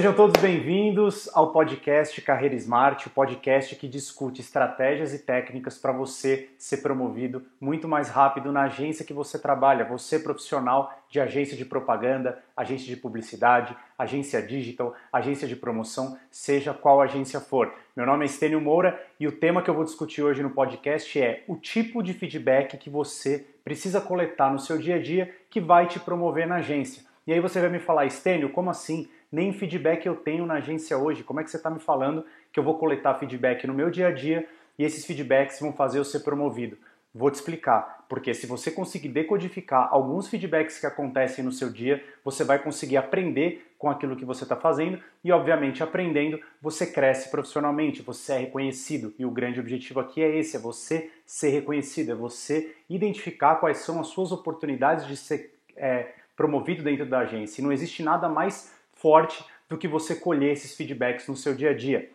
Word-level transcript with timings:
sejam 0.00 0.14
todos 0.14 0.40
bem-vindos 0.40 1.28
ao 1.34 1.52
podcast 1.52 2.18
Carreira 2.22 2.54
Smart, 2.54 3.06
o 3.06 3.10
podcast 3.10 3.76
que 3.76 3.86
discute 3.86 4.40
estratégias 4.40 5.12
e 5.12 5.18
técnicas 5.18 5.76
para 5.76 5.92
você 5.92 6.48
ser 6.56 6.78
promovido 6.78 7.44
muito 7.60 7.86
mais 7.86 8.08
rápido 8.08 8.50
na 8.50 8.62
agência 8.62 9.04
que 9.04 9.12
você 9.12 9.38
trabalha, 9.38 9.84
você 9.84 10.18
profissional 10.18 10.90
de 11.10 11.20
agência 11.20 11.54
de 11.54 11.66
propaganda, 11.66 12.38
agência 12.56 12.86
de 12.86 12.96
publicidade, 12.96 13.76
agência 13.98 14.40
digital, 14.40 14.94
agência 15.12 15.46
de 15.46 15.54
promoção, 15.54 16.16
seja 16.30 16.72
qual 16.72 17.02
agência 17.02 17.38
for. 17.38 17.70
Meu 17.94 18.06
nome 18.06 18.22
é 18.22 18.26
Estênio 18.26 18.58
Moura 18.58 18.98
e 19.20 19.28
o 19.28 19.32
tema 19.32 19.60
que 19.60 19.68
eu 19.68 19.74
vou 19.74 19.84
discutir 19.84 20.22
hoje 20.22 20.42
no 20.42 20.48
podcast 20.48 21.20
é 21.20 21.44
o 21.46 21.56
tipo 21.56 22.02
de 22.02 22.14
feedback 22.14 22.78
que 22.78 22.88
você 22.88 23.44
precisa 23.62 24.00
coletar 24.00 24.50
no 24.50 24.58
seu 24.58 24.78
dia 24.78 24.96
a 24.96 25.02
dia 25.02 25.30
que 25.50 25.60
vai 25.60 25.86
te 25.86 26.00
promover 26.00 26.46
na 26.46 26.54
agência. 26.54 27.10
E 27.26 27.34
aí 27.34 27.38
você 27.38 27.60
vai 27.60 27.68
me 27.68 27.78
falar, 27.78 28.06
Estênio, 28.06 28.48
como 28.48 28.70
assim? 28.70 29.06
Nem 29.30 29.52
feedback 29.52 30.06
eu 30.06 30.16
tenho 30.16 30.46
na 30.46 30.54
agência 30.54 30.96
hoje. 30.96 31.22
Como 31.22 31.40
é 31.40 31.44
que 31.44 31.50
você 31.50 31.56
está 31.56 31.70
me 31.70 31.80
falando 31.80 32.24
que 32.52 32.58
eu 32.58 32.64
vou 32.64 32.78
coletar 32.78 33.14
feedback 33.14 33.66
no 33.66 33.74
meu 33.74 33.90
dia 33.90 34.08
a 34.08 34.12
dia 34.12 34.46
e 34.78 34.84
esses 34.84 35.04
feedbacks 35.04 35.60
vão 35.60 35.72
fazer 35.72 35.98
eu 35.98 36.04
ser 36.04 36.20
promovido? 36.20 36.76
Vou 37.12 37.28
te 37.28 37.34
explicar, 37.34 38.04
porque 38.08 38.32
se 38.32 38.46
você 38.46 38.70
conseguir 38.70 39.08
decodificar 39.08 39.88
alguns 39.90 40.28
feedbacks 40.28 40.78
que 40.78 40.86
acontecem 40.86 41.44
no 41.44 41.50
seu 41.50 41.68
dia, 41.68 42.02
você 42.24 42.44
vai 42.44 42.60
conseguir 42.60 42.98
aprender 42.98 43.66
com 43.76 43.90
aquilo 43.90 44.14
que 44.14 44.24
você 44.24 44.44
está 44.44 44.54
fazendo 44.54 45.02
e, 45.24 45.32
obviamente, 45.32 45.82
aprendendo, 45.82 46.38
você 46.62 46.86
cresce 46.86 47.28
profissionalmente, 47.28 48.00
você 48.00 48.34
é 48.34 48.38
reconhecido. 48.38 49.12
E 49.18 49.26
o 49.26 49.30
grande 49.30 49.58
objetivo 49.58 49.98
aqui 49.98 50.22
é 50.22 50.36
esse: 50.38 50.56
é 50.56 50.60
você 50.60 51.10
ser 51.26 51.48
reconhecido, 51.48 52.12
é 52.12 52.14
você 52.14 52.76
identificar 52.88 53.56
quais 53.56 53.78
são 53.78 53.98
as 53.98 54.06
suas 54.06 54.30
oportunidades 54.30 55.04
de 55.08 55.16
ser 55.16 55.52
é, 55.76 56.12
promovido 56.36 56.84
dentro 56.84 57.06
da 57.06 57.20
agência. 57.20 57.60
E 57.60 57.64
não 57.64 57.72
existe 57.72 58.04
nada 58.04 58.28
mais 58.28 58.72
forte 59.00 59.44
do 59.68 59.78
que 59.78 59.88
você 59.88 60.14
colher 60.14 60.52
esses 60.52 60.76
feedbacks 60.76 61.26
no 61.26 61.36
seu 61.36 61.54
dia 61.54 61.70
a 61.70 61.74
dia. 61.74 62.10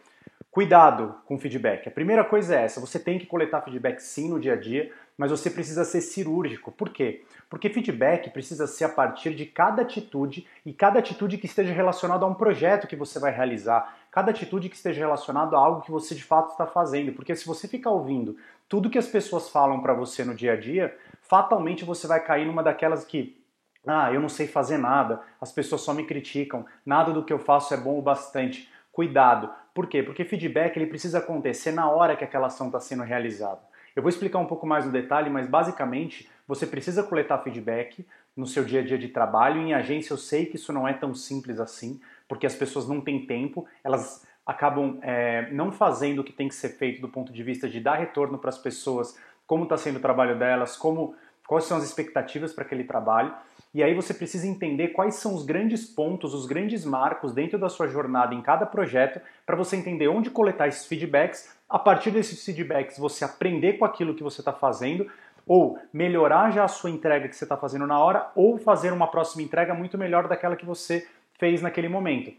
Cuidado 0.52 1.16
com 1.26 1.38
feedback. 1.38 1.88
A 1.88 1.92
primeira 1.92 2.24
coisa 2.24 2.56
é 2.56 2.64
essa: 2.64 2.80
você 2.80 2.98
tem 2.98 3.20
que 3.20 3.26
coletar 3.26 3.62
feedback 3.62 4.00
sim 4.00 4.30
no 4.30 4.40
dia 4.40 4.54
a 4.54 4.56
dia, 4.56 4.90
mas 5.18 5.30
você 5.30 5.50
precisa 5.50 5.84
ser 5.84 6.00
cirúrgico. 6.00 6.72
Por 6.72 6.90
quê? 6.90 7.24
Porque 7.50 7.70
feedback 7.70 8.30
precisa 8.30 8.66
ser 8.66 8.86
a 8.86 8.90
partir 8.90 9.34
de 9.34 9.46
cada 9.46 9.82
atitude 9.82 10.48
e 10.66 10.72
cada 10.72 11.00
atitude 11.00 11.38
que 11.38 11.46
esteja 11.46 11.74
relacionada 11.74 12.24
a 12.24 12.28
um 12.28 12.34
projeto 12.34 12.88
que 12.88 12.96
você 12.96 13.20
vai 13.20 13.34
realizar, 13.34 13.98
cada 14.10 14.32
atitude 14.32 14.70
que 14.70 14.78
esteja 14.78 15.00
relacionada 15.00 15.58
a 15.58 15.60
algo 15.60 15.82
que 15.82 15.92
você 15.92 16.16
de 16.16 16.24
fato 16.24 16.52
está 16.52 16.66
fazendo. 16.66 17.12
Porque 17.12 17.36
se 17.36 17.46
você 17.46 17.68
ficar 17.68 17.90
ouvindo 17.90 18.38
tudo 18.70 18.90
que 18.90 18.98
as 18.98 19.08
pessoas 19.08 19.50
falam 19.50 19.82
para 19.82 19.94
você 19.94 20.24
no 20.24 20.34
dia 20.34 20.54
a 20.54 20.56
dia, 20.56 20.98
fatalmente 21.22 21.84
você 21.84 22.08
vai 22.08 22.24
cair 22.24 22.46
numa 22.46 22.64
daquelas 22.64 23.04
que 23.04 23.38
ah, 23.88 24.12
eu 24.14 24.20
não 24.20 24.30
sei 24.30 24.48
fazer 24.48 24.78
nada, 24.78 25.22
as 25.40 25.52
pessoas 25.52 25.82
só 25.82 25.94
me 25.94 26.06
criticam, 26.06 26.66
nada 26.86 27.12
do 27.12 27.24
que 27.24 27.34
eu 27.34 27.40
faço 27.40 27.74
é 27.74 27.78
bom 27.78 27.98
o 27.98 28.02
bastante. 28.02 28.70
Cuidado. 28.92 29.50
Por 29.74 29.88
quê? 29.88 30.02
Porque 30.02 30.24
feedback 30.24 30.78
ele 30.78 30.88
precisa 30.88 31.20
acontecer 31.20 31.72
na 31.72 31.90
hora 31.90 32.16
que 32.16 32.24
aquela 32.24 32.48
ação 32.48 32.68
está 32.68 32.80
sendo 32.80 33.04
realizada. 33.04 33.60
Eu 33.96 34.02
vou 34.02 34.10
explicar 34.10 34.40
um 34.40 34.46
pouco 34.46 34.66
mais 34.66 34.86
no 34.86 34.92
detalhe, 34.92 35.30
mas 35.30 35.48
basicamente 35.48 36.30
você 36.48 36.66
precisa 36.66 37.04
coletar 37.04 37.40
feedback 37.40 38.06
no 38.36 38.46
seu 38.46 38.64
dia 38.64 38.82
a 38.82 38.84
dia 38.84 38.98
de 38.98 39.08
trabalho. 39.08 39.62
Em 39.62 39.74
agência 39.74 40.14
eu 40.14 40.18
sei 40.18 40.46
que 40.46 40.58
isso 40.58 40.74
não 40.74 40.88
é 40.88 40.94
tão 40.94 41.14
simples 41.14 41.60
assim, 41.60 42.00
porque 42.28 42.46
as 42.46 42.56
pessoas 42.56 42.88
não 42.88 43.00
têm 43.02 43.26
tempo, 43.26 43.66
elas 43.84 44.26
acabam 44.46 45.00
é, 45.02 45.50
não 45.52 45.72
fazendo 45.72 46.20
o 46.20 46.24
que 46.24 46.34
tem 46.34 46.48
que 46.48 46.56
ser 46.56 46.70
feito 46.70 47.02
do 47.02 47.10
ponto 47.10 47.34
de 47.34 47.42
vista 47.42 47.68
de 47.68 47.80
dar 47.80 47.96
retorno 47.96 48.38
para 48.38 48.50
as 48.50 48.58
pessoas, 48.58 49.18
como 49.48 49.64
está 49.64 49.78
sendo 49.78 49.98
o 49.98 50.02
trabalho 50.02 50.38
delas, 50.38 50.76
como 50.76 51.16
quais 51.48 51.66
são 51.66 51.78
as 51.78 51.84
expectativas 51.84 52.54
para 52.54 52.64
aquele 52.64 52.84
trabalho. 52.84 53.34
E 53.76 53.84
aí 53.84 53.94
você 53.94 54.14
precisa 54.14 54.48
entender 54.48 54.94
quais 54.94 55.16
são 55.16 55.36
os 55.36 55.44
grandes 55.44 55.86
pontos, 55.86 56.34
os 56.34 56.46
grandes 56.46 56.86
marcos 56.86 57.34
dentro 57.34 57.60
da 57.60 57.68
sua 57.68 57.90
jornada 57.90 58.34
em 58.34 58.42
cada 58.42 58.66
projeto, 58.66 59.20
para 59.46 59.58
você 59.58 59.76
entender 59.76 60.08
onde 60.08 60.30
coletar 60.30 60.70
esses 60.70 60.86
feedbacks. 60.86 61.54
A 61.68 61.78
partir 61.78 62.10
desses 62.10 62.46
feedbacks, 62.46 62.98
você 62.98 63.26
aprender 63.26 63.74
com 63.74 63.84
aquilo 63.84 64.16
que 64.16 64.24
você 64.24 64.40
está 64.40 64.54
fazendo, 64.54 65.12
ou 65.46 65.78
melhorar 65.92 66.52
já 66.52 66.64
a 66.64 66.70
sua 66.70 66.90
entrega 66.90 67.28
que 67.28 67.36
você 67.36 67.44
está 67.44 67.58
fazendo 67.58 67.86
na 67.86 68.00
hora, 68.00 68.32
ou 68.34 68.58
fazer 68.58 68.94
uma 68.94 69.08
próxima 69.08 69.44
entrega 69.44 69.74
muito 69.74 69.98
melhor 69.98 70.30
daquela 70.30 70.56
que 70.56 70.66
você 70.66 71.06
fez 71.38 71.62
naquele 71.62 71.90
momento. 71.90 72.32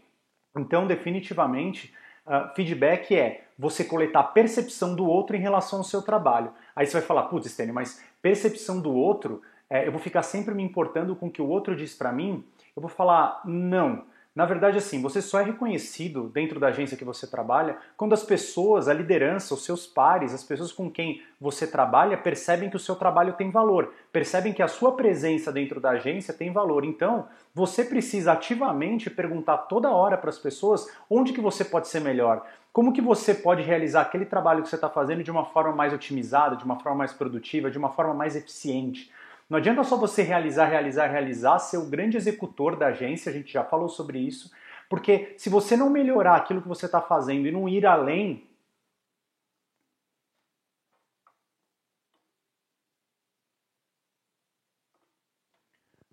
Então, 0.57 0.87
definitivamente, 0.87 1.93
uh, 2.25 2.51
feedback 2.55 3.15
é 3.15 3.43
você 3.59 3.83
coletar 3.83 4.21
a 4.21 4.23
percepção 4.23 4.95
do 4.95 5.05
outro 5.05 5.35
em 5.35 5.39
relação 5.39 5.77
ao 5.77 5.85
seu 5.85 6.01
trabalho. 6.01 6.51
Aí 6.75 6.87
você 6.87 6.93
vai 6.93 7.03
falar, 7.03 7.23
putz, 7.25 7.51
Stênio, 7.51 7.75
mas 7.75 8.03
percepção 8.23 8.81
do 8.81 8.91
outro 8.91 9.39
é, 9.69 9.87
eu 9.87 9.91
vou 9.91 9.99
ficar 9.99 10.23
sempre 10.23 10.53
me 10.53 10.63
importando 10.63 11.15
com 11.15 11.27
o 11.27 11.31
que 11.31 11.41
o 11.41 11.47
outro 11.47 11.75
diz 11.75 11.93
para 11.95 12.11
mim, 12.11 12.43
eu 12.75 12.81
vou 12.81 12.89
falar 12.89 13.41
não. 13.45 14.03
Na 14.37 14.45
verdade, 14.45 14.77
assim, 14.77 15.01
você 15.01 15.19
só 15.19 15.39
é 15.39 15.43
reconhecido 15.43 16.29
dentro 16.29 16.59
da 16.59 16.67
agência 16.67 16.95
que 16.95 17.03
você 17.03 17.25
trabalha 17.25 17.75
quando 17.97 18.13
as 18.13 18.21
pessoas, 18.21 18.87
a 18.87 18.93
liderança, 18.93 19.55
os 19.55 19.65
seus 19.65 19.87
pares, 19.87 20.31
as 20.31 20.43
pessoas 20.43 20.71
com 20.71 20.91
quem 20.91 21.23
você 21.41 21.65
trabalha 21.65 22.15
percebem 22.15 22.69
que 22.69 22.75
o 22.75 22.79
seu 22.79 22.95
trabalho 22.95 23.33
tem 23.33 23.49
valor, 23.49 23.91
percebem 24.11 24.53
que 24.53 24.61
a 24.61 24.67
sua 24.67 24.95
presença 24.95 25.51
dentro 25.51 25.79
da 25.81 25.89
agência 25.89 26.35
tem 26.35 26.53
valor. 26.53 26.85
Então, 26.85 27.27
você 27.51 27.83
precisa 27.83 28.33
ativamente 28.33 29.09
perguntar 29.09 29.57
toda 29.57 29.89
hora 29.89 30.15
para 30.15 30.29
as 30.29 30.37
pessoas 30.37 30.87
onde 31.09 31.33
que 31.33 31.41
você 31.41 31.65
pode 31.65 31.87
ser 31.87 32.01
melhor, 32.01 32.45
como 32.71 32.93
que 32.93 33.01
você 33.01 33.33
pode 33.33 33.63
realizar 33.63 34.01
aquele 34.01 34.25
trabalho 34.25 34.61
que 34.61 34.69
você 34.69 34.75
está 34.75 34.87
fazendo 34.87 35.23
de 35.23 35.31
uma 35.31 35.45
forma 35.45 35.75
mais 35.75 35.91
otimizada, 35.91 36.55
de 36.55 36.63
uma 36.63 36.79
forma 36.79 36.99
mais 36.99 37.11
produtiva, 37.11 37.71
de 37.71 37.77
uma 37.79 37.89
forma 37.89 38.13
mais 38.13 38.35
eficiente. 38.35 39.11
Não 39.49 39.57
adianta 39.57 39.83
só 39.83 39.97
você 39.97 40.23
realizar, 40.23 40.65
realizar, 40.65 41.07
realizar, 41.07 41.59
ser 41.59 41.77
o 41.77 41.89
grande 41.89 42.17
executor 42.17 42.75
da 42.75 42.87
agência, 42.87 43.29
a 43.29 43.33
gente 43.33 43.51
já 43.51 43.63
falou 43.63 43.87
sobre 43.87 44.19
isso, 44.19 44.51
porque 44.89 45.33
se 45.37 45.49
você 45.49 45.77
não 45.77 45.89
melhorar 45.89 46.35
aquilo 46.35 46.61
que 46.61 46.67
você 46.67 46.85
está 46.85 47.01
fazendo 47.01 47.47
e 47.47 47.51
não 47.51 47.67
ir 47.67 47.85
além, 47.85 48.46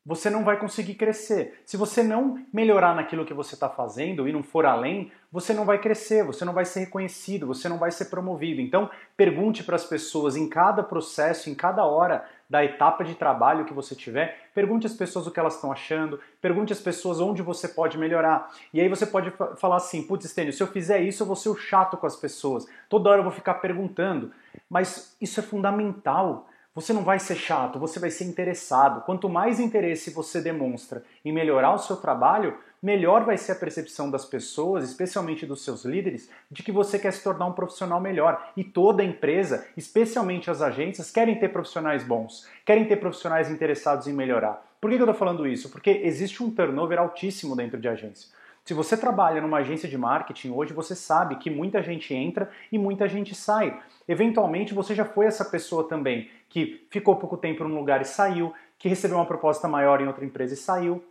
você 0.04 0.28
não 0.28 0.44
vai 0.44 0.58
conseguir 0.58 0.94
crescer. 0.94 1.62
Se 1.64 1.76
você 1.76 2.02
não 2.02 2.44
melhorar 2.52 2.94
naquilo 2.94 3.24
que 3.24 3.32
você 3.32 3.54
está 3.54 3.70
fazendo 3.70 4.28
e 4.28 4.32
não 4.32 4.42
for 4.42 4.66
além, 4.66 5.10
você 5.32 5.54
não 5.54 5.64
vai 5.64 5.78
crescer, 5.78 6.22
você 6.22 6.44
não 6.44 6.52
vai 6.52 6.66
ser 6.66 6.80
reconhecido, 6.80 7.46
você 7.46 7.68
não 7.68 7.78
vai 7.78 7.90
ser 7.90 8.06
promovido. 8.06 8.60
Então, 8.60 8.90
pergunte 9.16 9.64
para 9.64 9.76
as 9.76 9.84
pessoas 9.84 10.36
em 10.36 10.48
cada 10.48 10.82
processo, 10.82 11.48
em 11.48 11.54
cada 11.54 11.86
hora 11.86 12.24
da 12.50 12.62
etapa 12.62 13.02
de 13.02 13.14
trabalho 13.14 13.64
que 13.64 13.72
você 13.72 13.94
tiver, 13.94 14.50
pergunte 14.54 14.86
às 14.86 14.92
pessoas 14.92 15.26
o 15.26 15.30
que 15.30 15.40
elas 15.40 15.54
estão 15.54 15.72
achando, 15.72 16.20
pergunte 16.40 16.72
às 16.72 16.80
pessoas 16.80 17.18
onde 17.18 17.40
você 17.40 17.66
pode 17.66 17.96
melhorar. 17.96 18.50
E 18.74 18.80
aí 18.80 18.88
você 18.88 19.06
pode 19.06 19.32
falar 19.56 19.76
assim: 19.76 20.02
putz, 20.02 20.26
Stênio, 20.26 20.52
se 20.52 20.62
eu 20.62 20.66
fizer 20.66 21.00
isso, 21.00 21.22
eu 21.22 21.26
vou 21.26 21.34
ser 21.34 21.48
o 21.48 21.56
chato 21.56 21.96
com 21.96 22.06
as 22.06 22.14
pessoas. 22.14 22.66
Toda 22.90 23.08
hora 23.08 23.20
eu 23.20 23.24
vou 23.24 23.32
ficar 23.32 23.54
perguntando. 23.54 24.30
Mas 24.68 25.16
isso 25.20 25.40
é 25.40 25.42
fundamental 25.42 26.46
você 26.74 26.92
não 26.92 27.04
vai 27.04 27.20
ser 27.20 27.36
chato, 27.36 27.78
você 27.78 28.00
vai 28.00 28.10
ser 28.10 28.24
interessado. 28.24 29.02
Quanto 29.02 29.28
mais 29.28 29.60
interesse 29.60 30.10
você 30.10 30.40
demonstra 30.40 31.04
em 31.24 31.32
melhorar 31.32 31.72
o 31.72 31.78
seu 31.78 31.96
trabalho, 31.96 32.58
melhor 32.82 33.24
vai 33.24 33.38
ser 33.38 33.52
a 33.52 33.54
percepção 33.54 34.10
das 34.10 34.24
pessoas, 34.24 34.82
especialmente 34.82 35.46
dos 35.46 35.62
seus 35.62 35.84
líderes, 35.84 36.28
de 36.50 36.64
que 36.64 36.72
você 36.72 36.98
quer 36.98 37.12
se 37.12 37.22
tornar 37.22 37.46
um 37.46 37.52
profissional 37.52 38.00
melhor. 38.00 38.50
E 38.56 38.64
toda 38.64 39.04
empresa, 39.04 39.66
especialmente 39.76 40.50
as 40.50 40.60
agências, 40.60 41.12
querem 41.12 41.38
ter 41.38 41.50
profissionais 41.50 42.02
bons, 42.02 42.48
querem 42.66 42.84
ter 42.86 42.96
profissionais 42.96 43.48
interessados 43.48 44.08
em 44.08 44.12
melhorar. 44.12 44.66
Por 44.80 44.90
que 44.90 44.96
eu 44.96 45.00
estou 45.00 45.14
falando 45.14 45.46
isso? 45.46 45.70
Porque 45.70 46.02
existe 46.02 46.42
um 46.42 46.50
turnover 46.50 46.98
altíssimo 46.98 47.54
dentro 47.54 47.80
de 47.80 47.88
agência. 47.88 48.28
Se 48.64 48.72
você 48.72 48.96
trabalha 48.96 49.42
numa 49.42 49.58
agência 49.58 49.86
de 49.86 49.98
marketing 49.98 50.50
hoje, 50.50 50.72
você 50.72 50.94
sabe 50.96 51.36
que 51.36 51.50
muita 51.50 51.82
gente 51.82 52.14
entra 52.14 52.50
e 52.72 52.78
muita 52.78 53.06
gente 53.06 53.34
sai. 53.34 53.78
Eventualmente 54.08 54.72
você 54.72 54.94
já 54.94 55.04
foi 55.04 55.26
essa 55.26 55.44
pessoa 55.44 55.86
também 55.86 56.30
que 56.54 56.86
ficou 56.88 57.16
pouco 57.16 57.36
tempo 57.36 57.64
num 57.64 57.76
lugar 57.76 58.00
e 58.00 58.04
saiu, 58.04 58.54
que 58.78 58.88
recebeu 58.88 59.16
uma 59.16 59.26
proposta 59.26 59.66
maior 59.66 60.00
em 60.00 60.06
outra 60.06 60.24
empresa 60.24 60.54
e 60.54 60.56
saiu. 60.56 61.04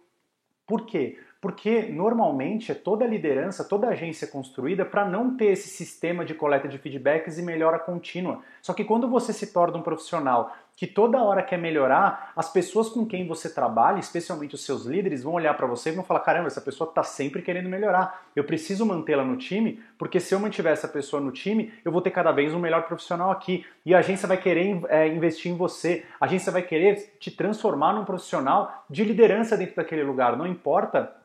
Por 0.66 0.86
quê? 0.86 1.20
Porque 1.42 1.82
normalmente 1.82 2.72
é 2.72 2.76
toda 2.76 3.04
a 3.04 3.08
liderança, 3.10 3.66
toda 3.66 3.88
a 3.88 3.90
agência 3.90 4.26
construída 4.26 4.86
para 4.86 5.04
não 5.04 5.36
ter 5.36 5.48
esse 5.48 5.68
sistema 5.68 6.24
de 6.24 6.34
coleta 6.34 6.70
de 6.70 6.78
feedbacks 6.78 7.38
e 7.38 7.42
melhora 7.42 7.78
contínua. 7.78 8.42
Só 8.62 8.74
que 8.74 8.86
quando 8.86 9.10
você 9.10 9.34
se 9.34 9.48
torna 9.48 9.78
um 9.78 9.82
profissional 9.82 10.56
que 10.76 10.88
toda 10.88 11.22
hora 11.22 11.44
quer 11.44 11.58
melhorar, 11.58 12.32
as 12.36 12.52
pessoas 12.52 12.90
com 12.90 13.06
quem 13.06 13.28
você 13.28 13.54
trabalha, 13.54 14.00
especialmente 14.00 14.56
os 14.56 14.66
seus 14.66 14.86
líderes, 14.86 15.22
vão 15.22 15.34
olhar 15.34 15.54
para 15.56 15.68
você 15.68 15.90
e 15.90 15.94
vão 15.94 16.04
falar: 16.04 16.22
caramba, 16.22 16.48
essa 16.48 16.62
pessoa 16.62 16.90
está 16.90 17.04
sempre 17.04 17.42
querendo 17.42 17.70
melhorar. 17.70 18.26
Eu 18.36 18.44
preciso 18.44 18.86
mantê-la 18.86 19.24
no 19.24 19.38
time, 19.38 19.82
porque 19.98 20.20
se 20.20 20.34
eu 20.34 20.40
mantiver 20.40 20.74
essa 20.74 20.88
pessoa 20.88 21.22
no 21.22 21.32
time, 21.32 21.72
eu 21.86 21.92
vou 21.92 22.02
ter 22.02 22.12
cada 22.12 22.32
vez 22.32 22.54
um 22.54 22.60
melhor 22.60 22.84
profissional 22.84 23.30
aqui. 23.30 23.66
E 23.86 23.94
a 23.94 24.00
agência 24.00 24.28
vai 24.28 24.38
querer 24.38 24.82
é, 24.90 25.08
investir 25.08 25.52
em 25.52 25.56
você, 25.56 26.06
a 26.20 26.26
agência 26.26 26.52
vai 26.52 26.64
querer 26.64 27.16
te 27.20 27.30
transformar 27.30 27.94
num 27.94 28.06
profissional 28.06 28.86
de 28.90 29.04
liderança 29.04 29.56
dentro 29.56 29.76
daquele 29.76 30.04
lugar. 30.04 30.36
Não 30.36 30.48
importa 30.48 31.16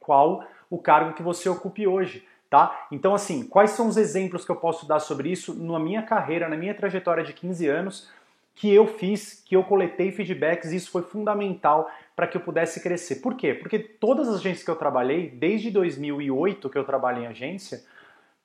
qual 0.00 0.44
o 0.70 0.78
cargo 0.78 1.12
que 1.12 1.22
você 1.22 1.48
ocupe 1.48 1.86
hoje. 1.86 2.26
Tá? 2.48 2.86
Então, 2.92 3.12
assim, 3.12 3.42
quais 3.42 3.70
são 3.70 3.88
os 3.88 3.96
exemplos 3.96 4.44
que 4.44 4.50
eu 4.52 4.56
posso 4.56 4.86
dar 4.86 5.00
sobre 5.00 5.30
isso 5.30 5.52
na 5.52 5.80
minha 5.80 6.02
carreira, 6.02 6.48
na 6.48 6.56
minha 6.56 6.74
trajetória 6.74 7.24
de 7.24 7.32
15 7.32 7.66
anos, 7.66 8.08
que 8.56 8.72
eu 8.72 8.86
fiz, 8.86 9.42
que 9.44 9.54
eu 9.54 9.62
coletei 9.62 10.10
feedbacks, 10.10 10.72
e 10.72 10.76
isso 10.76 10.90
foi 10.90 11.02
fundamental 11.02 11.90
para 12.16 12.26
que 12.26 12.38
eu 12.38 12.40
pudesse 12.40 12.82
crescer. 12.82 13.16
Por 13.16 13.36
quê? 13.36 13.52
Porque 13.52 13.78
todas 13.78 14.26
as 14.28 14.36
agências 14.36 14.64
que 14.64 14.70
eu 14.70 14.76
trabalhei, 14.76 15.28
desde 15.28 15.70
2008 15.70 16.70
que 16.70 16.78
eu 16.78 16.84
trabalho 16.84 17.22
em 17.22 17.26
agência, 17.26 17.84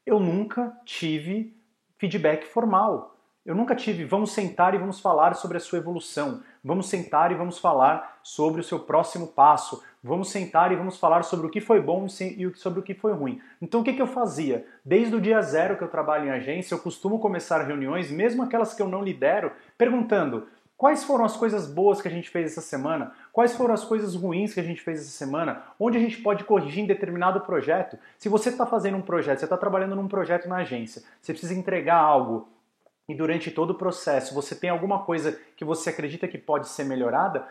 eu 0.06 0.19
nunca 0.19 0.78
tive 0.84 1.56
feedback 1.98 2.46
formal. 2.46 3.11
Eu 3.43 3.55
nunca 3.55 3.75
tive, 3.75 4.05
vamos 4.05 4.33
sentar 4.33 4.75
e 4.75 4.77
vamos 4.77 4.99
falar 4.99 5.33
sobre 5.33 5.57
a 5.57 5.59
sua 5.59 5.79
evolução. 5.79 6.43
Vamos 6.63 6.88
sentar 6.88 7.31
e 7.31 7.35
vamos 7.35 7.57
falar 7.57 8.19
sobre 8.21 8.61
o 8.61 8.63
seu 8.63 8.79
próximo 8.79 9.25
passo. 9.25 9.83
Vamos 10.03 10.29
sentar 10.29 10.71
e 10.71 10.75
vamos 10.75 10.99
falar 10.99 11.23
sobre 11.23 11.47
o 11.47 11.49
que 11.49 11.59
foi 11.59 11.81
bom 11.81 12.05
e 12.05 12.51
sobre 12.55 12.79
o 12.79 12.83
que 12.83 12.93
foi 12.93 13.13
ruim. 13.13 13.41
Então 13.59 13.81
o 13.81 13.83
que, 13.83 13.99
eu 13.99 14.05
fazia? 14.05 14.67
Desde 14.85 15.15
o 15.15 15.19
dia 15.19 15.41
zero 15.41 15.75
que 15.75 15.83
eu 15.83 15.88
trabalho 15.88 16.27
em 16.27 16.29
agência, 16.29 16.75
eu 16.75 16.79
costumo 16.79 17.17
começar 17.17 17.63
reuniões, 17.63 18.11
mesmo 18.11 18.43
aquelas 18.43 18.75
que 18.75 18.81
eu 18.81 18.88
não 18.88 19.03
lidero, 19.03 19.51
perguntando 19.75 20.47
Quais 20.81 21.03
foram 21.03 21.23
as 21.23 21.38
coisas 21.38 21.67
boas 21.67 22.01
que 22.01 22.07
a 22.07 22.11
gente 22.11 22.27
fez 22.31 22.53
essa 22.53 22.61
semana? 22.61 23.11
Quais 23.31 23.53
foram 23.53 23.71
as 23.71 23.83
coisas 23.83 24.15
ruins 24.15 24.51
que 24.51 24.59
a 24.59 24.63
gente 24.63 24.81
fez 24.81 24.99
essa 24.99 25.11
semana? 25.11 25.61
Onde 25.79 25.95
a 25.95 26.01
gente 26.01 26.17
pode 26.23 26.43
corrigir 26.43 26.83
em 26.83 26.88
determinado 26.88 27.41
projeto? 27.41 27.99
Se 28.17 28.27
você 28.27 28.49
está 28.49 28.65
fazendo 28.65 28.97
um 28.97 29.01
projeto, 29.03 29.38
você 29.38 29.45
está 29.45 29.55
trabalhando 29.55 29.95
num 29.95 30.07
projeto 30.07 30.49
na 30.49 30.55
agência, 30.55 31.03
você 31.21 31.33
precisa 31.33 31.53
entregar 31.53 31.97
algo 31.97 32.49
e 33.12 33.16
durante 33.16 33.52
todo 33.52 33.72
o 33.72 33.75
processo 33.75 34.34
você 34.34 34.56
tem 34.56 34.69
alguma 34.69 35.04
coisa 35.04 35.38
que 35.58 35.66
você 35.66 35.90
acredita 35.90 36.28
que 36.28 36.38
pode 36.38 36.69
ser 36.69 36.86
melhorada, 36.86 37.46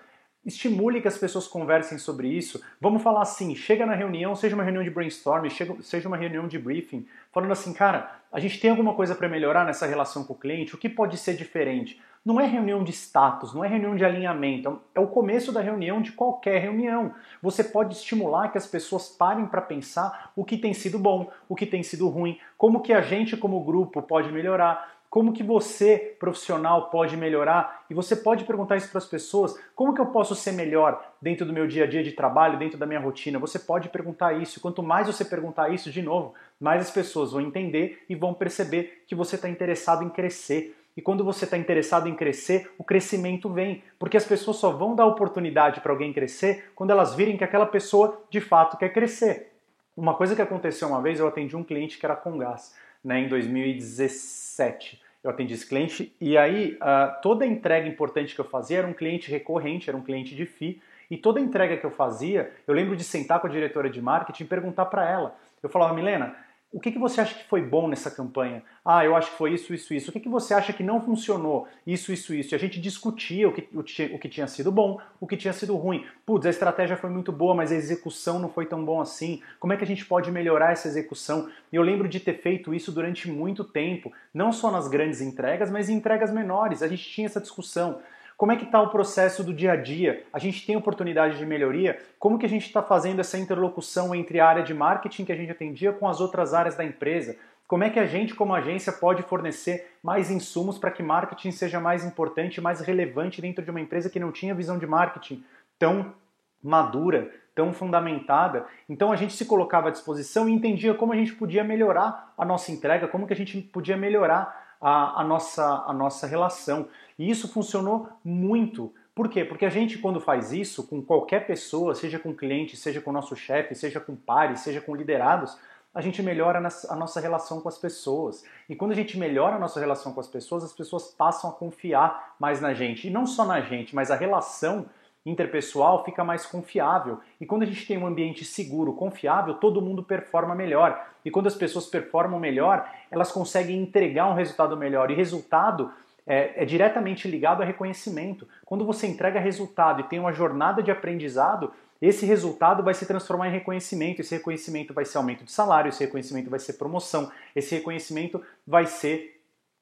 estimule 0.45 1.03
que 1.03 1.09
as 1.09 1.19
pessoas 1.19 1.47
conversem 1.47 1.99
sobre 1.99 2.29
isso. 2.29 2.63
Vamos 2.81 3.03
falar 3.03 3.21
assim, 3.21 3.55
chega 3.55 3.85
na 3.85 3.95
reunião, 3.95 4.35
seja 4.35 4.55
uma 4.55 4.65
reunião 4.65 4.83
de 4.83 4.91
brainstorming, 4.91 5.51
seja 5.83 6.09
uma 6.09 6.17
reunião 6.17 6.49
de 6.49 6.59
briefing, 6.59 7.07
falando 7.31 7.53
assim, 7.53 7.75
cara, 7.75 8.11
a 8.33 8.41
gente 8.41 8.59
tem 8.59 8.71
alguma 8.71 8.95
coisa 8.95 9.15
para 9.15 9.29
melhorar 9.29 9.67
nessa 9.67 9.87
relação 9.87 10.25
com 10.25 10.33
o 10.33 10.39
cliente, 10.39 10.75
o 10.75 10.79
que 10.79 10.89
pode 10.89 11.19
ser 11.19 11.37
diferente? 11.37 12.01
Não 12.25 12.39
é 12.39 12.47
reunião 12.47 12.85
de 12.85 12.93
status, 12.93 13.55
não 13.55 13.65
é 13.65 13.69
reunião 13.69 13.97
de 13.97 14.05
alinhamento, 14.05 14.81
é 14.95 15.01
o 15.01 15.07
começo 15.07 15.53
da 15.53 15.61
reunião 15.63 16.03
de 16.03 16.13
qualquer 16.13 16.61
reunião. 16.61 17.15
Você 17.43 17.65
pode 17.65 17.95
estimular 17.95 18.51
que 18.51 18.59
as 18.59 18.67
pessoas 18.67 19.09
parem 19.09 19.47
para 19.47 19.63
pensar 19.63 20.31
o 20.37 20.45
que 20.45 20.59
tem 20.59 20.75
sido 20.75 20.99
bom, 20.99 21.31
o 21.49 21.57
que 21.57 21.65
tem 21.65 21.83
sido 21.83 22.09
ruim, 22.09 22.39
como 22.59 22.83
que 22.83 22.93
a 22.93 23.01
gente 23.01 23.39
como 23.39 23.65
grupo 23.65 24.03
pode 24.03 24.31
melhorar, 24.31 25.00
como 25.11 25.33
que 25.33 25.43
você, 25.43 26.17
profissional, 26.21 26.89
pode 26.89 27.17
melhorar? 27.17 27.85
E 27.91 27.95
você 27.95 28.15
pode 28.15 28.45
perguntar 28.45 28.77
isso 28.77 28.89
para 28.89 28.99
as 28.99 29.07
pessoas: 29.07 29.59
como 29.75 29.93
que 29.93 30.01
eu 30.01 30.07
posso 30.07 30.37
ser 30.37 30.53
melhor 30.53 31.05
dentro 31.21 31.45
do 31.45 31.53
meu 31.53 31.67
dia 31.67 31.83
a 31.83 31.87
dia 31.89 32.03
de 32.03 32.13
trabalho, 32.13 32.57
dentro 32.57 32.79
da 32.79 32.87
minha 32.87 33.01
rotina? 33.01 33.37
Você 33.41 33.59
pode 33.59 33.89
perguntar 33.89 34.41
isso. 34.41 34.61
Quanto 34.61 34.85
mais 34.85 35.09
você 35.09 35.25
perguntar 35.25 35.75
isso, 35.75 35.91
de 35.91 36.01
novo, 36.01 36.33
mais 36.61 36.83
as 36.83 36.91
pessoas 36.93 37.33
vão 37.33 37.41
entender 37.41 38.05
e 38.09 38.15
vão 38.15 38.33
perceber 38.33 39.03
que 39.09 39.17
você 39.17 39.35
está 39.35 39.49
interessado 39.49 40.05
em 40.05 40.09
crescer. 40.09 40.77
E 40.97 41.03
quando 41.03 41.25
você 41.25 41.45
está 41.45 41.59
interessado 41.59 42.09
em 42.09 42.15
crescer, 42.15 42.71
o 42.79 42.85
crescimento 42.85 43.49
vem. 43.49 43.83
Porque 43.99 44.17
as 44.17 44.25
pessoas 44.25 44.59
só 44.59 44.71
vão 44.71 44.95
dar 44.95 45.07
oportunidade 45.07 45.81
para 45.81 45.91
alguém 45.91 46.13
crescer 46.13 46.71
quando 46.77 46.91
elas 46.91 47.17
virem 47.17 47.37
que 47.37 47.45
aquela 47.45 47.67
pessoa 47.67 48.23
de 48.31 48.41
fato 48.41 48.77
quer 48.77 48.91
crescer. 48.93 49.51
Uma 49.97 50.15
coisa 50.15 50.37
que 50.37 50.43
aconteceu 50.43 50.89
uma 50.89 51.03
vez, 51.03 51.19
eu 51.19 51.27
atendi 51.27 51.57
um 51.57 51.65
cliente 51.65 51.99
que 51.99 52.07
era 52.07 52.15
com 52.15 52.39
gás, 52.39 52.75
né, 53.05 53.21
em 53.21 53.29
2017. 53.29 55.01
Eu 55.23 55.31
atendi 55.31 55.55
esse 55.55 55.67
cliente 55.67 56.15
e 56.21 56.37
aí 56.39 56.79
uh, 56.81 57.21
toda 57.21 57.45
entrega 57.45 57.87
importante 57.87 58.35
que 58.35 58.41
eu 58.41 58.45
fazia 58.45 58.79
era 58.79 58.87
um 58.87 58.93
cliente 58.93 59.31
recorrente, 59.31 59.91
era 59.91 59.97
um 59.97 60.03
cliente 60.03 60.35
de 60.35 60.47
FII, 60.47 60.81
e 61.11 61.17
toda 61.17 61.41
entrega 61.41 61.77
que 61.77 61.85
eu 61.85 61.91
fazia, 61.91 62.53
eu 62.67 62.73
lembro 62.73 62.97
de 62.97 63.03
sentar 63.03 63.41
com 63.41 63.47
a 63.47 63.51
diretora 63.51 63.91
de 63.91 64.01
marketing 64.01 64.45
e 64.45 64.47
perguntar 64.47 64.87
para 64.87 65.11
ela. 65.11 65.37
Eu 65.63 65.69
falava, 65.69 65.93
Milena, 65.93 66.37
o 66.73 66.79
que, 66.79 66.93
que 66.93 66.99
você 66.99 67.21
acha 67.21 67.35
que 67.35 67.49
foi 67.49 67.61
bom 67.63 67.89
nessa 67.89 68.11
campanha? 68.11 68.63
Ah, 68.85 69.05
eu 69.05 69.17
acho 69.17 69.33
que 69.33 69.37
foi 69.37 69.53
isso, 69.53 69.75
isso, 69.75 69.93
isso. 69.93 70.11
O 70.11 70.13
que, 70.13 70.21
que 70.21 70.29
você 70.29 70.55
acha 70.55 70.73
que 70.73 70.85
não 70.85 71.01
funcionou? 71.01 71.67
Isso, 71.85 72.13
isso, 72.13 72.33
isso. 72.33 72.55
E 72.55 72.57
a 72.57 72.59
gente 72.59 72.81
discutia 72.81 73.49
o 73.49 73.53
que, 73.53 73.69
o, 73.75 73.81
o 73.81 74.19
que 74.19 74.29
tinha 74.29 74.47
sido 74.47 74.71
bom, 74.71 75.01
o 75.21 75.27
que 75.27 75.37
tinha 75.37 75.53
sido 75.53 75.75
ruim. 75.75 76.07
Putz, 76.25 76.47
a 76.47 76.51
estratégia 76.51 76.97
foi 76.97 77.11
muito 77.11 77.33
boa, 77.33 77.57
mas 77.57 77.73
a 77.73 77.75
execução 77.75 78.39
não 78.39 78.49
foi 78.49 78.67
tão 78.67 78.85
bom 78.85 79.01
assim. 79.01 79.43
Como 79.59 79.73
é 79.73 79.77
que 79.77 79.83
a 79.83 79.87
gente 79.87 80.07
pode 80.07 80.31
melhorar 80.31 80.71
essa 80.71 80.87
execução? 80.87 81.51
E 81.73 81.77
eu 81.77 81.83
lembro 81.83 82.09
de 82.09 82.21
ter 82.21 82.35
feito 82.35 82.73
isso 82.73 82.93
durante 82.93 83.29
muito 83.29 83.65
tempo, 83.65 84.13
não 84.33 84.53
só 84.53 84.71
nas 84.71 84.87
grandes 84.87 85.21
entregas, 85.21 85.73
mas 85.73 85.89
em 85.89 85.95
entregas 85.95 86.33
menores. 86.33 86.85
A 86.85 86.89
gente 86.89 87.03
tinha 87.03 87.27
essa 87.27 87.41
discussão. 87.41 88.01
Como 88.41 88.53
é 88.53 88.57
que 88.57 88.65
está 88.65 88.81
o 88.81 88.89
processo 88.89 89.45
do 89.45 89.53
dia 89.53 89.73
a 89.73 89.77
dia? 89.77 90.25
A 90.33 90.39
gente 90.39 90.65
tem 90.65 90.75
oportunidade 90.75 91.37
de 91.37 91.45
melhoria? 91.45 91.99
Como 92.19 92.39
que 92.39 92.47
a 92.47 92.49
gente 92.49 92.65
está 92.65 92.83
fazendo 92.83 93.21
essa 93.21 93.37
interlocução 93.37 94.15
entre 94.15 94.41
a 94.41 94.49
área 94.49 94.63
de 94.63 94.73
marketing 94.73 95.27
que 95.27 95.33
a 95.33 95.37
gente 95.37 95.53
atendia 95.53 95.93
com 95.93 96.09
as 96.09 96.23
outras 96.23 96.55
áreas 96.55 96.75
da 96.75 96.83
empresa? 96.83 97.37
Como 97.69 97.85
é 97.85 97.91
que 97.91 97.99
a 97.99 98.07
gente, 98.07 98.35
como 98.35 98.55
agência, 98.55 98.95
pode 98.95 99.23
fornecer 99.25 99.93
mais 100.03 100.31
insumos 100.31 100.79
para 100.79 100.91
que 100.91 101.03
marketing 101.03 101.51
seja 101.51 101.79
mais 101.79 102.03
importante, 102.03 102.63
mais 102.63 102.81
relevante 102.81 103.43
dentro 103.43 103.63
de 103.63 103.71
uma 103.71 103.79
empresa 103.79 104.09
que 104.09 104.19
não 104.19 104.33
tinha 104.33 104.55
visão 104.55 104.79
de 104.79 104.87
marketing 104.87 105.45
tão 105.79 106.15
madura, 106.63 107.31
tão 107.55 107.75
fundamentada. 107.75 108.65
Então 108.89 109.13
a 109.13 109.17
gente 109.17 109.35
se 109.35 109.45
colocava 109.45 109.89
à 109.89 109.91
disposição 109.91 110.49
e 110.49 110.53
entendia 110.53 110.95
como 110.95 111.13
a 111.13 111.17
gente 111.17 111.35
podia 111.35 111.63
melhorar 111.63 112.33
a 112.39 112.45
nossa 112.47 112.73
entrega, 112.73 113.07
como 113.07 113.27
que 113.27 113.35
a 113.35 113.37
gente 113.37 113.61
podia 113.61 113.99
melhorar 113.99 114.60
a, 114.81 115.21
a, 115.21 115.25
nossa, 115.25 115.85
a 115.87 115.93
nossa 115.93 116.27
relação. 116.27 116.89
E 117.19 117.31
isso 117.31 117.49
funcionou 117.49 118.09
muito. 118.25 118.93
Por 119.15 119.29
quê? 119.29 119.45
Porque 119.45 119.67
a 119.67 119.71
gente, 119.71 119.99
quando 119.99 120.21
faz 120.21 120.53
isso 120.53 120.87
com 120.87 121.03
qualquer 121.03 121.47
pessoa, 121.47 121.95
seja 121.95 122.19
com 122.19 122.35
cliente, 122.35 122.77
seja 122.77 123.01
com 123.01 123.13
nosso 123.13 123.37
chefe, 123.37 123.75
seja 123.75 124.01
com 124.01 124.17
pares, 124.17 124.61
seja 124.61 124.81
com 124.81 124.95
liderados, 124.95 125.59
a 125.93 126.01
gente 126.01 126.23
melhora 126.23 126.59
a 126.89 126.97
nossa 126.97 127.21
relação 127.21 127.61
com 127.61 127.69
as 127.69 127.77
pessoas. 127.77 128.45
E 128.69 128.77
quando 128.77 128.93
a 128.93 128.95
gente 128.95 129.19
melhora 129.19 129.57
a 129.57 129.59
nossa 129.59 129.81
relação 129.81 130.13
com 130.13 130.21
as 130.21 130.29
pessoas, 130.29 130.63
as 130.63 130.73
pessoas 130.73 131.09
passam 131.09 131.51
a 131.51 131.53
confiar 131.53 132.37
mais 132.39 132.61
na 132.61 132.73
gente. 132.73 133.09
E 133.09 133.11
não 133.11 133.27
só 133.27 133.45
na 133.45 133.61
gente, 133.61 133.95
mas 133.95 134.11
a 134.11 134.15
relação 134.15 134.87
interpessoal 135.25 136.05
fica 136.05 136.25
mais 136.25 136.47
confiável. 136.47 137.21
E 137.41 137.47
quando 137.47 137.63
a 137.63 137.67
gente 137.67 137.87
tem 137.87 137.99
um 137.99 138.07
ambiente 138.07 138.45
seguro, 138.45 138.95
confiável, 138.95 139.55
todo 139.55 139.83
mundo 139.83 140.03
performa 140.03 140.55
melhor. 140.55 141.09
E 141.25 141.31
quando 141.31 141.47
as 141.47 141.55
pessoas 141.55 141.87
performam 141.87 142.41
melhor, 142.41 142.89
elas 143.11 143.31
conseguem 143.31 143.81
entregar 143.81 144.27
um 144.31 144.35
resultado 144.35 144.77
melhor. 144.77 145.11
E 145.11 145.15
resultado 145.15 145.93
é, 146.27 146.63
é, 146.63 146.65
diretamente 146.65 147.29
ligado 147.29 147.63
a 147.63 147.65
reconhecimento. 147.65 148.47
Quando 148.65 148.85
você 148.85 149.07
entrega 149.07 149.41
resultado 149.41 150.01
e 150.01 150.05
tem 150.05 150.19
uma 150.19 150.33
jornada 150.33 150.83
de 150.83 150.91
aprendizado, 150.91 151.73
esse 152.01 152.25
resultado 152.25 152.83
vai 152.83 152.95
se 152.95 153.05
transformar 153.05 153.49
em 153.49 153.53
reconhecimento. 153.53 154.21
Esse 154.21 154.37
reconhecimento 154.37 154.95
vai 154.95 155.05
ser 155.05 155.19
aumento 155.19 155.45
de 155.45 155.53
salário, 155.53 155.91
esse 155.91 156.03
reconhecimento 156.05 156.49
vai 156.49 156.59
ser 156.59 156.75
promoção, 156.75 157.31
esse 157.55 157.75
reconhecimento 157.75 158.43
vai 158.67 158.87
ser 158.87 159.40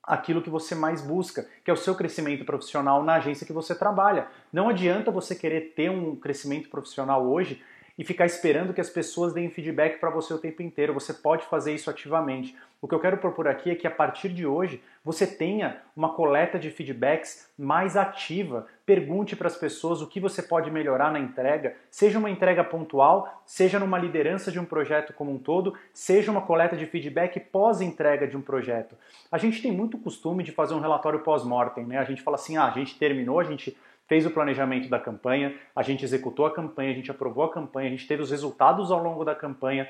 aquilo 0.09 0.43
que 0.43 0.51
você 0.51 0.75
mais 0.75 1.03
busca, 1.03 1.47
que 1.63 1.71
é 1.71 1.75
o 1.75 1.77
seu 1.77 1.95
crescimento 1.95 2.45
profissional 2.45 3.05
na 3.05 3.15
agência 3.15 3.47
que 3.47 3.53
você 3.53 3.75
trabalha. 3.75 4.27
Não 4.53 4.69
adianta 4.69 5.11
você 5.11 5.35
querer 5.35 5.73
ter 5.77 5.91
um 5.91 6.17
crescimento 6.17 6.69
profissional 6.69 7.25
hoje 7.25 7.63
e 7.99 8.05
ficar 8.05 8.27
esperando 8.27 8.73
que 8.73 8.81
as 8.81 8.89
pessoas 8.89 9.33
deem 9.33 9.51
feedback 9.51 9.99
para 9.99 10.09
você 10.09 10.33
o 10.33 10.39
tempo 10.39 10.63
inteiro. 10.63 10.95
Você 10.95 11.13
pode 11.13 11.45
fazer 11.47 11.75
isso 11.75 11.91
ativamente. 11.91 12.57
O 12.81 12.87
que 12.87 12.95
eu 12.95 13.01
quero 13.01 13.19
propor 13.19 13.49
aqui 13.49 13.71
é 13.71 13.75
que 13.75 13.89
a 13.89 13.91
partir 13.91 14.29
de 14.29 14.47
hoje 14.47 14.81
você 15.05 15.27
tenha 15.27 15.79
uma 15.97 16.15
coleta 16.15 16.61
de 16.61 16.71
feedbacks 16.71 17.51
mais 17.59 17.97
ativa. 17.97 18.69
Pergunte 18.87 19.35
para 19.35 19.49
as 19.49 19.57
pessoas 19.57 20.01
o 20.01 20.07
que 20.07 20.21
você 20.21 20.41
pode 20.43 20.71
melhorar 20.71 21.13
na 21.13 21.19
entrega, 21.19 21.75
seja 21.91 22.21
uma 22.21 22.31
entrega 22.31 22.63
pontual, 22.63 23.43
seja 23.45 23.81
numa 23.81 23.99
liderança 23.99 24.53
de 24.53 24.61
um 24.61 24.65
projeto 24.65 25.13
como 25.13 25.33
um 25.33 25.39
todo, 25.39 25.75
seja 25.93 26.31
uma 26.31 26.43
coleta 26.43 26.77
de 26.77 26.87
feedback 26.87 27.41
pós-entrega 27.41 28.29
de 28.29 28.37
um 28.37 28.41
projeto. 28.41 28.95
A 29.31 29.39
gente 29.39 29.61
tem 29.61 29.73
muito 29.73 29.99
costume 29.99 30.45
de 30.45 30.53
fazer 30.53 30.75
um 30.75 30.81
relatório 30.81 31.19
pós-mortem, 31.21 31.85
né? 31.85 31.99
A 31.99 32.05
gente 32.05 32.23
fala 32.23 32.37
assim: 32.37 32.57
ah, 32.57 32.67
a 32.67 32.71
gente 32.71 32.97
terminou, 32.97 33.41
a 33.41 33.45
gente 33.45 33.77
fez 34.07 34.25
o 34.25 34.31
planejamento 34.31 34.89
da 34.89 35.01
campanha, 35.01 35.55
a 35.75 35.83
gente 35.83 36.05
executou 36.05 36.47
a 36.47 36.55
campanha, 36.55 36.93
a 36.93 36.95
gente 36.95 37.11
aprovou 37.11 37.45
a 37.45 37.53
campanha, 37.53 37.89
a 37.89 37.91
gente 37.91 38.07
teve 38.07 38.23
os 38.23 38.31
resultados 38.31 38.93
ao 38.93 39.03
longo 39.03 39.25
da 39.25 39.35
campanha, 39.35 39.89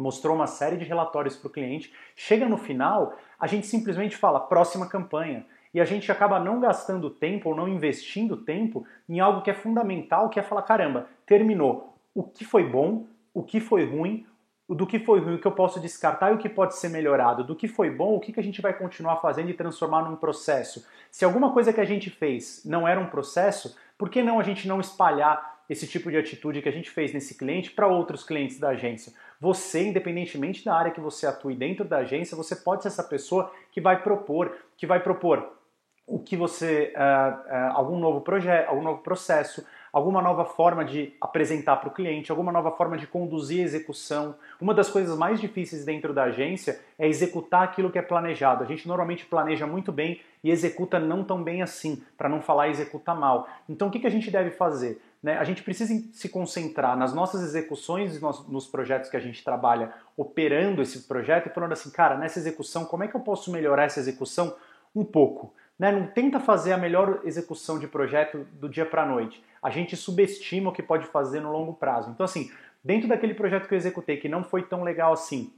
mostrou 0.00 0.34
uma 0.34 0.46
série 0.46 0.76
de 0.76 0.84
relatórios 0.84 1.36
para 1.36 1.48
o 1.48 1.50
cliente. 1.50 1.92
Chega 2.16 2.48
no 2.48 2.56
final, 2.56 3.16
a 3.38 3.46
gente 3.46 3.66
simplesmente 3.66 4.16
fala 4.16 4.40
próxima 4.40 4.88
campanha. 4.88 5.46
E 5.72 5.80
a 5.80 5.84
gente 5.84 6.10
acaba 6.10 6.40
não 6.40 6.58
gastando 6.58 7.08
tempo 7.08 7.50
ou 7.50 7.54
não 7.54 7.68
investindo 7.68 8.36
tempo 8.36 8.84
em 9.08 9.20
algo 9.20 9.42
que 9.42 9.50
é 9.50 9.54
fundamental, 9.54 10.28
que 10.28 10.40
é 10.40 10.42
falar, 10.42 10.62
caramba, 10.62 11.06
terminou. 11.24 11.94
O 12.12 12.24
que 12.24 12.44
foi 12.44 12.68
bom, 12.68 13.06
o 13.32 13.42
que 13.42 13.60
foi 13.60 13.84
ruim, 13.84 14.26
do 14.68 14.86
que 14.86 14.98
foi 14.98 15.20
ruim, 15.20 15.34
o 15.34 15.38
que 15.38 15.46
eu 15.46 15.52
posso 15.52 15.78
descartar 15.80 16.32
e 16.32 16.34
o 16.34 16.38
que 16.38 16.48
pode 16.48 16.76
ser 16.76 16.88
melhorado, 16.88 17.44
do 17.44 17.54
que 17.54 17.68
foi 17.68 17.90
bom, 17.90 18.14
o 18.14 18.20
que, 18.20 18.38
a 18.38 18.42
gente 18.42 18.60
vai 18.60 18.72
continuar 18.72 19.16
fazendo 19.16 19.50
e 19.50 19.54
transformar 19.54 20.02
num 20.02 20.16
processo. 20.16 20.84
Se 21.10 21.24
alguma 21.24 21.52
coisa 21.52 21.72
que 21.72 21.80
a 21.80 21.84
gente 21.84 22.08
fez 22.08 22.62
não 22.64 22.86
era 22.86 22.98
um 22.98 23.06
processo, 23.06 23.76
por 23.98 24.08
que 24.08 24.22
não 24.22 24.40
a 24.40 24.42
gente 24.42 24.66
não 24.66 24.80
espalhar 24.80 25.60
esse 25.68 25.86
tipo 25.86 26.10
de 26.10 26.16
atitude 26.16 26.62
que 26.62 26.68
a 26.68 26.72
gente 26.72 26.90
fez 26.90 27.12
nesse 27.12 27.36
cliente 27.36 27.70
para 27.70 27.86
outros 27.86 28.24
clientes 28.24 28.58
da 28.58 28.70
agência? 28.70 29.12
Você, 29.40 29.82
independentemente 29.86 30.64
da 30.64 30.74
área 30.74 30.92
que 30.92 31.00
você 31.00 31.26
atue 31.26 31.54
dentro 31.54 31.84
da 31.84 31.98
agência, 31.98 32.36
você 32.36 32.54
pode 32.54 32.82
ser 32.82 32.88
essa 32.88 33.02
pessoa 33.02 33.50
que 33.72 33.80
vai 33.80 34.02
propor, 34.02 34.54
que 34.76 34.86
vai 34.86 35.00
propor 35.00 35.58
o 36.06 36.18
que 36.18 36.36
você, 36.36 36.92
uh, 36.96 37.48
uh, 37.48 37.76
algum 37.76 37.98
novo 37.98 38.20
projeto, 38.20 38.68
algum 38.68 38.82
novo 38.82 39.00
processo, 39.00 39.64
alguma 39.92 40.20
nova 40.20 40.44
forma 40.44 40.84
de 40.84 41.14
apresentar 41.20 41.76
para 41.76 41.88
o 41.88 41.92
cliente, 41.92 42.30
alguma 42.32 42.50
nova 42.50 42.72
forma 42.72 42.98
de 42.98 43.06
conduzir 43.06 43.60
a 43.60 43.64
execução. 43.64 44.34
Uma 44.60 44.74
das 44.74 44.90
coisas 44.90 45.16
mais 45.16 45.40
difíceis 45.40 45.84
dentro 45.84 46.12
da 46.12 46.24
agência 46.24 46.80
é 46.98 47.06
executar 47.06 47.62
aquilo 47.62 47.90
que 47.90 47.98
é 47.98 48.02
planejado. 48.02 48.64
A 48.64 48.66
gente 48.66 48.88
normalmente 48.88 49.24
planeja 49.24 49.66
muito 49.66 49.92
bem 49.92 50.20
e 50.42 50.50
executa 50.50 50.98
não 50.98 51.22
tão 51.22 51.42
bem 51.42 51.62
assim, 51.62 52.02
para 52.18 52.28
não 52.28 52.42
falar 52.42 52.68
executa 52.68 53.14
mal. 53.14 53.48
Então 53.68 53.88
o 53.88 53.90
que, 53.90 54.00
que 54.00 54.06
a 54.06 54.10
gente 54.10 54.30
deve 54.30 54.50
fazer? 54.50 55.00
Né, 55.22 55.36
a 55.36 55.44
gente 55.44 55.62
precisa 55.62 55.92
se 56.12 56.28
concentrar 56.28 56.96
nas 56.96 57.12
nossas 57.12 57.42
execuções 57.42 58.20
nos 58.48 58.66
projetos 58.66 59.10
que 59.10 59.16
a 59.16 59.20
gente 59.20 59.44
trabalha, 59.44 59.92
operando 60.16 60.80
esse 60.80 61.00
projeto 61.02 61.48
e 61.48 61.52
falando 61.52 61.72
assim, 61.72 61.90
cara, 61.90 62.16
nessa 62.16 62.38
execução, 62.38 62.86
como 62.86 63.04
é 63.04 63.08
que 63.08 63.14
eu 63.14 63.20
posso 63.20 63.52
melhorar 63.52 63.84
essa 63.84 64.00
execução 64.00 64.56
um 64.94 65.04
pouco? 65.04 65.54
Né? 65.78 65.92
Não 65.92 66.06
tenta 66.06 66.40
fazer 66.40 66.72
a 66.72 66.78
melhor 66.78 67.20
execução 67.24 67.78
de 67.78 67.86
projeto 67.86 68.46
do 68.52 68.68
dia 68.68 68.86
para 68.86 69.02
a 69.02 69.06
noite. 69.06 69.44
A 69.62 69.68
gente 69.68 69.94
subestima 69.96 70.70
o 70.70 70.72
que 70.72 70.82
pode 70.82 71.06
fazer 71.06 71.40
no 71.40 71.52
longo 71.52 71.74
prazo. 71.74 72.10
Então, 72.10 72.24
assim, 72.24 72.50
dentro 72.82 73.08
daquele 73.08 73.34
projeto 73.34 73.68
que 73.68 73.74
eu 73.74 73.78
executei 73.78 74.16
que 74.16 74.28
não 74.28 74.42
foi 74.42 74.62
tão 74.62 74.82
legal 74.82 75.12
assim, 75.12 75.52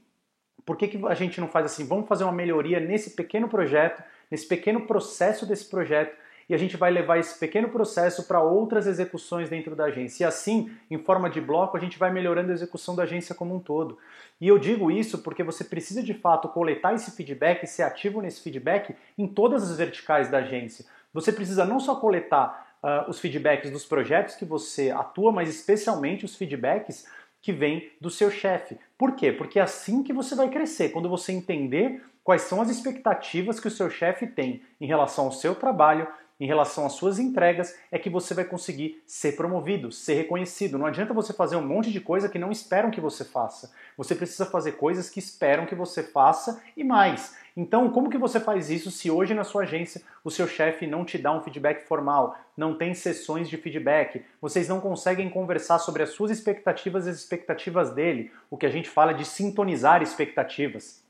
por 0.64 0.76
que, 0.76 0.88
que 0.88 1.06
a 1.06 1.14
gente 1.14 1.40
não 1.40 1.48
faz 1.48 1.66
assim? 1.66 1.84
Vamos 1.86 2.08
fazer 2.08 2.24
uma 2.24 2.32
melhoria 2.32 2.78
nesse 2.78 3.10
pequeno 3.10 3.48
projeto, 3.48 4.02
nesse 4.30 4.46
pequeno 4.46 4.86
processo 4.86 5.46
desse 5.46 5.68
projeto, 5.68 6.16
e 6.52 6.54
a 6.54 6.58
gente 6.58 6.76
vai 6.76 6.90
levar 6.90 7.18
esse 7.18 7.38
pequeno 7.38 7.70
processo 7.70 8.24
para 8.24 8.42
outras 8.42 8.86
execuções 8.86 9.48
dentro 9.48 9.74
da 9.74 9.84
agência. 9.84 10.22
E 10.22 10.26
assim, 10.26 10.70
em 10.90 10.98
forma 10.98 11.30
de 11.30 11.40
bloco, 11.40 11.78
a 11.78 11.80
gente 11.80 11.98
vai 11.98 12.12
melhorando 12.12 12.50
a 12.50 12.54
execução 12.54 12.94
da 12.94 13.04
agência 13.04 13.34
como 13.34 13.56
um 13.56 13.58
todo. 13.58 13.96
E 14.38 14.48
eu 14.48 14.58
digo 14.58 14.90
isso 14.90 15.22
porque 15.22 15.42
você 15.42 15.64
precisa 15.64 16.02
de 16.02 16.12
fato 16.12 16.48
coletar 16.48 16.92
esse 16.92 17.10
feedback 17.12 17.66
ser 17.66 17.84
ativo 17.84 18.20
nesse 18.20 18.42
feedback 18.42 18.94
em 19.16 19.26
todas 19.26 19.62
as 19.62 19.78
verticais 19.78 20.30
da 20.30 20.38
agência. 20.38 20.84
Você 21.14 21.32
precisa 21.32 21.64
não 21.64 21.80
só 21.80 21.94
coletar 21.94 22.76
uh, 22.82 23.08
os 23.08 23.18
feedbacks 23.18 23.70
dos 23.70 23.86
projetos 23.86 24.34
que 24.34 24.44
você 24.44 24.90
atua, 24.90 25.32
mas 25.32 25.48
especialmente 25.48 26.26
os 26.26 26.36
feedbacks 26.36 27.06
que 27.40 27.50
vêm 27.50 27.90
do 27.98 28.10
seu 28.10 28.30
chefe. 28.30 28.76
Por 28.98 29.12
quê? 29.16 29.32
Porque 29.32 29.58
é 29.58 29.62
assim 29.62 30.02
que 30.02 30.12
você 30.12 30.34
vai 30.34 30.50
crescer. 30.50 30.90
Quando 30.90 31.08
você 31.08 31.32
entender 31.32 32.02
quais 32.22 32.42
são 32.42 32.60
as 32.60 32.68
expectativas 32.68 33.58
que 33.58 33.68
o 33.68 33.70
seu 33.70 33.88
chefe 33.88 34.26
tem 34.26 34.62
em 34.78 34.86
relação 34.86 35.24
ao 35.24 35.32
seu 35.32 35.54
trabalho, 35.54 36.06
em 36.42 36.46
relação 36.46 36.84
às 36.84 36.94
suas 36.94 37.20
entregas 37.20 37.78
é 37.88 37.96
que 37.96 38.10
você 38.10 38.34
vai 38.34 38.44
conseguir 38.44 39.00
ser 39.06 39.36
promovido, 39.36 39.92
ser 39.92 40.14
reconhecido. 40.14 40.76
Não 40.76 40.86
adianta 40.86 41.14
você 41.14 41.32
fazer 41.32 41.54
um 41.54 41.64
monte 41.64 41.92
de 41.92 42.00
coisa 42.00 42.28
que 42.28 42.36
não 42.36 42.50
esperam 42.50 42.90
que 42.90 43.00
você 43.00 43.24
faça. 43.24 43.72
Você 43.96 44.12
precisa 44.12 44.44
fazer 44.44 44.72
coisas 44.72 45.08
que 45.08 45.20
esperam 45.20 45.66
que 45.66 45.76
você 45.76 46.02
faça 46.02 46.60
e 46.76 46.82
mais. 46.82 47.36
Então, 47.56 47.88
como 47.90 48.10
que 48.10 48.18
você 48.18 48.40
faz 48.40 48.70
isso 48.70 48.90
se 48.90 49.08
hoje 49.08 49.34
na 49.34 49.44
sua 49.44 49.62
agência 49.62 50.02
o 50.24 50.32
seu 50.32 50.48
chefe 50.48 50.84
não 50.84 51.04
te 51.04 51.16
dá 51.16 51.32
um 51.32 51.42
feedback 51.42 51.86
formal, 51.86 52.36
não 52.56 52.76
tem 52.76 52.92
sessões 52.92 53.48
de 53.48 53.56
feedback, 53.56 54.24
vocês 54.40 54.68
não 54.68 54.80
conseguem 54.80 55.30
conversar 55.30 55.78
sobre 55.78 56.02
as 56.02 56.10
suas 56.10 56.32
expectativas 56.32 57.06
e 57.06 57.10
as 57.10 57.18
expectativas 57.18 57.94
dele, 57.94 58.32
o 58.50 58.56
que 58.56 58.66
a 58.66 58.70
gente 58.70 58.90
fala 58.90 59.14
de 59.14 59.24
sintonizar 59.24 60.02
expectativas. 60.02 61.04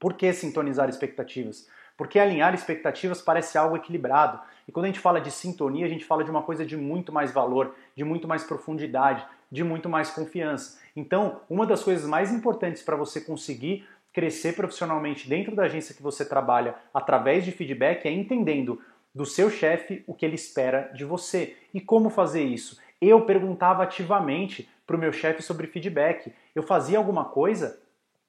Por 0.00 0.14
que 0.14 0.32
sintonizar 0.32 0.88
expectativas? 0.88 1.68
Porque 1.96 2.18
alinhar 2.18 2.54
expectativas 2.54 3.20
parece 3.20 3.56
algo 3.58 3.76
equilibrado. 3.76 4.40
E 4.66 4.72
quando 4.72 4.84
a 4.84 4.88
gente 4.88 5.00
fala 5.00 5.20
de 5.20 5.30
sintonia, 5.30 5.86
a 5.86 5.88
gente 5.88 6.04
fala 6.04 6.24
de 6.24 6.30
uma 6.30 6.42
coisa 6.42 6.64
de 6.64 6.76
muito 6.76 7.12
mais 7.12 7.32
valor, 7.32 7.74
de 7.94 8.04
muito 8.04 8.26
mais 8.26 8.44
profundidade, 8.44 9.24
de 9.50 9.62
muito 9.62 9.88
mais 9.88 10.10
confiança. 10.10 10.80
Então, 10.96 11.40
uma 11.48 11.66
das 11.66 11.82
coisas 11.82 12.06
mais 12.06 12.32
importantes 12.32 12.82
para 12.82 12.96
você 12.96 13.20
conseguir 13.20 13.86
crescer 14.12 14.54
profissionalmente 14.54 15.28
dentro 15.28 15.54
da 15.56 15.64
agência 15.64 15.94
que 15.94 16.02
você 16.02 16.24
trabalha 16.24 16.74
através 16.92 17.44
de 17.44 17.52
feedback 17.52 18.06
é 18.06 18.10
entendendo 18.10 18.80
do 19.14 19.26
seu 19.26 19.50
chefe 19.50 20.02
o 20.06 20.14
que 20.14 20.24
ele 20.24 20.34
espera 20.34 20.90
de 20.94 21.04
você. 21.04 21.56
E 21.72 21.80
como 21.80 22.10
fazer 22.10 22.42
isso? 22.42 22.78
Eu 23.00 23.22
perguntava 23.22 23.82
ativamente 23.82 24.68
para 24.86 24.96
o 24.96 24.98
meu 24.98 25.12
chefe 25.12 25.42
sobre 25.42 25.66
feedback. 25.66 26.32
Eu 26.54 26.62
fazia 26.62 26.98
alguma 26.98 27.24
coisa 27.24 27.78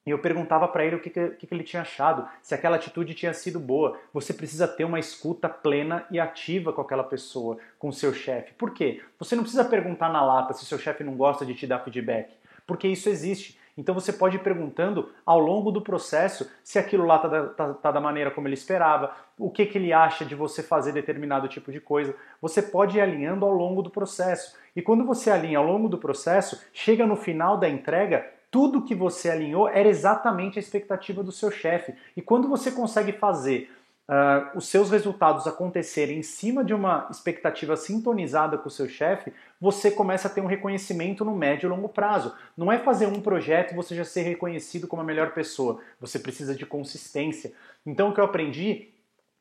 e 0.05 0.09
eu 0.09 0.19
perguntava 0.19 0.67
para 0.67 0.85
ele 0.85 0.97
o 0.97 0.99
que, 0.99 1.09
que, 1.09 1.47
que, 1.47 1.53
ele 1.53 1.63
tinha 1.63 1.81
achado, 1.81 2.27
se 2.41 2.53
aquela 2.53 2.75
atitude 2.75 3.13
tinha 3.13 3.33
sido 3.33 3.59
boa. 3.59 3.97
Você 4.13 4.33
precisa 4.33 4.67
ter 4.67 4.83
uma 4.83 4.99
escuta 4.99 5.47
plena 5.47 6.05
e 6.11 6.19
ativa 6.19 6.73
com 6.73 6.81
aquela 6.81 7.03
pessoa, 7.03 7.57
com 7.79 7.87
o 7.87 7.93
seu 7.93 8.13
chefe. 8.13 8.53
Por 8.53 8.71
quê? 8.71 9.01
Você 9.17 9.35
não 9.35 9.43
precisa 9.43 9.63
perguntar 9.63 10.09
na 10.09 10.23
lata 10.23 10.53
se 10.53 10.65
seu 10.65 10.77
chefe 10.77 11.03
não 11.03 11.15
gosta 11.15 11.45
de 11.45 11.53
te 11.53 11.65
dar 11.65 11.79
feedback, 11.79 12.33
porque 12.67 12.87
isso 12.87 13.07
existe. 13.07 13.57
Então 13.77 13.95
você 13.95 14.13
pode 14.13 14.35
ir 14.35 14.41
perguntando 14.41 15.09
ao 15.25 15.39
longo 15.39 15.71
do 15.71 15.81
processo 15.81 16.49
se 16.63 16.77
aquilo 16.77 17.05
lá 17.05 17.15
está 17.15 17.47
tá, 17.47 17.73
tá 17.73 17.91
da 17.91 17.99
maneira 17.99 18.29
como 18.29 18.47
ele 18.47 18.53
esperava, 18.53 19.15
o 19.37 19.49
que, 19.49 19.65
que 19.65 19.77
ele 19.77 19.91
acha 19.91 20.23
de 20.23 20.35
você 20.35 20.61
fazer 20.61 20.91
determinado 20.91 21.47
tipo 21.47 21.71
de 21.71 21.79
coisa. 21.79 22.15
Você 22.39 22.61
pode 22.61 22.97
ir 22.97 23.01
alinhando 23.01 23.45
ao 23.45 23.51
longo 23.51 23.81
do 23.81 23.89
processo. 23.89 24.55
E 24.75 24.81
quando 24.81 25.05
você 25.05 25.31
alinha 25.31 25.57
ao 25.57 25.65
longo 25.65 25.89
do 25.89 25.97
processo, 25.97 26.61
chega 26.71 27.05
no 27.07 27.15
final 27.15 27.57
da 27.57 27.67
entrega, 27.67 28.29
tudo 28.53 28.83
que 28.83 28.93
você 28.93 29.31
alinhou 29.31 29.67
era 29.67 29.89
exatamente 29.89 30.59
a 30.59 30.61
expectativa 30.61 31.23
do 31.23 31.31
seu 31.31 31.49
chefe. 31.49 31.95
E 32.15 32.21
quando 32.21 32.47
você 32.47 32.69
consegue 32.69 33.11
fazer 33.11 33.67
uh, 34.07 34.55
os 34.55 34.67
seus 34.67 34.91
resultados 34.91 35.47
acontecerem 35.47 36.19
em 36.19 36.21
cima 36.21 36.63
de 36.63 36.71
uma 36.71 37.07
expectativa 37.09 37.75
sintonizada 37.75 38.55
com 38.55 38.67
o 38.67 38.71
seu 38.71 38.87
chefe, 38.87 39.33
você 39.59 39.89
começa 39.89 40.27
a 40.27 40.31
ter 40.31 40.39
um 40.39 40.45
reconhecimento 40.45 41.25
no 41.25 41.35
médio 41.35 41.65
e 41.65 41.69
longo 41.71 41.89
prazo. 41.89 42.31
Não 42.55 42.71
é 42.71 42.77
fazer 42.77 43.07
um 43.07 43.21
projeto 43.21 43.71
e 43.71 43.75
você 43.75 43.95
já 43.95 44.05
ser 44.05 44.21
reconhecido 44.21 44.85
como 44.85 45.01
a 45.01 45.05
melhor 45.05 45.33
pessoa. 45.33 45.81
Você 45.99 46.19
precisa 46.19 46.53
de 46.53 46.63
consistência. 46.63 47.53
Então 47.83 48.09
o 48.09 48.13
que 48.13 48.19
eu 48.19 48.25
aprendi 48.25 48.92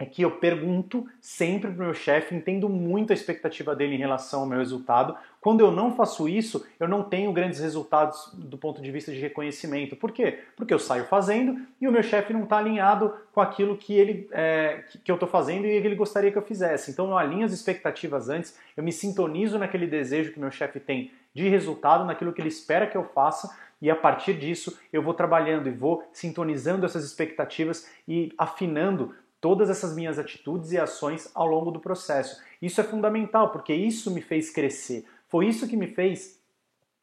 é 0.03 0.07
que 0.07 0.23
eu 0.23 0.33
pergunto 0.33 1.07
sempre 1.21 1.71
para 1.71 1.81
o 1.81 1.85
meu 1.85 1.95
chefe, 1.95 2.35
entendo 2.35 2.69
muito 2.69 3.13
a 3.13 3.15
expectativa 3.15 3.75
dele 3.75 3.95
em 3.95 3.99
relação 3.99 4.41
ao 4.41 4.47
meu 4.47 4.59
resultado. 4.59 5.17
Quando 5.41 5.61
eu 5.61 5.71
não 5.71 5.95
faço 5.95 6.29
isso, 6.29 6.67
eu 6.81 6.89
não 6.89 7.05
tenho 7.05 7.33
grandes 7.33 7.61
resultados 7.61 8.33
do 8.35 8.59
ponto 8.59 8.83
de 8.83 8.91
vista 8.91 9.13
de 9.13 9.21
reconhecimento. 9.21 9.95
Por 9.95 10.11
quê? 10.11 10.41
Porque 10.57 10.75
eu 10.75 10.79
saio 10.79 11.05
fazendo 11.05 11.61
e 11.81 11.87
o 11.87 11.93
meu 11.93 12.03
chefe 12.03 12.33
não 12.33 12.43
está 12.43 12.59
alinhado 12.59 13.15
com 13.33 13.41
aquilo 13.41 13.77
que, 13.77 13.95
ele, 13.95 14.29
é, 14.33 14.85
que 15.05 15.11
eu 15.11 15.15
estou 15.15 15.29
fazendo 15.29 15.67
e 15.67 15.81
que 15.81 15.87
ele 15.87 15.95
gostaria 15.95 16.33
que 16.33 16.39
eu 16.39 16.43
fizesse. 16.43 16.91
Então 16.91 17.09
eu 17.09 17.17
alinho 17.17 17.45
as 17.45 17.53
expectativas 17.53 18.29
antes, 18.29 18.59
eu 18.77 18.83
me 18.83 18.93
sintonizo 18.93 19.59
naquele 19.59 19.87
desejo 19.87 20.33
que 20.33 20.41
meu 20.41 20.51
chefe 20.51 20.81
tem 20.81 21.13
de 21.33 21.49
resultado, 21.49 22.05
naquilo 22.05 22.33
que 22.33 22.41
ele 22.41 22.49
espera 22.49 22.87
que 22.87 22.97
eu 22.97 23.05
faça, 23.05 23.57
e 23.81 23.91
a 23.91 23.97
partir 23.97 24.35
disso 24.35 24.79
eu 24.93 25.03
vou 25.03 25.13
trabalhando 25.13 25.69
e 25.69 25.73
vou 25.73 26.09
sintonizando 26.13 26.87
essas 26.87 27.05
expectativas 27.05 27.91
e 28.07 28.33
afinando 28.39 29.13
todas 29.43 29.69
essas 29.69 29.95
minhas 29.97 30.21
atitudes 30.21 30.71
e 30.71 30.79
ações 30.79 31.29
ao 31.35 31.49
longo 31.49 31.73
do 31.73 31.81
processo. 31.81 32.41
Isso 32.63 32.81
é 32.81 32.85
fundamental, 32.85 33.51
porque 33.51 33.75
isso 33.75 34.09
me 34.13 34.23
fez 34.23 34.51
crescer. 34.51 35.05
Foi 35.29 35.49
isso 35.49 35.67
que 35.67 35.77
me 35.77 35.89
fez 35.89 36.41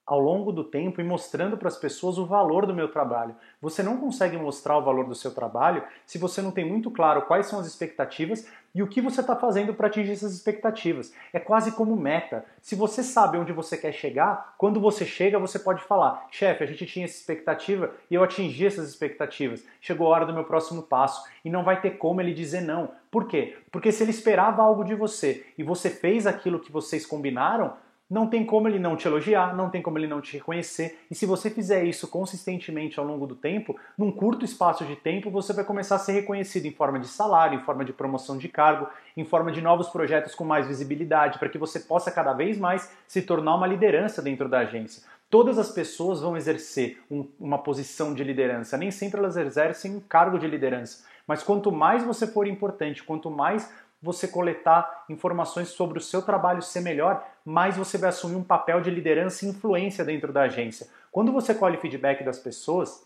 ao 0.10 0.20
longo 0.20 0.52
do 0.52 0.64
tempo 0.64 1.00
e 1.00 1.04
mostrando 1.04 1.56
para 1.56 1.68
as 1.68 1.78
pessoas 1.78 2.18
o 2.18 2.26
valor 2.26 2.66
do 2.66 2.74
meu 2.74 2.88
trabalho. 2.88 3.36
Você 3.62 3.84
não 3.84 3.98
consegue 3.98 4.36
mostrar 4.38 4.76
o 4.76 4.84
valor 4.84 5.06
do 5.06 5.14
seu 5.14 5.32
trabalho 5.32 5.84
se 6.04 6.18
você 6.18 6.42
não 6.42 6.50
tem 6.50 6.68
muito 6.68 6.90
claro 6.90 7.22
quais 7.28 7.46
são 7.46 7.60
as 7.60 7.68
expectativas 7.68 8.48
e 8.74 8.82
o 8.82 8.88
que 8.88 9.02
você 9.02 9.22
está 9.22 9.36
fazendo 9.36 9.72
para 9.72 9.86
atingir 9.86 10.14
essas 10.14 10.34
expectativas. 10.34 11.14
É 11.32 11.40
quase 11.40 11.74
como 11.74 11.96
meta. 11.96 12.44
Se 12.60 12.76
você 12.76 13.04
sabe 13.04 13.38
onde 13.38 13.54
você 13.54 13.78
quer 13.78 13.92
chegar, 13.92 14.56
quando 14.58 14.80
você 14.80 15.06
chega, 15.06 15.38
você 15.38 15.60
pode 15.60 15.84
falar: 15.84 16.26
chefe, 16.32 16.64
a 16.64 16.68
gente 16.68 16.88
tinha 16.88 17.06
essa 17.06 17.18
expectativa 17.18 17.92
e 18.10 18.16
eu 18.16 18.24
atingi 18.24 18.66
essas 18.66 18.90
expectativas. 18.90 19.64
Chegou 19.80 20.08
a 20.08 20.10
hora 20.10 20.26
do 20.26 20.34
meu 20.34 20.44
próximo 20.44 20.82
passo. 20.82 21.24
E 21.46 21.52
não 21.52 21.64
vai 21.64 21.80
ter 21.80 21.92
como 21.92 22.20
ele 22.20 22.34
dizer 22.34 22.62
não. 22.62 22.92
Por 23.12 23.28
quê? 23.28 23.58
Porque 23.72 23.92
se 23.92 24.04
ele 24.04 24.12
esperava 24.12 24.64
algo 24.64 24.84
de 24.84 24.96
você 24.96 25.46
e 25.56 25.64
você 25.64 25.92
fez 25.92 26.26
aquilo 26.26 26.60
que 26.60 26.72
vocês 26.72 27.06
combinaram, 27.06 27.74
não 28.10 28.28
tem 28.28 28.44
como 28.44 28.68
ele 28.68 28.80
não 28.80 28.96
te 28.96 29.08
elogiar, 29.08 29.56
não 29.56 29.70
tem 29.70 29.82
como 29.82 30.00
ele 30.00 30.08
não 30.08 30.20
te 30.20 30.34
reconhecer. 30.34 31.00
E 31.12 31.16
se 31.16 31.26
você 31.28 31.50
fizer 31.50 31.84
isso 31.84 32.08
consistentemente 32.08 33.00
ao 33.00 33.06
longo 33.06 33.28
do 33.28 33.36
tempo, 33.36 33.78
num 33.96 34.12
curto 34.12 34.44
espaço 34.44 34.84
de 34.84 34.96
tempo, 34.96 35.30
você 35.30 35.54
vai 35.54 35.64
começar 35.64 35.96
a 35.96 36.00
ser 36.00 36.14
reconhecido 36.14 36.66
em 36.66 36.72
forma 36.72 37.00
de 37.00 37.08
salário, 37.08 37.60
em 37.60 37.64
forma 37.64 37.86
de 37.86 37.94
promoção 37.94 38.38
de 38.38 38.50
cargo, 38.50 38.88
em 39.16 39.24
forma 39.24 39.52
de 39.52 39.62
novos 39.62 39.90
projetos 39.90 40.34
com 40.34 40.44
mais 40.44 40.66
visibilidade, 40.66 41.38
para 41.38 41.50
que 41.50 41.58
você 41.58 41.80
possa 41.80 42.10
cada 42.10 42.34
vez 42.34 42.58
mais 42.58 42.92
se 43.08 43.22
tornar 43.22 43.56
uma 43.56 43.68
liderança 43.68 44.22
dentro 44.22 44.50
da 44.50 44.60
agência. 44.60 45.04
Todas 45.30 45.60
as 45.60 45.70
pessoas 45.70 46.22
vão 46.22 46.36
exercer 46.36 47.00
um, 47.12 47.28
uma 47.40 47.60
posição 47.60 48.16
de 48.16 48.24
liderança, 48.24 48.76
nem 48.76 48.90
sempre 48.90 49.20
elas 49.20 49.38
exercem 49.38 49.96
um 49.96 50.00
cargo 50.00 50.40
de 50.40 50.48
liderança. 50.48 51.08
Mas 51.28 51.44
quanto 51.44 51.72
mais 51.72 52.04
você 52.04 52.26
for 52.26 52.48
importante, 52.48 53.04
quanto 53.04 53.30
mais 53.30 53.72
você 54.02 54.28
coletar 54.28 55.06
informações 55.10 55.70
sobre 55.70 55.98
o 55.98 56.02
seu 56.02 56.22
trabalho 56.22 56.62
ser 56.62 56.82
melhor, 56.82 57.26
mais 57.44 57.76
você 57.76 57.98
vai 57.98 58.10
assumir 58.10 58.36
um 58.36 58.44
papel 58.44 58.82
de 58.82 58.90
liderança 58.90 59.46
e 59.46 59.50
influência 59.50 60.06
dentro 60.06 60.32
da 60.32 60.44
agência. 60.44 60.88
Quando 61.12 61.32
você 61.32 61.54
colhe 61.54 61.78
feedback 61.78 62.24
das 62.24 62.40
pessoas, 62.40 63.06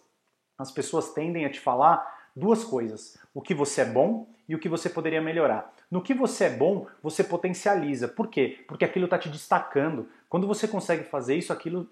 as 0.58 0.72
pessoas 0.72 1.12
tendem 1.14 1.46
a 1.46 1.50
te 1.50 1.60
falar 1.60 2.30
duas 2.36 2.64
coisas: 2.64 3.18
o 3.34 3.42
que 3.42 3.54
você 3.54 3.82
é 3.82 3.86
bom 3.86 4.28
e 4.48 4.56
o 4.56 4.60
que 4.60 4.70
você 4.70 4.90
poderia 4.90 5.22
melhorar. 5.22 5.74
No 5.90 6.02
que 6.02 6.14
você 6.14 6.46
é 6.46 6.50
bom, 6.50 6.88
você 7.02 7.24
potencializa. 7.24 8.08
Por 8.08 8.28
quê? 8.28 8.64
Porque 8.68 8.86
aquilo 8.86 9.06
está 9.06 9.18
te 9.18 9.30
destacando. 9.30 10.10
Quando 10.30 10.48
você 10.48 10.68
consegue 10.68 11.04
fazer 11.04 11.36
isso, 11.36 11.54
aquilo 11.54 11.88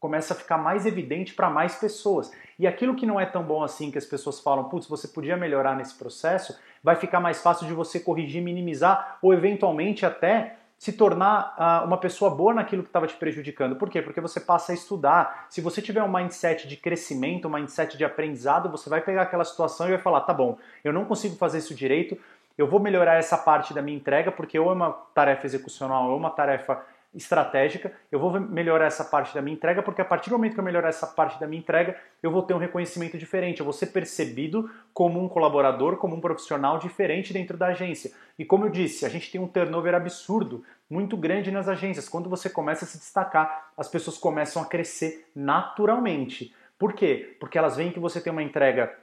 começa 0.00 0.34
a 0.34 0.36
ficar 0.36 0.58
mais 0.58 0.86
evidente 0.86 1.34
para 1.34 1.50
mais 1.50 1.74
pessoas. 1.74 2.30
E 2.58 2.66
aquilo 2.66 2.94
que 2.94 3.06
não 3.06 3.20
é 3.20 3.26
tão 3.26 3.42
bom 3.42 3.62
assim, 3.62 3.90
que 3.90 3.98
as 3.98 4.04
pessoas 4.04 4.40
falam, 4.40 4.64
putz, 4.64 4.86
você 4.86 5.08
podia 5.08 5.36
melhorar 5.36 5.76
nesse 5.76 5.94
processo, 5.94 6.58
vai 6.82 6.96
ficar 6.96 7.20
mais 7.20 7.42
fácil 7.42 7.66
de 7.66 7.74
você 7.74 7.98
corrigir, 7.98 8.42
minimizar 8.42 9.18
ou 9.20 9.34
eventualmente 9.34 10.06
até 10.06 10.56
se 10.78 10.92
tornar 10.92 11.54
uh, 11.58 11.86
uma 11.86 11.98
pessoa 11.98 12.30
boa 12.30 12.54
naquilo 12.54 12.84
que 12.84 12.88
estava 12.88 13.06
te 13.08 13.16
prejudicando. 13.16 13.74
Por 13.74 13.90
quê? 13.90 14.00
Porque 14.00 14.20
você 14.20 14.38
passa 14.38 14.70
a 14.70 14.74
estudar. 14.74 15.46
Se 15.50 15.60
você 15.60 15.82
tiver 15.82 16.02
um 16.04 16.12
mindset 16.12 16.68
de 16.68 16.76
crescimento, 16.76 17.48
um 17.48 17.50
mindset 17.50 17.98
de 17.98 18.04
aprendizado, 18.04 18.70
você 18.70 18.88
vai 18.88 19.00
pegar 19.00 19.22
aquela 19.22 19.44
situação 19.44 19.88
e 19.88 19.90
vai 19.90 19.98
falar: 19.98 20.20
tá 20.20 20.32
bom, 20.32 20.56
eu 20.84 20.92
não 20.92 21.04
consigo 21.04 21.34
fazer 21.34 21.58
isso 21.58 21.74
direito, 21.74 22.16
eu 22.56 22.68
vou 22.68 22.78
melhorar 22.78 23.16
essa 23.16 23.36
parte 23.36 23.74
da 23.74 23.82
minha 23.82 23.96
entrega, 23.96 24.30
porque 24.30 24.56
ou 24.56 24.70
é 24.70 24.72
uma 24.72 24.92
tarefa 25.12 25.46
execucional 25.46 26.06
ou 26.06 26.12
é 26.12 26.16
uma 26.16 26.30
tarefa 26.30 26.80
estratégica, 27.14 27.92
eu 28.12 28.18
vou 28.18 28.38
melhorar 28.38 28.86
essa 28.86 29.04
parte 29.04 29.34
da 29.34 29.40
minha 29.40 29.54
entrega, 29.54 29.82
porque 29.82 30.00
a 30.00 30.04
partir 30.04 30.28
do 30.28 30.36
momento 30.36 30.54
que 30.54 30.60
eu 30.60 30.64
melhorar 30.64 30.88
essa 30.88 31.06
parte 31.06 31.40
da 31.40 31.46
minha 31.46 31.60
entrega, 31.60 31.96
eu 32.22 32.30
vou 32.30 32.42
ter 32.42 32.54
um 32.54 32.58
reconhecimento 32.58 33.16
diferente, 33.16 33.60
eu 33.60 33.64
vou 33.64 33.72
ser 33.72 33.86
percebido 33.86 34.70
como 34.92 35.22
um 35.22 35.28
colaborador, 35.28 35.96
como 35.96 36.14
um 36.14 36.20
profissional 36.20 36.78
diferente 36.78 37.32
dentro 37.32 37.56
da 37.56 37.68
agência. 37.68 38.12
E 38.38 38.44
como 38.44 38.66
eu 38.66 38.70
disse, 38.70 39.06
a 39.06 39.08
gente 39.08 39.30
tem 39.30 39.40
um 39.40 39.48
turnover 39.48 39.94
absurdo, 39.94 40.62
muito 40.88 41.16
grande 41.16 41.50
nas 41.50 41.68
agências. 41.68 42.08
Quando 42.08 42.28
você 42.28 42.48
começa 42.48 42.84
a 42.84 42.88
se 42.88 42.98
destacar, 42.98 43.70
as 43.76 43.88
pessoas 43.88 44.18
começam 44.18 44.62
a 44.62 44.66
crescer 44.66 45.26
naturalmente. 45.34 46.54
Por 46.78 46.92
quê? 46.92 47.36
Porque 47.40 47.58
elas 47.58 47.76
veem 47.76 47.90
que 47.90 47.98
você 47.98 48.20
tem 48.20 48.32
uma 48.32 48.42
entrega 48.42 48.94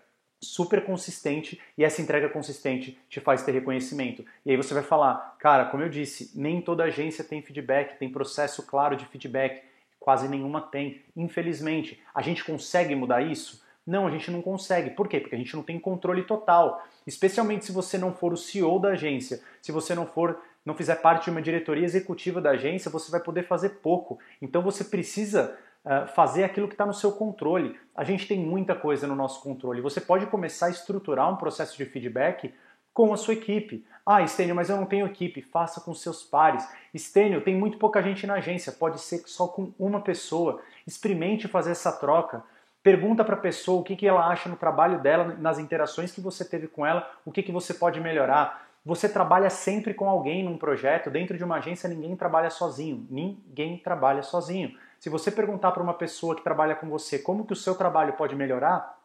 super 0.46 0.84
consistente 0.86 1.60
e 1.78 1.84
essa 1.84 2.02
entrega 2.02 2.30
consistente 2.30 2.98
te 3.10 3.20
faz 3.20 3.44
ter 3.44 3.52
reconhecimento. 3.52 4.26
E 4.46 4.52
aí 4.52 4.58
você 4.58 4.74
vai 4.74 4.84
falar, 4.84 5.36
cara, 5.40 5.66
como 5.66 5.84
eu 5.84 5.90
disse, 5.90 6.32
nem 6.36 6.62
toda 6.62 6.84
agência 6.84 7.24
tem 7.24 7.42
feedback, 7.42 7.98
tem 7.98 8.10
processo 8.10 8.64
claro 8.64 8.96
de 8.96 9.06
feedback, 9.06 9.64
quase 10.00 10.28
nenhuma 10.28 10.62
tem. 10.62 11.02
Infelizmente, 11.16 12.02
a 12.14 12.22
gente 12.22 12.44
consegue 12.44 12.96
mudar 12.96 13.22
isso? 13.22 13.64
Não, 13.86 14.08
a 14.08 14.12
gente 14.12 14.32
não 14.32 14.42
consegue. 14.42 14.92
Por 14.92 15.08
quê? 15.08 15.20
Porque 15.20 15.36
a 15.36 15.38
gente 15.38 15.56
não 15.56 15.62
tem 15.62 15.80
controle 15.80 16.24
total. 16.24 16.84
Especialmente 17.06 17.66
se 17.66 17.72
você 17.72 17.98
não 17.98 18.14
for 18.14 18.34
o 18.34 18.38
CEO 18.38 18.80
da 18.80 18.90
agência, 18.90 19.42
se 19.62 19.72
você 19.72 19.94
não 19.94 20.08
for, 20.08 20.42
não 20.66 20.74
fizer 20.74 20.96
parte 20.96 21.26
de 21.26 21.30
uma 21.30 21.42
diretoria 21.42 21.86
executiva 21.86 22.42
da 22.42 22.52
agência, 22.52 22.90
você 22.90 23.12
vai 23.12 23.20
poder 23.20 23.44
fazer 23.44 23.70
pouco. 23.82 24.18
Então 24.42 24.62
você 24.64 24.84
precisa 24.84 25.56
uh, 25.86 26.08
fazer 26.08 26.44
aquilo 26.44 26.68
que 26.68 26.74
está 26.74 26.86
no 26.86 26.94
seu 26.94 27.12
controle. 27.12 27.80
A 27.96 28.04
gente 28.04 28.28
tem 28.28 28.40
muita 28.40 28.76
coisa 28.76 29.08
no 29.08 29.16
nosso 29.16 29.42
controle. 29.42 29.82
Você 29.82 30.02
pode 30.02 30.26
começar 30.26 30.66
a 30.66 30.72
estruturar 30.72 31.32
um 31.32 31.38
processo 31.38 31.78
de 31.78 31.86
feedback 31.86 32.54
com 32.94 33.14
a 33.14 33.18
sua 33.18 33.34
equipe. 33.34 33.86
Ah, 34.06 34.26
Stênio, 34.26 34.56
mas 34.56 34.70
eu 34.70 34.78
não 34.78 34.86
tenho 34.86 35.06
equipe. 35.06 35.42
Faça 35.42 35.82
com 35.82 35.94
seus 35.94 36.24
pares. 36.24 36.68
Stênio, 36.98 37.42
tem 37.42 37.56
muito 37.56 37.78
pouca 37.78 38.02
gente 38.02 38.26
na 38.26 38.36
agência. 38.36 38.72
Pode 38.72 39.02
ser 39.02 39.24
só 39.26 39.48
com 39.48 39.74
uma 39.78 40.00
pessoa. 40.00 40.62
Experimente 40.88 41.48
fazer 41.48 41.72
essa 41.72 41.92
troca. 41.92 42.44
Pergunta 42.82 43.26
para 43.26 43.36
a 43.36 43.40
pessoa 43.40 43.82
o 43.82 43.84
que, 43.84 43.96
que 43.96 44.08
ela 44.08 44.28
acha 44.28 44.48
no 44.48 44.56
trabalho 44.56 45.00
dela, 45.02 45.36
nas 45.40 45.60
interações 45.60 46.12
que 46.12 46.22
você 46.22 46.46
teve 46.46 46.68
com 46.68 46.86
ela, 46.86 47.10
o 47.26 47.32
que, 47.32 47.42
que 47.42 47.52
você 47.52 47.74
pode 47.74 48.00
melhorar. 48.00 48.66
Você 48.86 49.10
trabalha 49.10 49.50
sempre 49.50 49.94
com 49.94 50.08
alguém 50.08 50.44
num 50.44 50.58
projeto. 50.58 51.10
Dentro 51.10 51.36
de 51.36 51.44
uma 51.44 51.56
agência, 51.56 51.90
ninguém 51.90 52.16
trabalha 52.16 52.52
sozinho. 52.52 53.06
Ninguém 53.10 53.78
trabalha 53.80 54.22
sozinho. 54.22 54.78
Se 55.06 55.10
você 55.12 55.30
perguntar 55.30 55.72
para 55.72 55.84
uma 55.84 55.94
pessoa 55.94 56.36
que 56.36 56.44
trabalha 56.44 56.74
com 56.74 56.90
você 56.90 57.20
como 57.20 57.46
que 57.46 57.54
o 57.54 57.56
seu 57.56 57.76
trabalho 57.76 58.14
pode 58.14 58.36
melhorar, 58.36 58.98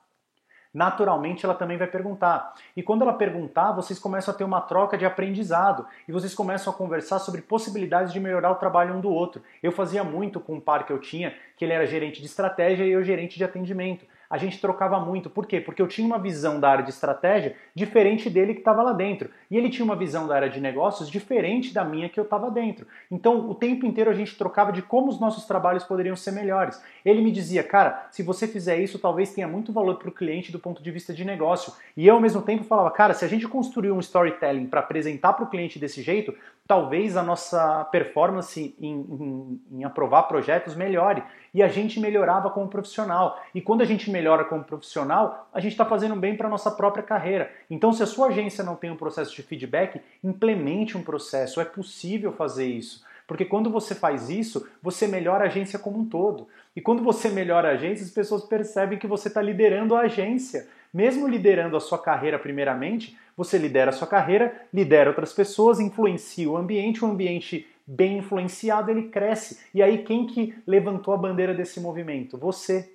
naturalmente 0.73 1.45
ela 1.45 1.55
também 1.55 1.77
vai 1.77 1.87
perguntar. 1.87 2.55
E 2.75 2.83
quando 2.83 3.03
ela 3.03 3.13
perguntar, 3.13 3.73
vocês 3.73 3.99
começam 3.99 4.33
a 4.33 4.35
ter 4.35 4.43
uma 4.43 4.63
troca 4.63 4.97
de 4.97 5.05
aprendizado 5.05 5.87
e 6.09 6.13
vocês 6.13 6.35
começam 6.35 6.73
a 6.73 6.75
conversar 6.75 7.19
sobre 7.19 7.43
possibilidades 7.43 8.15
de 8.15 8.19
melhorar 8.19 8.51
o 8.51 8.55
trabalho 8.55 8.95
um 8.95 9.01
do 9.03 9.11
outro. 9.11 9.43
Eu 9.63 9.73
fazia 9.73 10.03
muito 10.03 10.41
com 10.41 10.55
um 10.55 10.61
par 10.61 10.87
que 10.87 10.93
eu 10.95 10.99
tinha, 10.99 11.35
que 11.55 11.67
ele 11.67 11.75
era 11.75 11.87
gerente 11.87 12.23
de 12.23 12.27
estratégia 12.27 12.85
e 12.85 12.93
eu 12.93 13.05
gerente 13.05 13.37
de 13.37 13.45
atendimento 13.45 14.07
a 14.31 14.39
gente 14.39 14.61
trocava 14.61 15.01
muito. 15.01 15.29
Por 15.29 15.45
quê? 15.45 15.61
Porque 15.61 15.83
eu 15.83 15.89
tinha 15.89 16.07
uma 16.07 16.19
visão 16.19 16.61
da 16.61 16.71
área 16.71 16.85
de 16.85 16.91
estratégia 16.91 17.57
diferente 17.75 18.31
dele 18.31 18.55
que 18.55 18.61
estava 18.61 18.81
lá 18.81 18.93
dentro. 18.93 19.29
E 19.51 19.57
ele 19.57 19.69
tinha 19.69 19.85
uma 19.85 19.97
visão 19.97 20.29
da 20.29 20.37
área 20.37 20.49
de 20.49 20.61
negócios 20.61 21.11
diferente 21.11 21.75
da 21.75 21.85
minha 21.85 22.09
que 22.09 22.21
eu 22.21 22.25
estava 22.25 22.49
dentro. 22.49 22.87
Então, 23.11 23.51
o 23.51 23.55
tempo 23.57 23.85
inteiro 23.85 24.09
a 24.09 24.15
gente 24.15 24.39
trocava 24.39 24.71
de 24.71 24.83
como 24.83 25.09
os 25.09 25.19
nossos 25.19 25.47
trabalhos 25.47 25.83
poderiam 25.83 26.15
ser 26.15 26.31
melhores. 26.31 26.81
Ele 27.05 27.21
me 27.21 27.33
dizia, 27.33 27.65
cara, 27.65 28.07
se 28.13 28.23
você 28.23 28.47
fizer 28.47 28.79
isso, 28.79 29.01
talvez 29.01 29.35
tenha 29.35 29.49
muito 29.49 29.73
valor 29.73 29.97
para 29.97 30.09
o 30.09 30.13
cliente 30.13 30.53
do 30.53 30.61
ponto 30.61 30.81
de 30.81 30.91
vista 30.93 31.13
de 31.13 31.25
negócio. 31.25 31.73
E 31.97 32.07
eu, 32.07 32.15
ao 32.15 32.21
mesmo 32.21 32.41
tempo, 32.41 32.63
falava, 32.63 32.91
cara, 32.93 33.15
se 33.15 33.25
a 33.25 33.29
gente 33.29 33.49
construir 33.49 33.91
um 33.91 33.99
storytelling 33.99 34.67
para 34.67 34.79
apresentar 34.79 35.33
para 35.33 35.45
o 35.45 35.51
cliente 35.51 35.77
desse 35.77 36.03
jeito, 36.03 36.33
talvez 36.71 37.17
a 37.17 37.23
nossa 37.25 37.85
performance 37.87 38.77
em, 38.81 38.87
em, 38.89 39.61
em, 39.73 39.85
aprovar 39.85 40.29
projetos 40.29 40.77
melhore. 40.77 41.21
E 41.53 41.65
a 41.65 41.67
gente 41.67 41.99
melhorava 41.99 42.49
como 42.49 42.69
profissional. 42.69 43.43
E 43.53 43.61
quando 43.61 43.81
a 43.81 43.85
gente 43.85 44.09
melhora 44.09 44.45
como 44.45 44.63
profissional, 44.63 45.49
a 45.53 45.59
gente 45.59 45.73
está 45.73 45.85
fazendo 45.85 46.15
bem 46.15 46.37
para 46.37 46.47
a 46.47 46.51
nossa 46.51 46.71
própria 46.71 47.03
carreira. 47.03 47.51
Então, 47.69 47.93
se 47.93 48.05
a 48.05 48.07
sua 48.07 48.29
agência 48.29 48.63
não 48.63 48.77
tem 48.77 48.89
um 48.89 48.97
processo 48.97 49.35
de 49.35 49.43
feedback, 49.43 50.01
implemente 50.23 50.97
um 50.97 51.03
processo. 51.03 51.61
É 51.61 51.65
possível 51.65 52.33
fazer 52.33 52.69
isso. 52.69 53.05
Porque 53.27 53.45
quando 53.45 53.69
você 53.69 53.93
faz 53.93 54.31
isso, 54.31 54.69
você 54.81 55.09
melhora 55.09 55.43
a 55.43 55.47
agência 55.49 55.77
como 55.77 55.99
um 55.99 56.09
todo. 56.09 56.47
E 56.77 56.81
quando 56.81 57.03
você 57.03 57.31
melhora 57.31 57.71
a 57.71 57.73
agência, 57.73 58.05
as 58.05 58.13
pessoas 58.13 58.45
percebem 58.45 58.97
que 58.97 59.09
você 59.09 59.27
está 59.27 59.43
liderando 59.43 59.97
a 59.97 60.03
agência. 60.03 60.69
Mesmo 60.93 61.29
liderando 61.29 61.77
a 61.77 61.81
sua 61.81 61.99
carreira 61.99 62.39
primeiramente, 62.39 63.17
você 63.37 63.57
lidera 63.57 63.91
a 63.91 63.93
sua 63.93 64.07
carreira, 64.07 64.67
lidera 64.73 65.11
outras 65.11 65.33
pessoas, 65.33 65.81
influencia 65.81 66.51
o 66.51 66.57
ambiente, 66.57 67.05
o 67.05 67.09
ambiente 67.09 67.67
bem 67.87 68.19
influenciado, 68.19 68.91
ele 68.91 69.09
cresce. 69.09 69.61
E 69.75 69.83
aí 69.83 70.05
quem 70.05 70.27
que 70.27 70.55
levantou 70.67 71.13
a 71.15 71.17
bandeira 71.17 71.55
desse 71.55 71.81
movimento? 71.81 72.37
Você. 72.39 72.93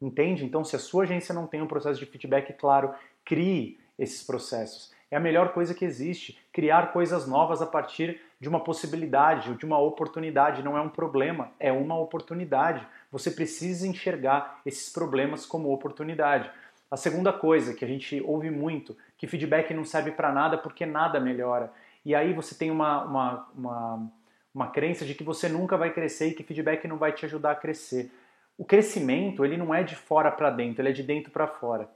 Entende? 0.00 0.44
Então, 0.44 0.64
se 0.64 0.74
a 0.74 0.78
sua 0.78 1.04
agência 1.04 1.34
não 1.34 1.46
tem 1.46 1.60
um 1.60 1.66
processo 1.66 2.00
de 2.00 2.06
feedback 2.06 2.54
claro, 2.54 2.94
crie 3.24 3.78
esses 3.98 4.22
processos. 4.22 4.92
É 5.10 5.16
a 5.16 5.20
melhor 5.20 5.52
coisa 5.52 5.74
que 5.74 5.84
existe. 5.84 6.38
Criar 6.52 6.92
coisas 6.92 7.26
novas 7.26 7.60
a 7.60 7.66
partir 7.66 8.20
de 8.40 8.48
uma 8.48 8.60
possibilidade, 8.60 9.54
de 9.54 9.66
uma 9.66 9.78
oportunidade. 9.78 10.62
Não 10.62 10.76
é 10.76 10.80
um 10.80 10.88
problema, 10.88 11.52
é 11.58 11.72
uma 11.72 11.98
oportunidade. 11.98 12.86
Você 13.10 13.30
precisa 13.30 13.86
enxergar 13.86 14.60
esses 14.64 14.90
problemas 14.90 15.44
como 15.44 15.72
oportunidade. 15.72 16.50
A 16.90 16.96
segunda 16.96 17.32
coisa 17.32 17.72
que 17.72 17.84
a 17.84 17.88
gente 17.88 18.20
ouve 18.22 18.50
muito, 18.50 18.96
que 19.16 19.28
feedback 19.28 19.72
não 19.72 19.84
serve 19.84 20.10
para 20.10 20.32
nada 20.32 20.58
porque 20.58 20.84
nada 20.84 21.20
melhora. 21.20 21.72
E 22.04 22.14
aí 22.14 22.32
você 22.32 22.54
tem 22.54 22.70
uma, 22.70 23.04
uma, 23.04 23.48
uma, 23.54 24.12
uma 24.52 24.70
crença 24.70 25.04
de 25.04 25.14
que 25.14 25.22
você 25.22 25.48
nunca 25.48 25.76
vai 25.76 25.92
crescer 25.92 26.28
e 26.28 26.34
que 26.34 26.42
feedback 26.42 26.88
não 26.88 26.96
vai 26.96 27.12
te 27.12 27.24
ajudar 27.24 27.52
a 27.52 27.56
crescer. 27.56 28.10
O 28.58 28.64
crescimento, 28.64 29.44
ele 29.44 29.56
não 29.56 29.72
é 29.72 29.82
de 29.82 29.94
fora 29.94 30.32
para 30.32 30.50
dentro, 30.50 30.82
ele 30.82 30.88
é 30.88 30.92
de 30.92 31.02
dentro 31.02 31.30
para 31.30 31.46
fora. 31.46 31.88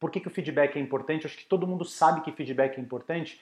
Por 0.00 0.10
que, 0.10 0.20
que 0.20 0.28
o 0.28 0.30
feedback 0.30 0.76
é 0.76 0.80
importante? 0.80 1.26
Acho 1.26 1.36
que 1.36 1.46
todo 1.46 1.66
mundo 1.66 1.84
sabe 1.84 2.20
que 2.20 2.32
feedback 2.32 2.76
é 2.76 2.80
importante, 2.80 3.40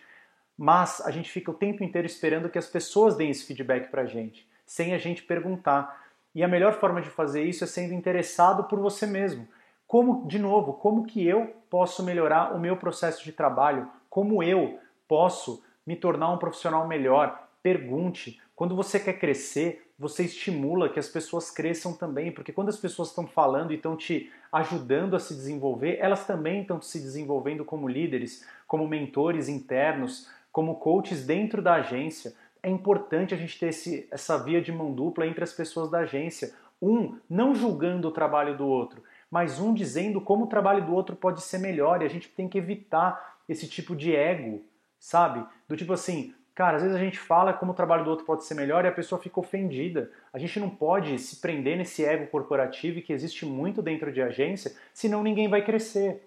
mas 0.57 1.01
a 1.01 1.11
gente 1.11 1.31
fica 1.31 1.51
o 1.51 1.55
tempo 1.55 1.85
inteiro 1.85 2.07
esperando 2.07 2.49
que 2.49 2.59
as 2.59 2.67
pessoas 2.67 3.17
deem 3.17 3.31
esse 3.31 3.45
feedback 3.45 3.91
para 3.91 4.03
a 4.03 4.07
gente, 4.07 4.49
sem 4.65 4.95
a 4.95 4.99
gente 4.99 5.23
perguntar. 5.23 6.05
E 6.35 6.43
a 6.43 6.49
melhor 6.49 6.75
forma 6.75 7.01
de 7.01 7.11
fazer 7.11 7.45
isso 7.45 7.65
é 7.65 7.67
sendo 7.67 7.95
interessado 7.95 8.65
por 8.65 8.79
você 8.79 9.07
mesmo. 9.07 9.49
Como, 9.87 10.27
de 10.27 10.39
novo, 10.39 10.75
como 10.75 11.05
que 11.05 11.25
eu 11.27 11.55
posso 11.71 12.03
melhorar 12.03 12.55
o 12.55 12.61
meu 12.61 12.77
processo 12.77 13.25
de 13.25 13.33
trabalho? 13.33 13.89
Como 14.11 14.43
eu 14.43 14.79
posso 15.07 15.63
me 15.87 15.95
tornar 15.95 16.33
um 16.33 16.39
profissional 16.39 16.87
melhor? 16.89 17.49
Pergunte. 17.63 18.41
Quando 18.55 18.75
você 18.75 18.99
quer 18.99 19.19
crescer, 19.19 19.87
você 19.99 20.25
estimula 20.25 20.89
que 20.89 20.99
as 20.99 21.09
pessoas 21.09 21.51
cresçam 21.51 21.93
também, 21.95 22.33
porque 22.33 22.53
quando 22.53 22.69
as 22.69 22.77
pessoas 22.77 23.09
estão 23.09 23.27
falando 23.27 23.73
e 23.73 23.77
estão 23.77 23.97
te 23.97 24.31
ajudando 24.53 25.15
a 25.15 25.21
se 25.21 25.35
desenvolver, 25.35 25.99
elas 26.01 26.27
também 26.27 26.63
estão 26.63 26.81
se 26.81 26.99
desenvolvendo 26.99 27.65
como 27.65 27.89
líderes, 27.89 28.47
como 28.67 28.89
mentores 28.89 29.49
internos, 29.49 30.29
como 30.51 30.77
coaches 30.77 31.25
dentro 31.25 31.63
da 31.63 31.75
agência. 31.75 32.35
É 32.63 32.71
importante 32.71 33.35
a 33.35 33.37
gente 33.37 33.59
ter 33.59 33.69
esse, 33.69 34.09
essa 34.11 34.37
via 34.43 34.61
de 34.61 34.73
mão 34.73 34.93
dupla 34.93 35.27
entre 35.27 35.45
as 35.45 35.53
pessoas 35.53 35.91
da 35.91 36.01
agência. 36.01 36.55
Um, 36.81 37.19
não 37.29 37.55
julgando 37.55 38.09
o 38.09 38.13
trabalho 38.13 38.57
do 38.57 38.67
outro, 38.67 39.03
mas 39.31 39.61
um 39.61 39.75
dizendo 39.75 40.21
como 40.21 40.45
o 40.45 40.49
trabalho 40.49 40.85
do 40.85 40.95
outro 40.95 41.17
pode 41.17 41.43
ser 41.43 41.59
melhor 41.59 42.03
e 42.03 42.05
a 42.05 42.09
gente 42.09 42.29
tem 42.29 42.49
que 42.49 42.59
evitar 42.59 43.37
esse 43.49 43.69
tipo 43.69 43.95
de 43.95 44.15
ego, 44.15 44.65
sabe? 44.99 45.47
Do 45.69 45.77
tipo 45.77 45.93
assim, 45.93 46.35
cara, 46.55 46.77
às 46.77 46.83
vezes 46.83 46.97
a 46.97 47.01
gente 47.01 47.19
fala 47.19 47.53
como 47.53 47.73
o 47.73 47.75
trabalho 47.75 48.05
do 48.05 48.11
outro 48.11 48.25
pode 48.25 48.45
ser 48.45 48.55
melhor 48.55 48.85
e 48.85 48.89
a 48.89 48.93
pessoa 48.93 49.21
fica 49.21 49.41
ofendida. 49.41 50.11
A 50.33 50.39
gente 50.39 50.59
não 50.59 50.71
pode 50.71 51.19
se 51.19 51.37
prender 51.37 51.77
nesse 51.77 52.05
ego 52.05 52.27
corporativo 52.29 53.03
que 53.03 53.13
existe 53.13 53.45
muito 53.45 53.83
dentro 53.83 54.13
de 54.13 54.23
agência, 54.23 54.75
senão 54.93 55.23
ninguém 55.23 55.49
vai 55.49 55.65
crescer. 55.65 56.23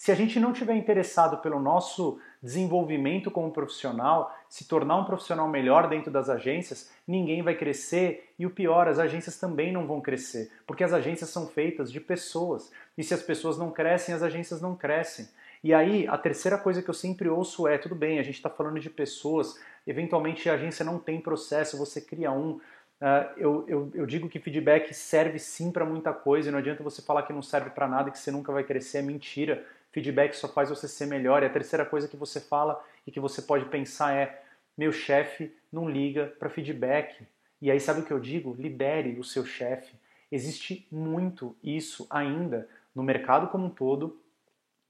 Se 0.00 0.10
a 0.10 0.14
gente 0.14 0.40
não 0.40 0.50
tiver 0.50 0.74
interessado 0.76 1.42
pelo 1.42 1.60
nosso 1.60 2.18
desenvolvimento 2.42 3.30
como 3.30 3.50
profissional, 3.50 4.34
se 4.48 4.66
tornar 4.66 4.96
um 4.96 5.04
profissional 5.04 5.46
melhor 5.46 5.90
dentro 5.90 6.10
das 6.10 6.30
agências, 6.30 6.90
ninguém 7.06 7.42
vai 7.42 7.54
crescer 7.54 8.32
e 8.38 8.46
o 8.46 8.50
pior, 8.50 8.88
as 8.88 8.98
agências 8.98 9.38
também 9.38 9.70
não 9.70 9.86
vão 9.86 10.00
crescer, 10.00 10.50
porque 10.66 10.82
as 10.82 10.94
agências 10.94 11.28
são 11.28 11.46
feitas 11.46 11.92
de 11.92 12.00
pessoas 12.00 12.72
e 12.96 13.04
se 13.04 13.12
as 13.12 13.22
pessoas 13.22 13.58
não 13.58 13.70
crescem, 13.70 14.14
as 14.14 14.22
agências 14.22 14.62
não 14.62 14.74
crescem. 14.74 15.28
E 15.62 15.74
aí, 15.74 16.08
a 16.08 16.16
terceira 16.16 16.56
coisa 16.56 16.80
que 16.80 16.88
eu 16.88 16.94
sempre 16.94 17.28
ouço 17.28 17.68
é: 17.68 17.76
tudo 17.76 17.94
bem, 17.94 18.18
a 18.18 18.22
gente 18.22 18.36
está 18.36 18.48
falando 18.48 18.80
de 18.80 18.88
pessoas, 18.88 19.60
eventualmente 19.86 20.48
a 20.48 20.54
agência 20.54 20.82
não 20.82 20.98
tem 20.98 21.20
processo, 21.20 21.76
você 21.76 22.00
cria 22.00 22.32
um. 22.32 22.52
Uh, 22.52 23.32
eu, 23.36 23.64
eu, 23.68 23.90
eu, 23.94 24.06
digo 24.06 24.28
que 24.30 24.38
feedback 24.38 24.92
serve 24.94 25.38
sim 25.38 25.70
para 25.70 25.84
muita 25.84 26.12
coisa, 26.12 26.50
não 26.50 26.58
adianta 26.58 26.82
você 26.82 27.00
falar 27.02 27.22
que 27.22 27.32
não 27.32 27.42
serve 27.42 27.68
para 27.70 27.88
nada, 27.88 28.10
que 28.10 28.18
você 28.18 28.30
nunca 28.30 28.50
vai 28.50 28.64
crescer, 28.64 28.98
é 28.98 29.02
mentira. 29.02 29.62
Feedback 29.92 30.34
só 30.34 30.48
faz 30.48 30.68
você 30.68 30.86
ser 30.86 31.06
melhor. 31.06 31.42
E 31.42 31.46
a 31.46 31.50
terceira 31.50 31.84
coisa 31.84 32.08
que 32.08 32.16
você 32.16 32.40
fala 32.40 32.82
e 33.06 33.10
que 33.10 33.20
você 33.20 33.42
pode 33.42 33.64
pensar 33.66 34.14
é: 34.14 34.42
meu 34.76 34.92
chefe 34.92 35.54
não 35.72 35.88
liga 35.88 36.32
para 36.38 36.48
feedback. 36.48 37.26
E 37.60 37.70
aí, 37.70 37.78
sabe 37.78 38.00
o 38.00 38.04
que 38.04 38.12
eu 38.12 38.20
digo? 38.20 38.56
Libere 38.58 39.18
o 39.18 39.24
seu 39.24 39.44
chefe. 39.44 39.94
Existe 40.32 40.86
muito 40.90 41.56
isso 41.62 42.06
ainda 42.08 42.68
no 42.94 43.02
mercado 43.02 43.48
como 43.48 43.66
um 43.66 43.70
todo 43.70 44.20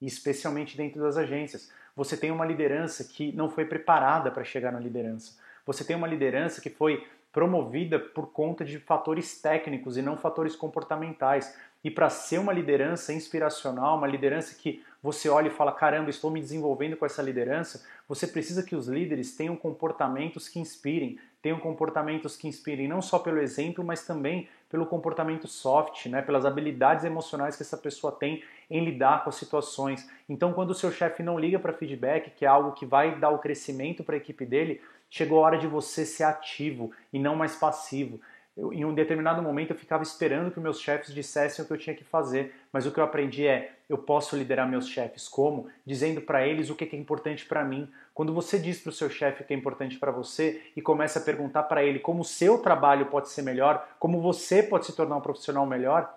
e 0.01 0.07
especialmente 0.07 0.77
dentro 0.77 1.01
das 1.01 1.17
agências. 1.17 1.73
Você 1.97 2.17
tem 2.17 2.31
uma 2.31 2.47
liderança 2.47 3.05
que 3.05 3.33
não 3.33 3.51
foi 3.51 3.65
preparada 3.65 4.31
para 4.31 4.45
chegar 4.45 4.73
na 4.73 4.79
liderança. 4.79 5.39
Você 5.67 5.85
tem 5.85 5.97
uma 5.97 6.07
liderança 6.07 6.61
que 6.61 6.71
foi 6.71 7.07
promovida 7.33 7.99
por 7.99 8.33
conta 8.33 8.65
de 8.65 8.79
fatores 8.79 9.41
técnicos 9.41 9.97
e 9.97 10.03
não 10.03 10.17
fatores 10.17 10.57
comportamentais. 10.57 11.57
E 11.83 11.91
para 11.91 12.11
ser 12.11 12.39
uma 12.39 12.53
liderança 12.53 13.13
inspiracional, 13.13 13.97
uma 13.97 14.07
liderança 14.07 14.55
que 14.55 14.83
você 15.03 15.29
olha 15.29 15.49
e 15.49 15.51
fala: 15.51 15.73
caramba, 15.73 16.11
estou 16.11 16.31
me 16.31 16.41
desenvolvendo 16.41 16.97
com 16.97 17.07
essa 17.07 17.23
liderança, 17.23 17.85
você 18.09 18.27
precisa 18.27 18.63
que 18.63 18.77
os 18.77 18.87
líderes 18.87 19.35
tenham 19.35 19.57
comportamentos 19.57 20.49
que 20.49 20.59
inspirem, 20.59 21.19
tenham 21.41 21.59
comportamentos 21.59 22.37
que 22.37 22.47
inspirem 22.47 22.87
não 22.87 23.01
só 23.01 23.19
pelo 23.19 23.39
exemplo, 23.39 23.83
mas 23.83 24.07
também 24.07 24.49
pelo 24.69 24.87
comportamento 24.87 25.49
soft, 25.49 26.07
né, 26.07 26.23
pelas 26.23 26.45
habilidades 26.45 27.05
emocionais 27.05 27.57
que 27.57 27.63
essa 27.63 27.77
pessoa 27.77 28.13
tem 28.13 28.43
em 28.71 28.85
lidar 28.85 29.25
com 29.25 29.31
as 29.31 29.37
situações. 29.37 30.09
Então, 30.29 30.53
quando 30.53 30.71
o 30.71 30.75
seu 30.75 30.93
chefe 30.93 31.23
não 31.23 31.39
liga 31.39 31.59
para 31.59 31.73
feedback, 31.73 32.31
que 32.31 32.45
é 32.45 32.49
algo 32.49 32.73
que 32.73 32.87
vai 32.87 33.19
dar 33.19 33.31
o 33.31 33.39
crescimento 33.39 34.05
para 34.05 34.15
a 34.15 34.19
equipe 34.19 34.45
dele, 34.45 34.81
chegou 35.09 35.39
a 35.39 35.47
hora 35.47 35.59
de 35.59 35.67
você 35.67 36.07
ser 36.07 36.23
ativo 36.23 36.93
e 37.13 37.19
não 37.19 37.35
mais 37.35 37.57
passivo. 37.57 38.21
Eu, 38.61 38.75
em 38.75 38.85
um 38.85 38.93
determinado 38.93 39.43
momento 39.43 39.71
eu 39.71 39.77
ficava 39.77 40.03
esperando 40.03 40.51
que 40.51 40.61
meus 40.61 40.79
chefes 40.79 41.15
dissessem 41.15 41.65
o 41.65 41.67
que 41.67 41.73
eu 41.73 41.79
tinha 41.79 41.97
que 41.97 42.05
fazer, 42.05 42.55
mas 42.71 42.85
o 42.85 42.93
que 42.93 43.01
eu 43.01 43.05
aprendi 43.05 43.47
é 43.47 43.73
eu 43.89 43.97
posso 43.97 44.37
liderar 44.37 44.69
meus 44.69 44.87
chefes 44.87 45.27
como 45.27 45.69
dizendo 45.87 46.21
para 46.21 46.47
eles 46.47 46.69
o 46.69 46.75
que 46.75 46.85
é 46.85 46.99
importante 46.99 47.47
para 47.47 47.65
mim. 47.65 47.91
Quando 48.13 48.35
você 48.35 48.59
diz 48.59 48.79
para 48.79 48.91
o 48.91 48.93
seu 48.93 49.09
chefe 49.09 49.43
o 49.43 49.47
que 49.47 49.55
é 49.55 49.57
importante 49.57 49.99
para 49.99 50.13
você 50.13 50.61
e 50.77 50.83
começa 50.83 51.19
a 51.19 51.23
perguntar 51.23 51.63
para 51.63 51.83
ele 51.83 52.01
como 52.01 52.21
o 52.21 52.25
seu 52.25 52.59
trabalho 52.59 53.07
pode 53.07 53.31
ser 53.31 53.41
melhor, 53.41 53.89
como 53.99 54.21
você 54.21 54.63
pode 54.63 54.85
se 54.85 54.95
tornar 54.95 55.17
um 55.17 55.23
profissional 55.23 55.65
melhor, 55.65 56.15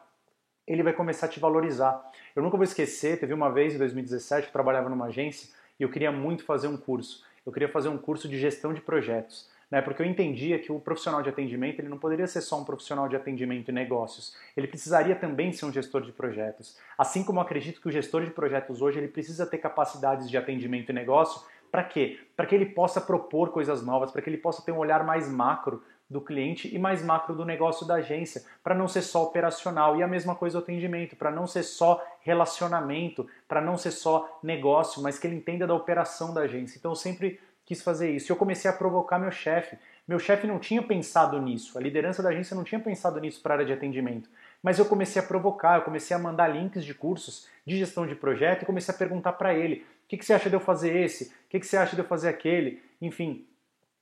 ele 0.67 0.83
vai 0.83 0.91
começar 0.91 1.27
a 1.27 1.29
te 1.29 1.39
valorizar. 1.39 2.11
Eu 2.35 2.43
nunca 2.43 2.57
vou 2.57 2.65
esquecer, 2.65 3.21
teve 3.21 3.33
uma 3.33 3.49
vez 3.49 3.73
em 3.73 3.77
2017 3.77 4.47
eu 4.47 4.51
trabalhava 4.51 4.89
numa 4.89 5.05
agência 5.05 5.49
e 5.79 5.83
eu 5.83 5.89
queria 5.89 6.11
muito 6.11 6.43
fazer 6.43 6.67
um 6.67 6.75
curso. 6.75 7.23
Eu 7.45 7.53
queria 7.53 7.69
fazer 7.69 7.87
um 7.87 7.97
curso 7.97 8.27
de 8.27 8.37
gestão 8.37 8.73
de 8.73 8.81
projetos 8.81 9.52
né? 9.73 9.81
Porque 9.81 10.03
eu 10.03 10.05
entendia 10.05 10.59
que 10.59 10.71
o 10.71 10.79
profissional 10.79 11.23
de 11.23 11.29
atendimento 11.29 11.79
ele 11.79 11.89
não 11.89 11.97
poderia 11.97 12.27
ser 12.27 12.41
só 12.41 12.61
um 12.61 12.63
profissional 12.63 13.09
de 13.09 13.15
atendimento 13.15 13.69
e 13.69 13.71
negócios. 13.71 14.37
Ele 14.55 14.67
precisaria 14.67 15.15
também 15.15 15.51
ser 15.51 15.65
um 15.65 15.73
gestor 15.73 16.03
de 16.03 16.11
projetos. 16.11 16.77
Assim 16.95 17.23
como 17.23 17.39
acredito 17.39 17.81
que 17.81 17.87
o 17.87 17.91
gestor 17.91 18.23
de 18.23 18.29
projetos 18.29 18.83
hoje 18.83 18.99
ele 18.99 19.07
precisa 19.07 19.47
ter 19.47 19.57
capacidades 19.57 20.29
de 20.29 20.37
atendimento 20.37 20.91
e 20.91 20.93
negócio. 20.93 21.41
Para 21.71 21.83
quê? 21.83 22.19
Para 22.35 22.45
que 22.45 22.53
ele 22.53 22.67
possa 22.67 23.01
propor 23.01 23.49
coisas 23.49 23.83
novas, 23.83 24.11
para 24.11 24.21
que 24.21 24.29
ele 24.29 24.37
possa 24.37 24.61
ter 24.61 24.71
um 24.71 24.77
olhar 24.77 25.03
mais 25.03 25.27
macro 25.27 25.81
do 26.07 26.21
cliente 26.21 26.71
e 26.71 26.77
mais 26.77 27.03
macro 27.03 27.33
do 27.33 27.43
negócio 27.43 27.87
da 27.87 27.95
agência, 27.95 28.43
para 28.63 28.75
não 28.75 28.87
ser 28.87 29.01
só 29.01 29.23
operacional. 29.23 29.97
E 29.97 30.03
a 30.03 30.07
mesma 30.07 30.35
coisa 30.35 30.59
o 30.59 30.61
atendimento, 30.61 31.15
para 31.15 31.31
não 31.31 31.47
ser 31.47 31.63
só 31.63 31.99
relacionamento, 32.21 33.27
para 33.47 33.59
não 33.59 33.75
ser 33.75 33.89
só 33.89 34.39
negócio, 34.43 35.01
mas 35.01 35.17
que 35.17 35.25
ele 35.25 35.37
entenda 35.37 35.65
da 35.65 35.73
operação 35.73 36.31
da 36.31 36.41
agência. 36.41 36.77
Então 36.77 36.91
eu 36.91 36.95
sempre 36.95 37.39
quis 37.73 37.81
fazer 37.81 38.11
isso. 38.11 38.31
Eu 38.31 38.35
comecei 38.35 38.69
a 38.69 38.73
provocar 38.73 39.17
meu 39.17 39.31
chefe. 39.31 39.77
Meu 40.07 40.19
chefe 40.19 40.45
não 40.45 40.59
tinha 40.59 40.83
pensado 40.83 41.41
nisso, 41.41 41.77
a 41.77 41.81
liderança 41.81 42.21
da 42.21 42.29
agência 42.29 42.55
não 42.55 42.63
tinha 42.65 42.79
pensado 42.79 43.19
nisso 43.21 43.41
para 43.41 43.53
a 43.53 43.55
área 43.55 43.65
de 43.65 43.71
atendimento. 43.71 44.29
Mas 44.61 44.77
eu 44.77 44.85
comecei 44.85 45.21
a 45.21 45.25
provocar, 45.25 45.77
eu 45.77 45.83
comecei 45.83 46.15
a 46.15 46.19
mandar 46.19 46.49
links 46.49 46.83
de 46.83 46.93
cursos 46.93 47.47
de 47.65 47.77
gestão 47.77 48.05
de 48.05 48.13
projeto 48.13 48.63
e 48.63 48.65
comecei 48.65 48.93
a 48.93 48.97
perguntar 48.97 49.33
para 49.33 49.53
ele: 49.53 49.85
o 50.05 50.07
que, 50.09 50.17
que, 50.17 50.25
você 50.25 50.33
acha 50.33 50.49
de 50.49 50.55
eu 50.55 50.59
fazer 50.59 50.95
esse? 50.95 51.25
O 51.25 51.49
que, 51.49 51.59
que 51.59 51.65
você 51.65 51.77
acha 51.77 51.95
de 51.95 52.01
eu 52.01 52.05
fazer 52.05 52.27
aquele? 52.27 52.81
Enfim, 53.01 53.45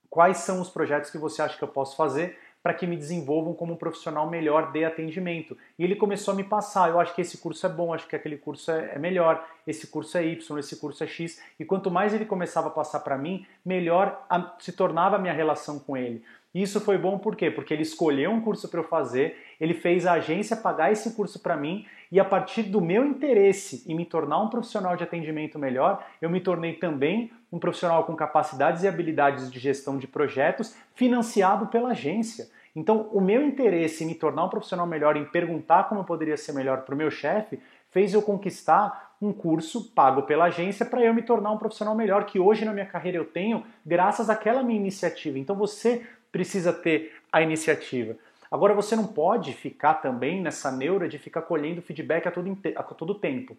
quais 0.10 0.38
são 0.38 0.60
os 0.60 0.70
projetos 0.70 1.12
que 1.12 1.20
você 1.20 1.42
acha 1.42 1.58
que 1.58 1.64
eu 1.64 1.68
posso 1.68 1.96
fazer 1.96 2.38
para 2.64 2.74
que 2.74 2.86
me 2.86 2.96
desenvolvam 2.96 3.54
como 3.54 3.74
um 3.74 3.78
profissional 3.78 4.30
melhor 4.30 4.72
de 4.72 4.86
atendimento. 4.86 5.58
E 5.78 5.84
ele 5.84 5.96
começou 5.96 6.34
a 6.34 6.38
me 6.38 6.44
passar, 6.44 6.90
eu 6.90 7.00
acho 7.00 7.14
que 7.16 7.22
esse 7.22 7.38
curso 7.38 7.66
é 7.66 7.70
bom, 7.70 7.94
acho 7.94 8.08
que 8.08 8.16
aquele 8.16 8.38
curso 8.38 8.72
é, 8.72 8.94
é 8.96 9.00
melhor, 9.00 9.46
esse 9.66 9.88
curso 9.88 10.18
é 10.18 10.26
Y, 10.26 10.60
esse 10.60 10.76
curso 10.76 11.04
é 11.04 11.08
X. 11.08 11.42
E 11.60 11.66
quanto 11.66 11.90
mais 11.90 12.14
ele 12.14 12.26
começava 12.26 12.68
a 12.68 12.72
passar 12.72 13.00
para 13.00 13.18
mim, 13.18 13.46
melhor 13.66 14.28
se 14.60 14.72
tornava 14.72 15.16
a 15.16 15.20
minha 15.20 15.34
relação 15.34 15.80
com 15.80 15.98
ele. 15.98 16.24
E 16.54 16.62
isso 16.62 16.82
foi 16.82 16.98
bom 16.98 17.18
por 17.18 17.36
quê? 17.36 17.50
Porque 17.50 17.74
ele 17.74 17.84
escolheu 17.84 18.32
um 18.32 18.42
curso 18.42 18.68
para 18.68 18.80
eu 18.80 18.84
fazer, 18.84 19.38
ele 19.60 19.74
fez 19.74 20.06
a 20.06 20.14
agência 20.14 20.56
pagar 20.56 20.92
esse 20.92 21.16
curso 21.16 21.40
para 21.40 21.56
mim 21.56 21.86
e 22.12 22.20
a 22.20 22.26
partir 22.26 22.64
do 22.64 22.82
meu 22.82 23.06
interesse 23.06 23.84
em 23.88 23.96
me 23.96 24.06
tornar 24.06 24.42
um 24.42 24.50
profissional 24.50 24.98
de 24.98 25.04
atendimento 25.04 25.58
melhor, 25.58 26.06
eu 26.22 26.30
me 26.30 26.42
tornei 26.42 26.74
também 26.74 27.32
um 27.52 27.58
profissional 27.58 28.04
com 28.04 28.16
capacidades 28.16 28.84
e 28.84 28.88
habilidades 28.88 29.50
de 29.50 29.60
gestão 29.60 29.98
de 29.98 30.08
projetos 30.08 30.76
financiado 30.94 31.68
pela 31.68 31.92
agência. 31.92 32.50
Então, 32.76 33.10
o 33.12 33.20
meu 33.20 33.46
interesse 33.46 34.04
em 34.04 34.08
me 34.08 34.16
tornar 34.16 34.46
um 34.46 34.50
profissional 34.50 34.88
melhor, 34.88 35.18
em 35.18 35.26
perguntar 35.26 35.86
como 35.90 36.02
eu 36.02 36.06
poderia 36.06 36.38
ser 36.38 36.54
melhor 36.54 36.82
para 36.82 36.96
o 36.96 36.98
meu 36.98 37.12
chefe, 37.12 37.60
fez 37.90 38.14
eu 38.14 38.22
conquistar 38.22 39.12
um 39.22 39.34
curso 39.34 39.92
pago 39.94 40.24
pela 40.24 40.46
agência 40.46 40.86
para 40.86 41.02
eu 41.02 41.14
me 41.14 41.22
tornar 41.22 41.52
um 41.52 41.58
profissional 41.58 41.94
melhor, 41.94 42.26
que 42.26 42.40
hoje 42.40 42.66
na 42.66 42.74
minha 42.74 42.86
carreira 42.86 43.18
eu 43.18 43.26
tenho, 43.26 43.64
graças 43.86 44.30
àquela 44.30 44.64
minha 44.64 44.80
iniciativa. 44.80 45.38
Então, 45.38 45.56
você 45.56 46.08
precisa 46.32 46.72
ter 46.72 47.14
a 47.32 47.42
iniciativa. 47.42 48.16
Agora 48.52 48.74
você 48.74 48.96
não 48.96 49.08
pode 49.08 49.54
ficar 49.54 49.96
também 49.96 50.42
nessa 50.42 50.72
neura 50.72 51.08
de 51.08 51.18
ficar 51.18 51.44
colhendo 51.44 51.82
feedback 51.82 52.28
a 52.28 52.32
todo, 52.32 52.58
a 52.76 52.84
todo 52.84 53.16
tempo. 53.16 53.58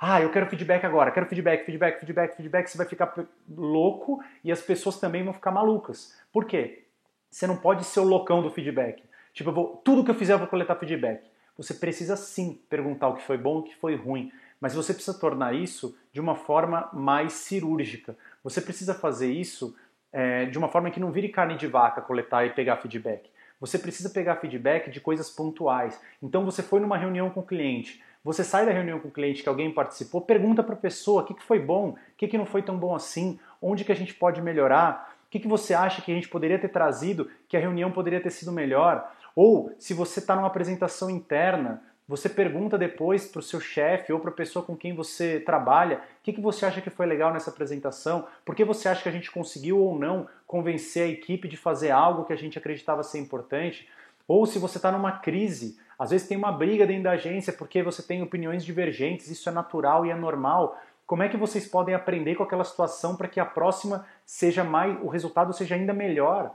Ah, 0.00 0.20
eu 0.20 0.30
quero 0.30 0.46
feedback 0.46 0.84
agora, 0.84 1.10
quero 1.10 1.26
feedback, 1.26 1.64
feedback, 1.64 1.98
feedback, 1.98 2.36
feedback. 2.36 2.68
Você 2.68 2.78
vai 2.78 2.86
ficar 2.86 3.12
louco 3.50 4.22
e 4.44 4.52
as 4.52 4.60
pessoas 4.60 5.00
também 5.00 5.24
vão 5.24 5.32
ficar 5.32 5.50
malucas. 5.50 6.16
Por 6.32 6.44
quê? 6.44 6.84
Você 7.28 7.48
não 7.48 7.56
pode 7.56 7.84
ser 7.84 7.98
o 7.98 8.04
loucão 8.04 8.40
do 8.40 8.50
feedback. 8.50 9.02
Tipo, 9.32 9.50
vou, 9.50 9.82
tudo 9.84 10.04
que 10.04 10.10
eu 10.10 10.14
fizer 10.14 10.34
eu 10.34 10.38
vou 10.38 10.46
coletar 10.46 10.76
feedback. 10.76 11.28
Você 11.56 11.74
precisa 11.74 12.16
sim 12.16 12.60
perguntar 12.70 13.08
o 13.08 13.16
que 13.16 13.24
foi 13.24 13.36
bom 13.36 13.56
e 13.56 13.60
o 13.60 13.62
que 13.64 13.76
foi 13.76 13.96
ruim, 13.96 14.32
mas 14.60 14.74
você 14.74 14.94
precisa 14.94 15.18
tornar 15.18 15.52
isso 15.52 15.98
de 16.12 16.20
uma 16.20 16.36
forma 16.36 16.88
mais 16.92 17.32
cirúrgica. 17.32 18.16
Você 18.44 18.60
precisa 18.60 18.94
fazer 18.94 19.32
isso 19.32 19.76
é, 20.12 20.46
de 20.46 20.58
uma 20.58 20.68
forma 20.68 20.90
que 20.90 21.00
não 21.00 21.10
vire 21.10 21.28
carne 21.28 21.56
de 21.56 21.66
vaca 21.66 22.00
coletar 22.00 22.44
e 22.44 22.50
pegar 22.50 22.76
feedback. 22.76 23.30
Você 23.60 23.78
precisa 23.78 24.10
pegar 24.10 24.36
feedback 24.36 24.90
de 24.90 25.00
coisas 25.00 25.30
pontuais. 25.30 26.00
Então 26.22 26.44
você 26.44 26.62
foi 26.62 26.80
numa 26.80 26.96
reunião 26.96 27.28
com 27.30 27.40
o 27.40 27.46
cliente, 27.46 28.02
você 28.22 28.44
sai 28.44 28.66
da 28.66 28.72
reunião 28.72 29.00
com 29.00 29.08
o 29.08 29.12
cliente 29.12 29.42
que 29.42 29.48
alguém 29.48 29.72
participou, 29.72 30.20
pergunta 30.20 30.62
para 30.62 30.74
a 30.74 30.78
pessoa 30.78 31.22
o 31.22 31.24
que, 31.24 31.34
que 31.34 31.42
foi 31.42 31.58
bom, 31.58 31.90
o 31.90 31.96
que, 32.16 32.28
que 32.28 32.38
não 32.38 32.46
foi 32.46 32.62
tão 32.62 32.76
bom 32.76 32.94
assim, 32.94 33.38
onde 33.62 33.84
que 33.84 33.92
a 33.92 33.96
gente 33.96 34.12
pode 34.12 34.42
melhorar, 34.42 35.16
o 35.26 35.30
que, 35.30 35.40
que 35.40 35.48
você 35.48 35.74
acha 35.74 36.02
que 36.02 36.10
a 36.10 36.14
gente 36.14 36.28
poderia 36.28 36.58
ter 36.58 36.68
trazido, 36.68 37.30
que 37.48 37.56
a 37.56 37.60
reunião 37.60 37.90
poderia 37.90 38.20
ter 38.20 38.30
sido 38.30 38.52
melhor. 38.52 39.10
Ou 39.36 39.72
se 39.78 39.94
você 39.94 40.20
está 40.20 40.34
numa 40.34 40.48
apresentação 40.48 41.08
interna, 41.08 41.82
você 42.08 42.28
pergunta 42.28 42.78
depois 42.78 43.26
para 43.26 43.40
o 43.40 43.42
seu 43.42 43.60
chefe 43.60 44.12
ou 44.12 44.18
para 44.18 44.30
a 44.30 44.34
pessoa 44.34 44.64
com 44.64 44.74
quem 44.74 44.94
você 44.94 45.38
trabalha 45.38 45.98
o 45.98 46.00
que, 46.22 46.32
que 46.32 46.40
você 46.40 46.64
acha 46.64 46.80
que 46.80 46.88
foi 46.88 47.04
legal 47.04 47.32
nessa 47.32 47.50
apresentação, 47.50 48.26
por 48.44 48.54
que 48.54 48.64
você 48.64 48.88
acha 48.88 49.02
que 49.02 49.08
a 49.08 49.12
gente 49.12 49.30
conseguiu 49.30 49.78
ou 49.78 49.98
não 49.98 50.26
convencer 50.46 51.02
a 51.02 51.06
equipe 51.06 51.46
de 51.46 51.56
fazer 51.56 51.90
algo 51.90 52.24
que 52.24 52.32
a 52.32 52.36
gente 52.36 52.58
acreditava 52.58 53.02
ser 53.02 53.18
importante. 53.18 53.86
Ou 54.26 54.46
se 54.46 54.58
você 54.58 54.78
está 54.78 54.90
numa 54.90 55.12
crise, 55.12 55.78
às 55.98 56.10
vezes 56.10 56.26
tem 56.26 56.36
uma 56.36 56.52
briga 56.52 56.86
dentro 56.86 57.04
da 57.04 57.12
agência 57.12 57.52
porque 57.52 57.82
você 57.82 58.02
tem 58.02 58.22
opiniões 58.22 58.64
divergentes, 58.64 59.30
isso 59.30 59.48
é 59.48 59.52
natural 59.52 60.06
e 60.06 60.10
é 60.10 60.14
normal. 60.14 60.78
Como 61.06 61.22
é 61.22 61.28
que 61.28 61.36
vocês 61.36 61.66
podem 61.66 61.94
aprender 61.94 62.34
com 62.34 62.42
aquela 62.42 62.64
situação 62.64 63.16
para 63.16 63.28
que 63.28 63.40
a 63.40 63.44
próxima 63.44 64.06
seja 64.24 64.64
mais, 64.64 64.98
o 65.02 65.08
resultado 65.08 65.52
seja 65.52 65.74
ainda 65.74 65.92
melhor? 65.92 66.54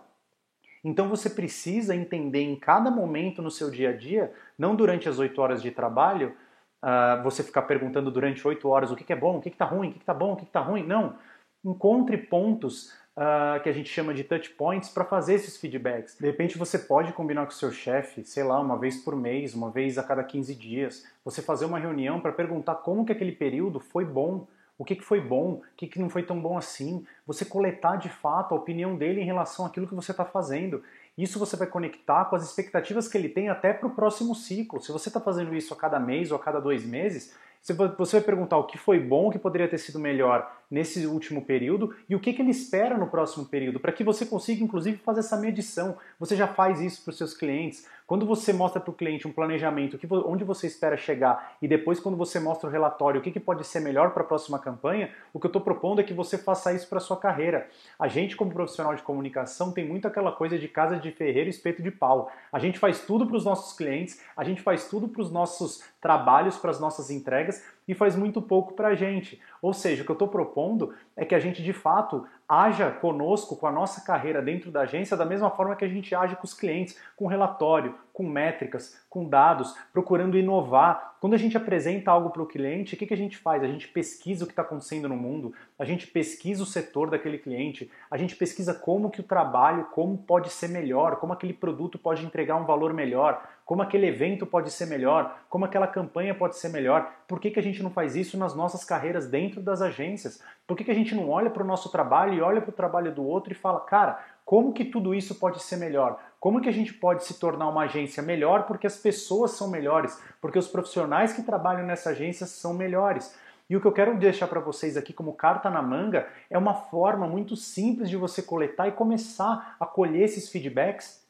Então 0.83 1.07
você 1.07 1.29
precisa 1.29 1.95
entender 1.95 2.41
em 2.41 2.55
cada 2.55 2.91
momento 2.91 3.41
no 3.41 3.49
seu 3.49 3.69
dia 3.69 3.91
a 3.91 3.93
dia, 3.93 4.33
não 4.57 4.75
durante 4.75 5.07
as 5.07 5.17
oito 5.17 5.41
horas 5.41 5.61
de 5.61 5.71
trabalho, 5.71 6.35
uh, 6.83 7.23
você 7.23 7.41
ficar 7.41 7.61
perguntando 7.61 8.11
durante 8.11 8.45
oito 8.47 8.67
horas 8.67 8.91
o 8.91 8.95
que, 8.95 9.03
que, 9.03 9.13
é 9.13 9.15
bom, 9.15 9.37
o 9.37 9.41
que 9.41 9.49
está 9.49 9.65
ruim, 9.65 9.89
o 9.89 9.93
que 9.93 9.99
está 9.99 10.13
bom, 10.13 10.33
o 10.33 10.35
que 10.35 10.43
está 10.43 10.59
ruim. 10.59 10.85
Não. 10.85 11.15
Encontre 11.63 12.17
pontos 12.17 12.91
uh, 13.17 13.61
que 13.63 13.69
a 13.69 13.71
gente 13.71 13.89
chama 13.89 14.13
de 14.13 14.25
touch 14.25 14.49
points 14.51 14.89
para 14.89 15.05
fazer 15.05 15.35
esses 15.35 15.57
feedbacks. 15.57 16.17
De 16.17 16.25
repente 16.25 16.57
você 16.57 16.77
pode 16.77 17.13
combinar 17.13 17.45
com 17.45 17.51
o 17.51 17.55
seu 17.55 17.71
chefe, 17.71 18.23
sei 18.25 18.43
lá, 18.43 18.59
uma 18.59 18.77
vez 18.77 18.97
por 18.97 19.15
mês, 19.15 19.53
uma 19.53 19.71
vez 19.71 19.97
a 19.97 20.03
cada 20.03 20.23
15 20.23 20.53
dias, 20.55 21.05
você 21.23 21.41
fazer 21.41 21.65
uma 21.65 21.79
reunião 21.79 22.19
para 22.19 22.33
perguntar 22.33 22.75
como 22.75 23.05
que 23.05 23.11
aquele 23.11 23.31
período 23.31 23.79
foi 23.79 24.03
bom 24.03 24.45
o 24.77 24.83
que, 24.83 24.95
que 24.95 25.03
foi 25.03 25.21
bom, 25.21 25.53
o 25.53 25.63
que, 25.77 25.87
que 25.87 25.99
não 25.99 26.09
foi 26.09 26.23
tão 26.23 26.41
bom 26.41 26.57
assim, 26.57 27.05
você 27.25 27.45
coletar 27.45 27.95
de 27.97 28.09
fato 28.09 28.53
a 28.53 28.57
opinião 28.57 28.95
dele 28.95 29.21
em 29.21 29.25
relação 29.25 29.65
àquilo 29.65 29.87
que 29.87 29.95
você 29.95 30.11
está 30.11 30.25
fazendo. 30.25 30.83
Isso 31.17 31.37
você 31.37 31.55
vai 31.55 31.67
conectar 31.67 32.25
com 32.25 32.35
as 32.35 32.43
expectativas 32.43 33.07
que 33.07 33.17
ele 33.17 33.29
tem 33.29 33.49
até 33.49 33.71
para 33.71 33.87
o 33.87 33.91
próximo 33.91 34.33
ciclo. 34.33 34.81
Se 34.81 34.91
você 34.91 35.09
está 35.09 35.19
fazendo 35.19 35.55
isso 35.55 35.73
a 35.73 35.77
cada 35.77 35.99
mês 35.99 36.31
ou 36.31 36.37
a 36.37 36.39
cada 36.39 36.59
dois 36.59 36.83
meses, 36.83 37.35
você 37.61 38.17
vai 38.17 38.21
perguntar 38.21 38.57
o 38.57 38.65
que 38.65 38.77
foi 38.77 38.99
bom, 38.99 39.27
o 39.27 39.31
que 39.31 39.39
poderia 39.39 39.69
ter 39.69 39.77
sido 39.77 39.99
melhor 39.99 40.51
nesse 40.69 41.05
último 41.05 41.45
período 41.45 41.95
e 42.09 42.15
o 42.15 42.19
que, 42.19 42.33
que 42.33 42.41
ele 42.41 42.51
espera 42.51 42.97
no 42.97 43.07
próximo 43.07 43.45
período, 43.45 43.79
para 43.79 43.91
que 43.91 44.03
você 44.03 44.25
consiga, 44.25 44.63
inclusive, 44.63 44.97
fazer 44.97 45.19
essa 45.19 45.37
medição. 45.37 45.97
Você 46.19 46.35
já 46.35 46.47
faz 46.47 46.81
isso 46.81 47.03
para 47.03 47.11
os 47.11 47.17
seus 47.17 47.33
clientes. 47.33 47.85
Quando 48.05 48.25
você 48.25 48.51
mostra 48.51 48.81
para 48.81 48.91
o 48.91 48.93
cliente 48.93 49.27
um 49.27 49.31
planejamento, 49.31 49.97
onde 50.27 50.43
você 50.43 50.67
espera 50.67 50.97
chegar, 50.97 51.55
e 51.61 51.67
depois, 51.67 51.99
quando 51.99 52.17
você 52.17 52.39
mostra 52.39 52.67
o 52.67 52.71
relatório, 52.71 53.19
o 53.19 53.23
que, 53.23 53.31
que 53.31 53.39
pode 53.39 53.65
ser 53.65 53.79
melhor 53.79 54.11
para 54.11 54.23
a 54.23 54.25
próxima 54.25 54.59
campanha, 54.59 55.09
o 55.31 55.39
que 55.39 55.45
eu 55.45 55.49
estou 55.49 55.61
propondo 55.61 56.01
é 56.01 56.03
que 56.03 56.13
você 56.13 56.37
faça 56.37 56.73
isso 56.73 56.87
para 56.89 56.99
sua 56.99 57.17
carreira. 57.17 57.67
A 57.97 58.07
gente, 58.07 58.35
como 58.35 58.51
profissional 58.51 58.93
de 58.93 59.01
comunicação, 59.01 59.71
tem 59.71 59.87
muito 59.87 60.07
aquela 60.07 60.31
coisa 60.31 60.59
de 60.59 60.67
casa 60.67 60.97
de 60.97 61.11
ferreiro 61.11 61.47
e 61.47 61.51
espeto 61.51 61.81
de 61.81 61.91
pau. 61.91 62.31
A 62.51 62.59
gente 62.59 62.77
faz 62.77 62.99
tudo 62.99 63.25
para 63.25 63.37
os 63.37 63.45
nossos 63.45 63.75
clientes, 63.75 64.21
a 64.35 64.43
gente 64.43 64.61
faz 64.61 64.87
tudo 64.87 65.07
para 65.07 65.21
os 65.21 65.31
nossos 65.31 65.83
trabalhos, 66.01 66.57
para 66.57 66.71
as 66.71 66.81
nossas 66.81 67.09
entregas, 67.09 67.63
e 67.87 67.93
faz 67.93 68.15
muito 68.15 68.41
pouco 68.41 68.73
para 68.73 68.89
a 68.89 68.95
gente. 68.95 69.41
Ou 69.61 69.73
seja, 69.73 70.01
o 70.01 70.05
que 70.05 70.11
eu 70.11 70.15
estou 70.15 70.27
propondo 70.27 70.93
é 71.15 71.25
que 71.25 71.35
a 71.35 71.39
gente 71.39 71.61
de 71.61 71.73
fato 71.73 72.25
haja 72.47 72.91
conosco, 72.91 73.55
com 73.55 73.65
a 73.65 73.71
nossa 73.71 74.01
carreira 74.01 74.41
dentro 74.41 74.69
da 74.69 74.81
agência, 74.81 75.17
da 75.17 75.25
mesma 75.25 75.49
forma 75.49 75.75
que 75.75 75.85
a 75.85 75.87
gente 75.87 76.13
age 76.13 76.35
com 76.35 76.43
os 76.43 76.53
clientes, 76.53 76.99
com 77.15 77.25
relatório, 77.25 77.95
com 78.11 78.23
métricas, 78.23 79.01
com 79.09 79.27
dados, 79.27 79.75
procurando 79.91 80.37
inovar. 80.37 81.15
Quando 81.19 81.33
a 81.33 81.37
gente 81.37 81.57
apresenta 81.57 82.11
algo 82.11 82.29
para 82.29 82.43
o 82.43 82.45
cliente, 82.45 82.93
o 82.93 82.97
que, 82.97 83.07
que 83.07 83.13
a 83.13 83.17
gente 83.17 83.37
faz? 83.37 83.63
A 83.63 83.67
gente 83.67 83.87
pesquisa 83.87 84.43
o 84.43 84.47
que 84.47 84.53
está 84.53 84.61
acontecendo 84.61 85.09
no 85.09 85.15
mundo, 85.15 85.53
a 85.79 85.85
gente 85.85 86.05
pesquisa 86.05 86.61
o 86.61 86.65
setor 86.65 87.09
daquele 87.09 87.37
cliente, 87.37 87.89
a 88.11 88.17
gente 88.17 88.35
pesquisa 88.35 88.73
como 88.73 89.09
que 89.09 89.21
o 89.21 89.23
trabalho, 89.23 89.85
como 89.85 90.17
pode 90.17 90.49
ser 90.51 90.67
melhor, 90.67 91.15
como 91.15 91.33
aquele 91.33 91.53
produto 91.53 91.97
pode 91.97 92.23
entregar 92.25 92.55
um 92.55 92.65
valor 92.65 92.93
melhor, 92.93 93.41
como 93.65 93.81
aquele 93.81 94.07
evento 94.07 94.45
pode 94.45 94.71
ser 94.71 94.85
melhor, 94.85 95.37
como 95.49 95.65
aquela 95.65 95.87
campanha 95.87 96.35
pode 96.35 96.57
ser 96.57 96.69
melhor. 96.69 97.09
Por 97.27 97.39
que, 97.39 97.51
que 97.51 97.59
a 97.59 97.63
gente 97.63 97.81
não 97.81 97.89
faz 97.89 98.15
isso 98.15 98.37
nas 98.37 98.53
nossas 98.55 98.83
carreiras 98.83 99.27
dentro 99.27 99.61
das 99.61 99.81
agências? 99.81 100.41
Por 100.67 100.75
que, 100.75 100.83
que 100.83 100.91
a 100.91 100.95
gente 100.95 101.15
não 101.15 101.29
olha 101.29 101.49
para 101.49 101.63
o 101.63 101.67
nosso 101.67 101.91
trabalho 101.91 102.33
e 102.33 102.41
olha 102.41 102.61
para 102.61 102.71
o 102.71 102.73
trabalho 102.73 103.13
do 103.13 103.23
outro 103.23 103.53
e 103.53 103.55
fala, 103.55 103.79
cara, 103.79 104.19
como 104.45 104.73
que 104.73 104.83
tudo 104.83 105.15
isso 105.15 105.35
pode 105.35 105.63
ser 105.63 105.77
melhor? 105.77 106.19
Como 106.39 106.59
que 106.59 106.67
a 106.67 106.73
gente 106.73 106.93
pode 106.93 107.23
se 107.23 107.39
tornar 107.39 107.69
uma 107.69 107.83
agência 107.83 108.21
melhor 108.21 108.63
porque 108.63 108.85
as 108.85 108.97
pessoas 108.97 109.51
são 109.51 109.69
melhores, 109.69 110.21
porque 110.41 110.59
os 110.59 110.67
profissionais 110.67 111.31
que 111.31 111.41
trabalham 111.41 111.85
nessa 111.85 112.09
agência 112.09 112.45
são 112.45 112.73
melhores? 112.73 113.33
E 113.69 113.77
o 113.77 113.81
que 113.81 113.87
eu 113.87 113.93
quero 113.93 114.17
deixar 114.17 114.47
para 114.47 114.59
vocês 114.59 114.97
aqui 114.97 115.13
como 115.13 115.33
carta 115.33 115.69
na 115.69 115.81
manga 115.81 116.27
é 116.49 116.57
uma 116.57 116.73
forma 116.73 117.25
muito 117.25 117.55
simples 117.55 118.09
de 118.09 118.17
você 118.17 118.41
coletar 118.41 118.89
e 118.89 118.91
começar 118.91 119.77
a 119.79 119.85
colher 119.85 120.23
esses 120.23 120.49
feedbacks 120.49 121.22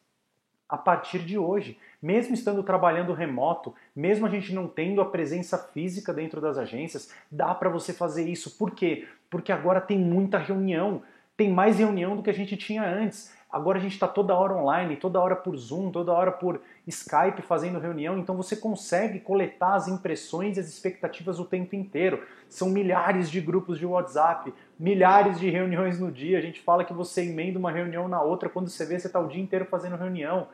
a 0.73 0.77
partir 0.77 1.19
de 1.19 1.37
hoje. 1.37 1.77
Mesmo 2.01 2.33
estando 2.33 2.63
trabalhando 2.63 3.13
remoto, 3.13 3.75
mesmo 3.95 4.25
a 4.25 4.29
gente 4.29 4.51
não 4.55 4.67
tendo 4.67 5.01
a 5.01 5.05
presença 5.05 5.55
física 5.55 6.11
dentro 6.11 6.41
das 6.41 6.57
agências, 6.57 7.13
dá 7.31 7.53
para 7.53 7.69
você 7.69 7.93
fazer 7.93 8.27
isso. 8.27 8.57
Por 8.57 8.71
quê? 8.71 9.07
Porque 9.29 9.51
agora 9.51 9.79
tem 9.79 9.99
muita 9.99 10.39
reunião, 10.39 11.03
tem 11.37 11.51
mais 11.51 11.77
reunião 11.77 12.15
do 12.15 12.23
que 12.23 12.29
a 12.31 12.33
gente 12.33 12.57
tinha 12.57 12.83
antes. 12.83 13.31
Agora 13.51 13.77
a 13.77 13.81
gente 13.81 13.93
está 13.93 14.07
toda 14.07 14.33
hora 14.33 14.55
online, 14.55 14.95
toda 14.95 15.19
hora 15.19 15.35
por 15.35 15.55
Zoom, 15.55 15.91
toda 15.91 16.11
hora 16.11 16.31
por 16.31 16.59
Skype 16.87 17.43
fazendo 17.43 17.77
reunião, 17.77 18.17
então 18.17 18.35
você 18.35 18.55
consegue 18.55 19.19
coletar 19.19 19.75
as 19.75 19.87
impressões 19.87 20.57
e 20.57 20.59
as 20.59 20.67
expectativas 20.67 21.39
o 21.39 21.45
tempo 21.45 21.75
inteiro. 21.75 22.23
São 22.49 22.67
milhares 22.67 23.29
de 23.29 23.39
grupos 23.39 23.77
de 23.77 23.85
WhatsApp, 23.85 24.51
milhares 24.79 25.39
de 25.39 25.51
reuniões 25.51 25.99
no 25.99 26.11
dia. 26.11 26.39
A 26.39 26.41
gente 26.41 26.61
fala 26.61 26.83
que 26.83 26.93
você 26.93 27.25
emenda 27.25 27.59
uma 27.59 27.71
reunião 27.71 28.07
na 28.07 28.23
outra, 28.23 28.49
quando 28.49 28.69
você 28.69 28.87
vê, 28.87 28.97
você 28.97 29.05
está 29.05 29.19
o 29.19 29.27
dia 29.27 29.41
inteiro 29.41 29.65
fazendo 29.65 29.97
reunião. 29.97 30.47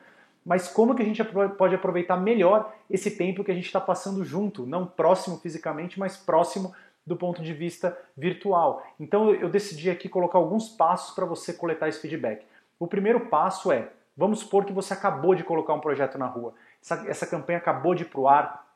Mas 0.50 0.68
como 0.68 0.96
que 0.96 1.04
a 1.04 1.06
gente 1.06 1.24
pode 1.60 1.76
aproveitar 1.76 2.18
melhor 2.18 2.74
esse 2.90 3.12
tempo 3.12 3.44
que 3.44 3.52
a 3.52 3.54
gente 3.54 3.68
está 3.68 3.80
passando 3.80 4.26
junto, 4.26 4.66
não 4.66 4.84
próximo 4.84 5.38
fisicamente, 5.38 6.00
mas 6.00 6.18
próximo 6.18 6.74
do 7.06 7.16
ponto 7.16 7.44
de 7.44 7.54
vista 7.54 7.96
virtual. 8.18 8.82
Então 9.00 9.32
eu 9.32 9.48
decidi 9.48 9.92
aqui 9.92 10.10
colocar 10.10 10.40
alguns 10.40 10.68
passos 10.68 11.14
para 11.14 11.24
você 11.24 11.54
coletar 11.54 11.88
esse 11.88 12.02
feedback. 12.02 12.48
O 12.80 12.88
primeiro 12.88 13.28
passo 13.28 13.72
é, 13.72 13.90
vamos 14.18 14.40
supor 14.40 14.66
que 14.66 14.74
você 14.74 14.92
acabou 14.92 15.36
de 15.36 15.44
colocar 15.44 15.76
um 15.76 15.80
projeto 15.80 16.18
na 16.18 16.26
rua, 16.26 16.56
essa, 16.82 17.08
essa 17.08 17.28
campanha 17.28 17.60
acabou 17.60 17.94
de 17.94 18.02
ir 18.02 18.08
para 18.08 18.20
o 18.20 18.28
ar, 18.28 18.69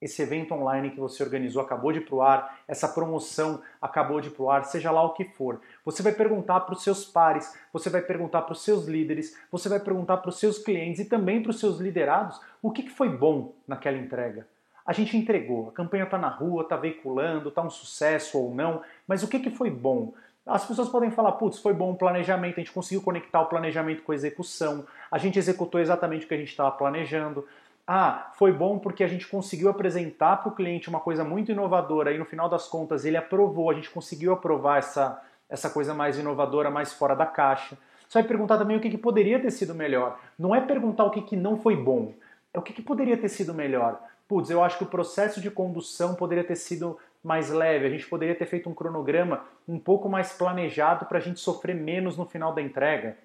esse 0.00 0.22
evento 0.22 0.54
online 0.54 0.90
que 0.90 1.00
você 1.00 1.22
organizou 1.22 1.60
acabou 1.60 1.92
de 1.92 1.98
ir 1.98 2.06
para 2.06 2.14
o 2.14 2.22
ar, 2.22 2.60
essa 2.68 2.88
promoção 2.88 3.60
acabou 3.80 4.20
de 4.20 4.28
ir 4.28 4.30
para 4.30 4.42
o 4.42 4.50
ar, 4.50 4.64
seja 4.64 4.90
lá 4.90 5.02
o 5.02 5.12
que 5.12 5.24
for. 5.24 5.60
Você 5.84 6.02
vai 6.02 6.12
perguntar 6.12 6.60
para 6.60 6.74
os 6.74 6.82
seus 6.82 7.04
pares, 7.04 7.52
você 7.72 7.90
vai 7.90 8.02
perguntar 8.02 8.42
para 8.42 8.52
os 8.52 8.62
seus 8.62 8.86
líderes, 8.86 9.36
você 9.50 9.68
vai 9.68 9.80
perguntar 9.80 10.18
para 10.18 10.28
os 10.28 10.38
seus 10.38 10.58
clientes 10.58 11.00
e 11.00 11.04
também 11.04 11.42
para 11.42 11.50
os 11.50 11.58
seus 11.58 11.78
liderados 11.78 12.40
o 12.62 12.70
que, 12.70 12.84
que 12.84 12.90
foi 12.90 13.08
bom 13.08 13.54
naquela 13.66 13.96
entrega. 13.96 14.46
A 14.86 14.92
gente 14.92 15.16
entregou, 15.16 15.68
a 15.68 15.72
campanha 15.72 16.04
está 16.04 16.16
na 16.16 16.28
rua, 16.28 16.62
está 16.62 16.76
veiculando, 16.76 17.50
está 17.50 17.60
um 17.60 17.68
sucesso 17.68 18.38
ou 18.38 18.54
não, 18.54 18.82
mas 19.06 19.22
o 19.22 19.28
que, 19.28 19.38
que 19.38 19.50
foi 19.50 19.70
bom? 19.70 20.14
As 20.46 20.64
pessoas 20.64 20.88
podem 20.88 21.10
falar, 21.10 21.32
putz, 21.32 21.58
foi 21.58 21.74
bom 21.74 21.92
o 21.92 21.94
planejamento, 21.94 22.54
a 22.54 22.60
gente 22.60 22.72
conseguiu 22.72 23.02
conectar 23.02 23.42
o 23.42 23.46
planejamento 23.46 24.02
com 24.02 24.12
a 24.12 24.14
execução, 24.14 24.86
a 25.10 25.18
gente 25.18 25.38
executou 25.38 25.78
exatamente 25.78 26.24
o 26.24 26.28
que 26.28 26.32
a 26.32 26.38
gente 26.38 26.48
estava 26.48 26.70
planejando. 26.70 27.46
Ah, 27.90 28.32
foi 28.34 28.52
bom 28.52 28.78
porque 28.78 29.02
a 29.02 29.08
gente 29.08 29.26
conseguiu 29.26 29.70
apresentar 29.70 30.36
para 30.36 30.50
o 30.50 30.54
cliente 30.54 30.90
uma 30.90 31.00
coisa 31.00 31.24
muito 31.24 31.50
inovadora 31.50 32.12
e 32.12 32.18
no 32.18 32.26
final 32.26 32.46
das 32.46 32.68
contas 32.68 33.06
ele 33.06 33.16
aprovou, 33.16 33.70
a 33.70 33.74
gente 33.74 33.88
conseguiu 33.88 34.30
aprovar 34.30 34.76
essa, 34.76 35.24
essa 35.48 35.70
coisa 35.70 35.94
mais 35.94 36.18
inovadora, 36.18 36.70
mais 36.70 36.92
fora 36.92 37.16
da 37.16 37.24
caixa. 37.24 37.78
Você 38.06 38.18
vai 38.18 38.28
perguntar 38.28 38.58
também 38.58 38.76
o 38.76 38.80
que, 38.80 38.90
que 38.90 38.98
poderia 38.98 39.40
ter 39.40 39.50
sido 39.50 39.74
melhor. 39.74 40.20
Não 40.38 40.54
é 40.54 40.60
perguntar 40.60 41.04
o 41.04 41.10
que, 41.10 41.22
que 41.22 41.34
não 41.34 41.56
foi 41.56 41.76
bom, 41.76 42.12
é 42.52 42.58
o 42.58 42.62
que, 42.62 42.74
que 42.74 42.82
poderia 42.82 43.16
ter 43.16 43.30
sido 43.30 43.54
melhor. 43.54 43.98
Putz, 44.28 44.50
eu 44.50 44.62
acho 44.62 44.76
que 44.76 44.84
o 44.84 44.88
processo 44.88 45.40
de 45.40 45.50
condução 45.50 46.14
poderia 46.14 46.44
ter 46.44 46.56
sido 46.56 46.98
mais 47.24 47.48
leve, 47.48 47.86
a 47.86 47.90
gente 47.90 48.06
poderia 48.06 48.34
ter 48.34 48.44
feito 48.44 48.68
um 48.68 48.74
cronograma 48.74 49.46
um 49.66 49.78
pouco 49.78 50.10
mais 50.10 50.30
planejado 50.34 51.06
para 51.06 51.16
a 51.16 51.22
gente 51.22 51.40
sofrer 51.40 51.74
menos 51.74 52.18
no 52.18 52.26
final 52.26 52.52
da 52.52 52.60
entrega. 52.60 53.16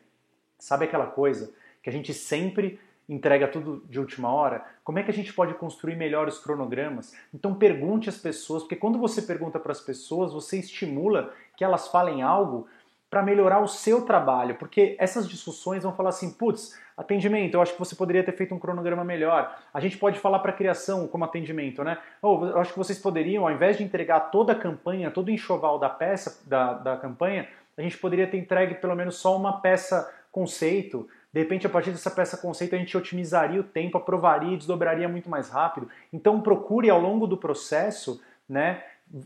Sabe 0.57 0.85
aquela 0.85 1.07
coisa 1.07 1.53
que 1.81 1.89
a 1.89 1.93
gente 1.93 2.13
sempre 2.13 2.79
entrega 3.07 3.47
tudo 3.47 3.83
de 3.89 3.99
última 3.99 4.31
hora? 4.31 4.65
Como 4.83 4.99
é 4.99 5.03
que 5.03 5.11
a 5.11 5.13
gente 5.13 5.33
pode 5.33 5.53
construir 5.55 5.95
melhores 5.95 6.37
cronogramas? 6.37 7.13
Então 7.33 7.55
pergunte 7.55 8.09
às 8.09 8.17
pessoas, 8.17 8.63
porque 8.63 8.75
quando 8.75 8.97
você 8.97 9.21
pergunta 9.21 9.59
para 9.59 9.71
as 9.71 9.81
pessoas, 9.81 10.33
você 10.33 10.59
estimula 10.59 11.33
que 11.55 11.63
elas 11.63 11.87
falem 11.87 12.21
algo 12.21 12.67
para 13.09 13.21
melhorar 13.21 13.59
o 13.59 13.67
seu 13.67 14.05
trabalho, 14.05 14.55
porque 14.55 14.95
essas 14.97 15.29
discussões 15.29 15.83
vão 15.83 15.93
falar 15.93 16.09
assim, 16.09 16.31
putz, 16.31 16.75
atendimento, 16.97 17.53
eu 17.53 17.61
acho 17.61 17.73
que 17.73 17.79
você 17.79 17.95
poderia 17.95 18.23
ter 18.23 18.31
feito 18.31 18.55
um 18.55 18.59
cronograma 18.59 19.03
melhor. 19.03 19.55
A 19.71 19.79
gente 19.79 19.97
pode 19.97 20.17
falar 20.17 20.39
para 20.39 20.51
criação 20.51 21.07
como 21.07 21.23
atendimento, 21.23 21.83
né? 21.83 21.99
Ou 22.21 22.47
eu 22.47 22.57
acho 22.57 22.71
que 22.71 22.77
vocês 22.79 22.97
poderiam, 22.97 23.45
ao 23.45 23.53
invés 23.53 23.77
de 23.77 23.83
entregar 23.83 24.19
toda 24.31 24.53
a 24.53 24.55
campanha, 24.55 25.11
todo 25.11 25.27
o 25.27 25.31
enxoval 25.31 25.77
da 25.77 25.89
peça, 25.89 26.41
da, 26.47 26.73
da 26.73 26.97
campanha, 26.97 27.47
a 27.77 27.81
gente 27.83 27.97
poderia 27.99 28.25
ter 28.25 28.37
entregue 28.37 28.75
pelo 28.75 28.95
menos 28.95 29.15
só 29.17 29.37
uma 29.37 29.61
peça 29.61 30.11
conceito. 30.31 31.07
De 31.33 31.39
repente, 31.39 31.65
a 31.65 31.69
partir 31.69 31.91
dessa 31.91 32.11
peça 32.11 32.37
conceito, 32.37 32.75
a 32.75 32.77
gente 32.77 32.95
otimizaria 32.95 33.59
o 33.59 33.63
tempo, 33.63 33.97
aprovaria 33.97 34.53
e 34.53 34.57
desdobraria 34.57 35.09
muito 35.09 35.29
mais 35.29 35.49
rápido. 35.49 35.89
Então, 36.11 36.39
procure 36.41 36.89
ao 36.89 37.01
longo 37.01 37.25
do 37.25 37.37
processo, 37.37 38.21
né? 38.47 38.83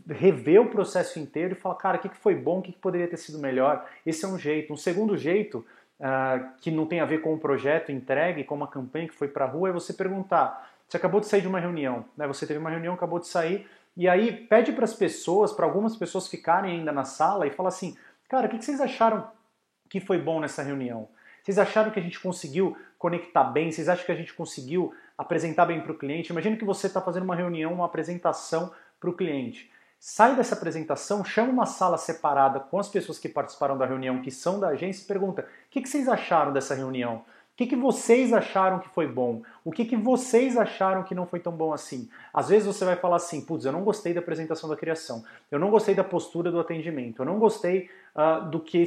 rever 0.08 0.60
o 0.60 0.68
processo 0.68 1.18
inteiro 1.18 1.52
e 1.52 1.56
falar, 1.56 1.76
cara, 1.76 1.96
o 1.96 2.00
que 2.00 2.08
foi 2.16 2.34
bom, 2.34 2.58
o 2.58 2.62
que 2.62 2.72
poderia 2.72 3.08
ter 3.08 3.16
sido 3.16 3.38
melhor. 3.38 3.86
Esse 4.04 4.24
é 4.24 4.28
um 4.28 4.38
jeito. 4.38 4.72
Um 4.72 4.76
segundo 4.76 5.16
jeito, 5.16 5.64
uh, 6.00 6.48
que 6.60 6.70
não 6.70 6.86
tem 6.86 7.00
a 7.00 7.04
ver 7.04 7.20
com 7.20 7.34
o 7.34 7.38
projeto 7.38 7.92
entregue, 7.92 8.44
com 8.44 8.54
uma 8.54 8.68
campanha 8.68 9.08
que 9.08 9.14
foi 9.14 9.28
para 9.28 9.44
a 9.44 9.48
rua, 9.48 9.68
é 9.68 9.72
você 9.72 9.92
perguntar. 9.92 10.70
Você 10.88 10.96
acabou 10.96 11.20
de 11.20 11.26
sair 11.26 11.42
de 11.42 11.48
uma 11.48 11.60
reunião, 11.60 12.04
né? 12.16 12.26
você 12.26 12.46
teve 12.46 12.58
uma 12.58 12.70
reunião, 12.70 12.94
acabou 12.94 13.18
de 13.18 13.28
sair, 13.28 13.66
e 13.94 14.08
aí 14.08 14.32
pede 14.32 14.72
para 14.72 14.84
as 14.84 14.94
pessoas, 14.94 15.52
para 15.52 15.66
algumas 15.66 15.96
pessoas 15.96 16.28
ficarem 16.28 16.78
ainda 16.78 16.92
na 16.92 17.04
sala 17.04 17.46
e 17.46 17.50
fala 17.50 17.68
assim, 17.68 17.96
cara, 18.28 18.46
o 18.46 18.50
que 18.50 18.62
vocês 18.62 18.80
acharam 18.80 19.30
que 19.90 20.00
foi 20.00 20.18
bom 20.18 20.40
nessa 20.40 20.62
reunião? 20.62 21.08
Vocês 21.48 21.58
acharam 21.58 21.90
que 21.90 21.98
a 21.98 22.02
gente 22.02 22.20
conseguiu 22.20 22.76
conectar 22.98 23.42
bem? 23.42 23.72
Vocês 23.72 23.88
acham 23.88 24.04
que 24.04 24.12
a 24.12 24.14
gente 24.14 24.34
conseguiu 24.34 24.92
apresentar 25.16 25.64
bem 25.64 25.80
para 25.80 25.92
o 25.92 25.96
cliente? 25.96 26.30
Imagina 26.30 26.58
que 26.58 26.64
você 26.64 26.88
está 26.88 27.00
fazendo 27.00 27.22
uma 27.22 27.34
reunião, 27.34 27.72
uma 27.72 27.86
apresentação 27.86 28.70
para 29.00 29.08
o 29.08 29.14
cliente. 29.14 29.70
Sai 29.98 30.36
dessa 30.36 30.54
apresentação, 30.54 31.24
chama 31.24 31.50
uma 31.50 31.64
sala 31.64 31.96
separada 31.96 32.60
com 32.60 32.78
as 32.78 32.90
pessoas 32.90 33.18
que 33.18 33.30
participaram 33.30 33.78
da 33.78 33.86
reunião, 33.86 34.20
que 34.20 34.30
são 34.30 34.60
da 34.60 34.68
agência, 34.68 35.02
e 35.02 35.06
pergunta: 35.06 35.40
o 35.40 35.70
que, 35.70 35.80
que 35.80 35.88
vocês 35.88 36.06
acharam 36.06 36.52
dessa 36.52 36.74
reunião? 36.74 37.24
O 37.54 37.56
que, 37.56 37.66
que 37.66 37.76
vocês 37.76 38.30
acharam 38.34 38.78
que 38.78 38.88
foi 38.90 39.06
bom? 39.06 39.40
O 39.64 39.72
que, 39.72 39.86
que 39.86 39.96
vocês 39.96 40.54
acharam 40.54 41.02
que 41.02 41.14
não 41.14 41.26
foi 41.26 41.40
tão 41.40 41.52
bom 41.52 41.72
assim? 41.72 42.10
Às 42.32 42.50
vezes 42.50 42.66
você 42.66 42.84
vai 42.84 42.94
falar 42.94 43.16
assim: 43.16 43.40
putz, 43.40 43.64
eu 43.64 43.72
não 43.72 43.84
gostei 43.84 44.12
da 44.12 44.20
apresentação 44.20 44.68
da 44.68 44.76
criação, 44.76 45.24
eu 45.50 45.58
não 45.58 45.70
gostei 45.70 45.94
da 45.94 46.04
postura 46.04 46.52
do 46.52 46.60
atendimento, 46.60 47.22
eu 47.22 47.26
não 47.26 47.38
gostei 47.38 47.88
uh, 48.18 48.44
do 48.50 48.58
que 48.58 48.84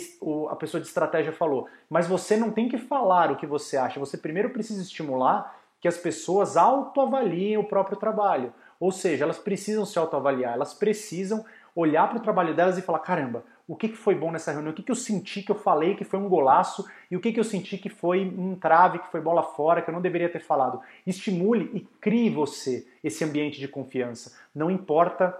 a 0.50 0.56
pessoa 0.58 0.82
de 0.82 0.88
estratégia 0.88 1.32
falou. 1.32 1.70
Mas 1.89 2.08
você 2.08 2.36
não 2.36 2.52
tem 2.52 2.67
que 2.67 2.78
falar 2.78 3.32
o 3.32 3.38
que 3.38 3.48
você 3.48 3.78
acha, 3.78 4.00
você 4.00 4.17
primeiro 4.17 4.50
precisa 4.50 4.82
estimular 4.82 5.58
que 5.80 5.88
as 5.88 5.98
pessoas 5.98 6.58
autoavaliem 6.58 7.58
o 7.58 7.63
próprio 7.63 7.98
trabalho. 7.98 8.54
Ou 8.80 8.91
seja, 8.91 9.24
elas 9.24 9.39
precisam 9.39 9.86
se 9.86 9.98
autoavaliar, 9.98 10.54
elas 10.54 10.74
precisam 10.74 11.46
olhar 11.76 12.10
para 12.10 12.17
o 12.17 12.22
trabalho 12.22 12.54
delas 12.54 12.78
e 12.78 12.82
falar: 12.82 13.00
caramba, 13.00 13.44
o 13.67 13.76
que, 13.76 13.89
que 13.89 13.98
foi 13.98 14.13
bom 14.13 14.32
nessa 14.32 14.52
reunião? 14.52 14.74
O 14.74 14.76
que, 14.76 14.84
que 14.84 14.91
eu 14.91 14.96
senti 14.96 15.41
que 15.41 15.52
eu 15.52 15.56
falei 15.56 15.96
que 15.96 16.04
foi 16.04 16.20
um 16.20 16.28
golaço 16.28 16.86
e 17.10 17.15
o 17.15 17.22
que, 17.22 17.32
que 17.32 17.39
eu 17.39 17.44
senti 17.44 17.78
que 17.78 17.89
foi 17.89 18.26
um 18.26 18.56
trave, 18.56 19.00
que 19.00 19.08
foi 19.08 19.22
bola 19.22 19.44
fora, 19.44 19.82
que 19.82 19.89
eu 19.89 19.94
não 19.94 20.02
deveria 20.02 20.30
ter 20.30 20.41
falado? 20.41 20.82
Estimule 21.06 21.72
e 21.74 21.80
crie 22.00 22.30
você 22.30 22.88
esse 23.04 23.24
ambiente 23.24 23.60
de 23.60 23.67
confiança. 23.67 24.38
Não 24.54 24.70
importa 24.70 25.36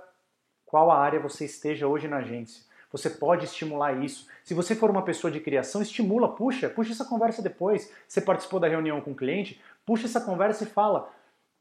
qual 0.66 0.90
a 0.90 0.98
área 0.98 1.20
você 1.20 1.46
esteja 1.46 1.88
hoje 1.88 2.08
na 2.08 2.18
agência. 2.18 2.64
Você 2.92 3.10
pode 3.10 3.46
estimular 3.46 4.04
isso. 4.04 4.28
Se 4.44 4.54
você 4.54 4.76
for 4.76 4.90
uma 4.90 5.04
pessoa 5.04 5.32
de 5.32 5.40
criação, 5.40 5.82
estimula, 5.82 6.36
puxa, 6.36 6.70
puxa 6.70 6.92
essa 6.92 7.06
conversa 7.06 7.42
depois. 7.42 7.92
Você 8.08 8.20
participou 8.20 8.60
da 8.60 8.68
reunião 8.68 9.00
com 9.02 9.12
o 9.12 9.16
cliente, 9.16 9.62
puxa 9.86 10.06
essa 10.06 10.20
conversa 10.20 10.64
e 10.64 10.68
fala: 10.68 11.10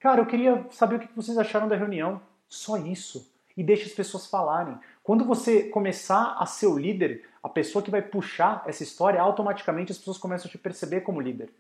Cara, 0.01 0.21
eu 0.21 0.27
queria 0.27 0.66
saber 0.71 0.97
o 0.97 0.99
que 0.99 1.09
vocês 1.14 1.38
acharam 1.38 1.69
da 1.69 1.77
reunião. 1.77 2.21
Só 2.49 2.77
isso. 2.77 3.31
E 3.57 3.62
deixe 3.62 3.85
as 3.85 3.93
pessoas 3.93 4.27
falarem. 4.27 4.79
Quando 5.03 5.25
você 5.25 5.64
começar 5.64 6.37
a 6.38 6.47
ser 6.47 6.66
o 6.66 6.79
líder, 6.79 7.25
a 7.43 7.49
pessoa 7.49 7.83
que 7.83 7.90
vai 7.90 8.03
puxar 8.03 8.62
essa 8.66 8.83
história, 8.83 9.21
automaticamente 9.21 9.93
as 9.93 9.99
pessoas 9.99 10.19
começam 10.19 10.49
a 10.49 10.51
te 10.51 10.59
perceber 10.59 11.03
como 11.03 11.21
líder. 11.21 11.51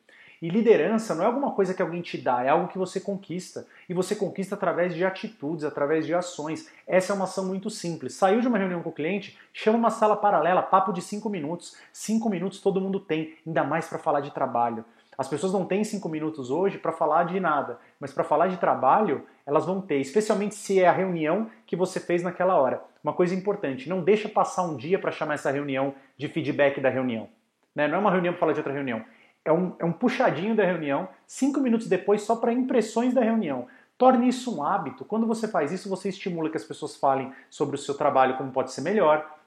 E 0.42 0.48
liderança 0.48 1.14
não 1.14 1.22
é 1.22 1.26
alguma 1.26 1.52
coisa 1.52 1.74
que 1.74 1.82
alguém 1.82 2.00
te 2.00 2.16
dá, 2.16 2.42
é 2.42 2.48
algo 2.48 2.68
que 2.68 2.78
você 2.78 2.98
conquista. 2.98 3.66
E 3.86 3.92
você 3.92 4.16
conquista 4.16 4.54
através 4.54 4.94
de 4.94 5.04
atitudes, 5.04 5.64
através 5.64 6.06
de 6.06 6.14
ações. 6.14 6.72
Essa 6.86 7.12
é 7.12 7.16
uma 7.16 7.24
ação 7.24 7.44
muito 7.44 7.68
simples. 7.68 8.14
Saiu 8.14 8.40
de 8.40 8.48
uma 8.48 8.56
reunião 8.56 8.82
com 8.82 8.88
o 8.88 8.92
cliente, 8.92 9.38
chama 9.52 9.76
uma 9.76 9.90
sala 9.90 10.16
paralela, 10.16 10.62
papo 10.62 10.94
de 10.94 11.02
cinco 11.02 11.28
minutos. 11.28 11.76
Cinco 11.92 12.30
minutos 12.30 12.58
todo 12.58 12.80
mundo 12.80 12.98
tem, 12.98 13.36
ainda 13.46 13.62
mais 13.62 13.86
para 13.86 13.98
falar 13.98 14.20
de 14.22 14.30
trabalho. 14.30 14.82
As 15.18 15.28
pessoas 15.28 15.52
não 15.52 15.66
têm 15.66 15.84
cinco 15.84 16.08
minutos 16.08 16.50
hoje 16.50 16.78
para 16.78 16.92
falar 16.92 17.24
de 17.24 17.38
nada, 17.38 17.78
mas 18.00 18.10
para 18.10 18.24
falar 18.24 18.46
de 18.46 18.56
trabalho, 18.56 19.26
elas 19.44 19.66
vão 19.66 19.78
ter, 19.78 20.00
especialmente 20.00 20.54
se 20.54 20.80
é 20.80 20.88
a 20.88 20.92
reunião 20.92 21.50
que 21.66 21.76
você 21.76 22.00
fez 22.00 22.22
naquela 22.22 22.56
hora. 22.56 22.82
Uma 23.04 23.12
coisa 23.12 23.34
importante, 23.34 23.90
não 23.90 24.02
deixa 24.02 24.30
passar 24.30 24.62
um 24.62 24.74
dia 24.74 24.98
para 24.98 25.10
chamar 25.10 25.34
essa 25.34 25.50
reunião 25.50 25.94
de 26.16 26.26
feedback 26.28 26.80
da 26.80 26.88
reunião. 26.88 27.28
Né? 27.74 27.86
Não 27.86 27.96
é 27.96 27.98
uma 27.98 28.10
reunião 28.10 28.32
para 28.32 28.40
falar 28.40 28.52
de 28.54 28.60
outra 28.60 28.72
reunião 28.72 29.04
é 29.44 29.52
um, 29.52 29.74
é 29.78 29.84
um 29.84 29.92
puxadinho 29.92 30.54
da 30.54 30.64
reunião, 30.64 31.08
cinco 31.26 31.60
minutos 31.60 31.88
depois 31.88 32.22
só 32.22 32.36
para 32.36 32.52
impressões 32.52 33.14
da 33.14 33.22
reunião. 33.22 33.66
Torne 33.96 34.28
isso 34.28 34.56
um 34.56 34.64
hábito. 34.64 35.04
Quando 35.04 35.26
você 35.26 35.46
faz 35.46 35.72
isso, 35.72 35.88
você 35.88 36.08
estimula 36.08 36.48
que 36.48 36.56
as 36.56 36.64
pessoas 36.64 36.96
falem 36.96 37.32
sobre 37.50 37.76
o 37.76 37.78
seu 37.78 37.94
trabalho, 37.94 38.36
como 38.36 38.52
pode 38.52 38.72
ser 38.72 38.80
melhor. 38.80 39.38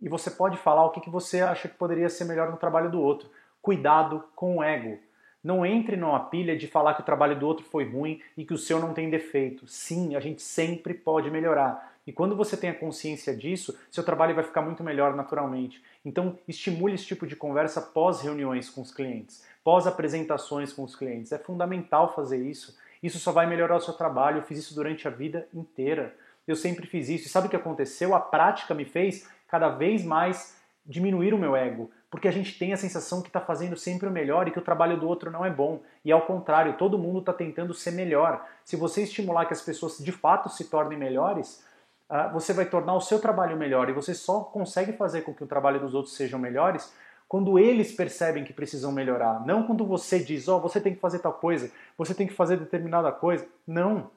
E 0.00 0.08
você 0.08 0.30
pode 0.30 0.56
falar 0.56 0.84
o 0.84 0.90
que, 0.90 1.00
que 1.00 1.10
você 1.10 1.40
acha 1.40 1.68
que 1.68 1.76
poderia 1.76 2.08
ser 2.08 2.24
melhor 2.24 2.50
no 2.50 2.56
trabalho 2.56 2.90
do 2.90 3.00
outro. 3.00 3.28
Cuidado 3.60 4.24
com 4.34 4.58
o 4.58 4.62
ego. 4.62 4.98
Não 5.42 5.66
entre 5.66 5.96
numa 5.96 6.20
pilha 6.20 6.56
de 6.56 6.68
falar 6.68 6.94
que 6.94 7.00
o 7.00 7.04
trabalho 7.04 7.38
do 7.38 7.46
outro 7.46 7.64
foi 7.64 7.84
ruim 7.84 8.20
e 8.36 8.44
que 8.44 8.54
o 8.54 8.58
seu 8.58 8.78
não 8.78 8.94
tem 8.94 9.10
defeito. 9.10 9.66
Sim, 9.66 10.14
a 10.14 10.20
gente 10.20 10.40
sempre 10.40 10.94
pode 10.94 11.30
melhorar. 11.30 11.92
E 12.06 12.12
quando 12.12 12.36
você 12.36 12.56
tem 12.56 12.70
a 12.70 12.74
consciência 12.74 13.34
disso, 13.34 13.78
seu 13.90 14.04
trabalho 14.04 14.34
vai 14.34 14.44
ficar 14.44 14.62
muito 14.62 14.82
melhor 14.82 15.14
naturalmente. 15.14 15.82
Então, 16.04 16.38
estimule 16.48 16.94
esse 16.94 17.06
tipo 17.06 17.26
de 17.26 17.36
conversa 17.36 17.80
pós 17.80 18.20
reuniões 18.20 18.68
com 18.68 18.82
os 18.82 18.92
clientes, 18.92 19.44
pós 19.62 19.86
apresentações 19.86 20.72
com 20.72 20.82
os 20.82 20.96
clientes. 20.96 21.32
É 21.32 21.38
fundamental 21.38 22.12
fazer 22.14 22.44
isso. 22.44 22.76
Isso 23.02 23.18
só 23.18 23.32
vai 23.32 23.46
melhorar 23.46 23.76
o 23.76 23.80
seu 23.80 23.94
trabalho. 23.94 24.38
Eu 24.38 24.42
fiz 24.42 24.58
isso 24.58 24.74
durante 24.74 25.06
a 25.06 25.10
vida 25.10 25.46
inteira. 25.54 26.14
Eu 26.46 26.56
sempre 26.56 26.86
fiz 26.86 27.08
isso. 27.08 27.26
E 27.26 27.30
sabe 27.30 27.46
o 27.46 27.50
que 27.50 27.56
aconteceu? 27.56 28.14
A 28.14 28.20
prática 28.20 28.74
me 28.74 28.84
fez 28.84 29.28
cada 29.48 29.68
vez 29.68 30.04
mais 30.04 30.56
diminuir 30.84 31.32
o 31.32 31.38
meu 31.38 31.54
ego, 31.54 31.90
porque 32.12 32.28
a 32.28 32.30
gente 32.30 32.58
tem 32.58 32.74
a 32.74 32.76
sensação 32.76 33.22
que 33.22 33.30
está 33.30 33.40
fazendo 33.40 33.74
sempre 33.74 34.06
o 34.06 34.12
melhor 34.12 34.46
e 34.46 34.50
que 34.50 34.58
o 34.58 34.62
trabalho 34.62 35.00
do 35.00 35.08
outro 35.08 35.30
não 35.30 35.46
é 35.46 35.50
bom. 35.50 35.80
E 36.04 36.12
ao 36.12 36.26
contrário, 36.26 36.76
todo 36.76 36.98
mundo 36.98 37.20
está 37.20 37.32
tentando 37.32 37.72
ser 37.72 37.92
melhor. 37.92 38.46
Se 38.66 38.76
você 38.76 39.04
estimular 39.04 39.46
que 39.46 39.54
as 39.54 39.62
pessoas 39.62 39.96
de 39.96 40.12
fato 40.12 40.50
se 40.50 40.64
tornem 40.64 40.98
melhores, 40.98 41.64
ah, 42.10 42.28
você 42.28 42.52
vai 42.52 42.66
tornar 42.66 42.94
o 42.94 43.00
seu 43.00 43.18
trabalho 43.18 43.56
melhor 43.56 43.88
e 43.88 43.94
você 43.94 44.12
só 44.12 44.40
consegue 44.40 44.92
fazer 44.92 45.22
com 45.22 45.32
que 45.32 45.42
o 45.42 45.46
trabalho 45.46 45.80
dos 45.80 45.94
outros 45.94 46.14
sejam 46.14 46.38
melhores 46.38 46.92
quando 47.26 47.58
eles 47.58 47.92
percebem 47.92 48.44
que 48.44 48.52
precisam 48.52 48.92
melhorar. 48.92 49.42
Não 49.46 49.66
quando 49.66 49.86
você 49.86 50.18
diz, 50.18 50.48
ó, 50.48 50.58
oh, 50.58 50.60
você 50.60 50.82
tem 50.82 50.94
que 50.94 51.00
fazer 51.00 51.20
tal 51.20 51.32
coisa, 51.32 51.72
você 51.96 52.12
tem 52.12 52.26
que 52.26 52.34
fazer 52.34 52.58
determinada 52.58 53.10
coisa. 53.10 53.48
Não. 53.66 54.10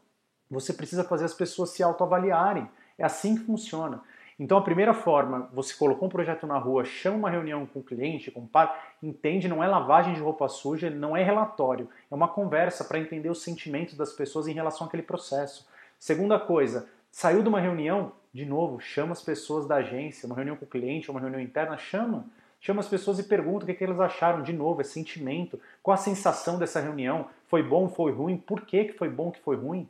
Você 0.52 0.74
precisa 0.74 1.06
fazer 1.06 1.24
as 1.24 1.34
pessoas 1.34 1.70
se 1.70 1.82
autoavaliarem. 1.82 2.70
É 2.98 3.06
assim 3.06 3.38
que 3.38 3.46
funciona. 3.46 4.04
Então 4.38 4.58
a 4.58 4.62
primeira 4.62 4.94
forma, 4.94 5.50
você 5.54 5.74
colocou 5.74 6.08
um 6.08 6.12
projeto 6.12 6.46
na 6.46 6.58
rua, 6.58 6.84
chama 6.84 7.18
uma 7.18 7.30
reunião 7.30 7.66
com 7.66 7.80
o 7.80 7.84
cliente, 7.84 8.32
com 8.32 8.42
o 8.42 8.48
par, 8.48 8.96
entende, 9.02 9.48
não 9.48 9.64
é 9.64 9.68
lavagem 9.68 10.14
de 10.14 10.20
roupa 10.20 10.50
suja, 10.50 10.90
não 10.90 11.16
é 11.16 11.24
relatório, 11.24 11.90
é 12.12 12.14
uma 12.14 12.28
conversa 12.28 12.84
para 12.84 13.00
entender 13.00 13.30
os 13.30 13.42
sentimentos 13.42 13.96
das 13.96 14.12
pessoas 14.12 14.48
em 14.48 14.54
relação 14.54 14.88
àquele 14.88 15.04
processo. 15.04 15.68
Segunda 15.98 16.38
coisa, 16.38 16.90
Saiu 17.18 17.42
de 17.42 17.48
uma 17.48 17.62
reunião, 17.62 18.12
de 18.34 18.46
novo, 18.46 18.78
chama 18.78 19.14
as 19.14 19.22
pessoas 19.22 19.66
da 19.66 19.76
agência, 19.76 20.28
uma 20.28 20.36
reunião 20.36 20.58
com 20.58 20.66
o 20.66 20.68
cliente, 20.68 21.10
uma 21.10 21.22
reunião 21.22 21.40
interna, 21.40 21.78
chama. 21.78 22.26
Chama 22.60 22.82
as 22.82 22.90
pessoas 22.90 23.18
e 23.20 23.24
pergunta 23.24 23.64
o 23.64 23.66
que, 23.66 23.72
é 23.72 23.74
que 23.74 23.86
elas 23.86 24.02
acharam. 24.02 24.44
De 24.44 24.52
novo, 24.52 24.82
é 24.82 24.84
sentimento. 24.84 25.58
Qual 25.82 25.94
a 25.94 25.98
sensação 25.98 26.60
dessa 26.60 26.82
reunião? 26.82 27.30
Foi 27.48 27.64
bom, 27.64 27.88
foi 27.88 28.12
ruim? 28.12 28.36
Por 28.36 28.66
que, 28.66 28.84
que 28.84 28.98
foi 28.98 29.08
bom, 29.08 29.32
que 29.32 29.40
foi 29.40 29.56
ruim? 29.56 29.88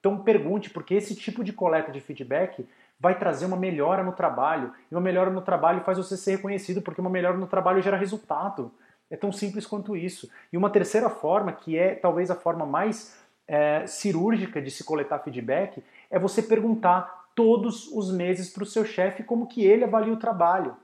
Então 0.00 0.22
pergunte, 0.22 0.70
porque 0.70 0.94
esse 0.94 1.14
tipo 1.14 1.44
de 1.44 1.52
coleta 1.52 1.92
de 1.92 2.00
feedback 2.00 2.66
vai 3.02 3.18
trazer 3.18 3.46
uma 3.46 3.56
melhora 3.56 4.04
no 4.04 4.12
trabalho. 4.12 4.72
E 4.88 4.94
uma 4.94 5.00
melhora 5.00 5.28
no 5.28 5.42
trabalho 5.42 5.80
faz 5.80 5.98
você 5.98 6.16
ser 6.16 6.36
reconhecido, 6.36 6.80
porque 6.80 7.00
uma 7.00 7.10
melhora 7.10 7.36
no 7.36 7.48
trabalho 7.48 7.82
gera 7.82 7.96
resultado. 7.96 8.70
É 9.10 9.16
tão 9.16 9.32
simples 9.32 9.66
quanto 9.66 9.96
isso. 9.96 10.30
E 10.52 10.56
uma 10.56 10.70
terceira 10.70 11.10
forma, 11.10 11.52
que 11.52 11.76
é 11.76 11.96
talvez 11.96 12.30
a 12.30 12.36
forma 12.36 12.64
mais 12.64 13.20
é, 13.48 13.84
cirúrgica 13.88 14.62
de 14.62 14.70
se 14.70 14.84
coletar 14.84 15.18
feedback, 15.18 15.82
é 16.08 16.16
você 16.16 16.40
perguntar 16.40 17.24
todos 17.34 17.88
os 17.88 18.12
meses 18.12 18.52
para 18.52 18.62
o 18.62 18.66
seu 18.66 18.84
chefe 18.84 19.24
como 19.24 19.48
que 19.48 19.64
ele 19.64 19.82
avalia 19.82 20.12
o 20.12 20.18
trabalho. 20.18 20.76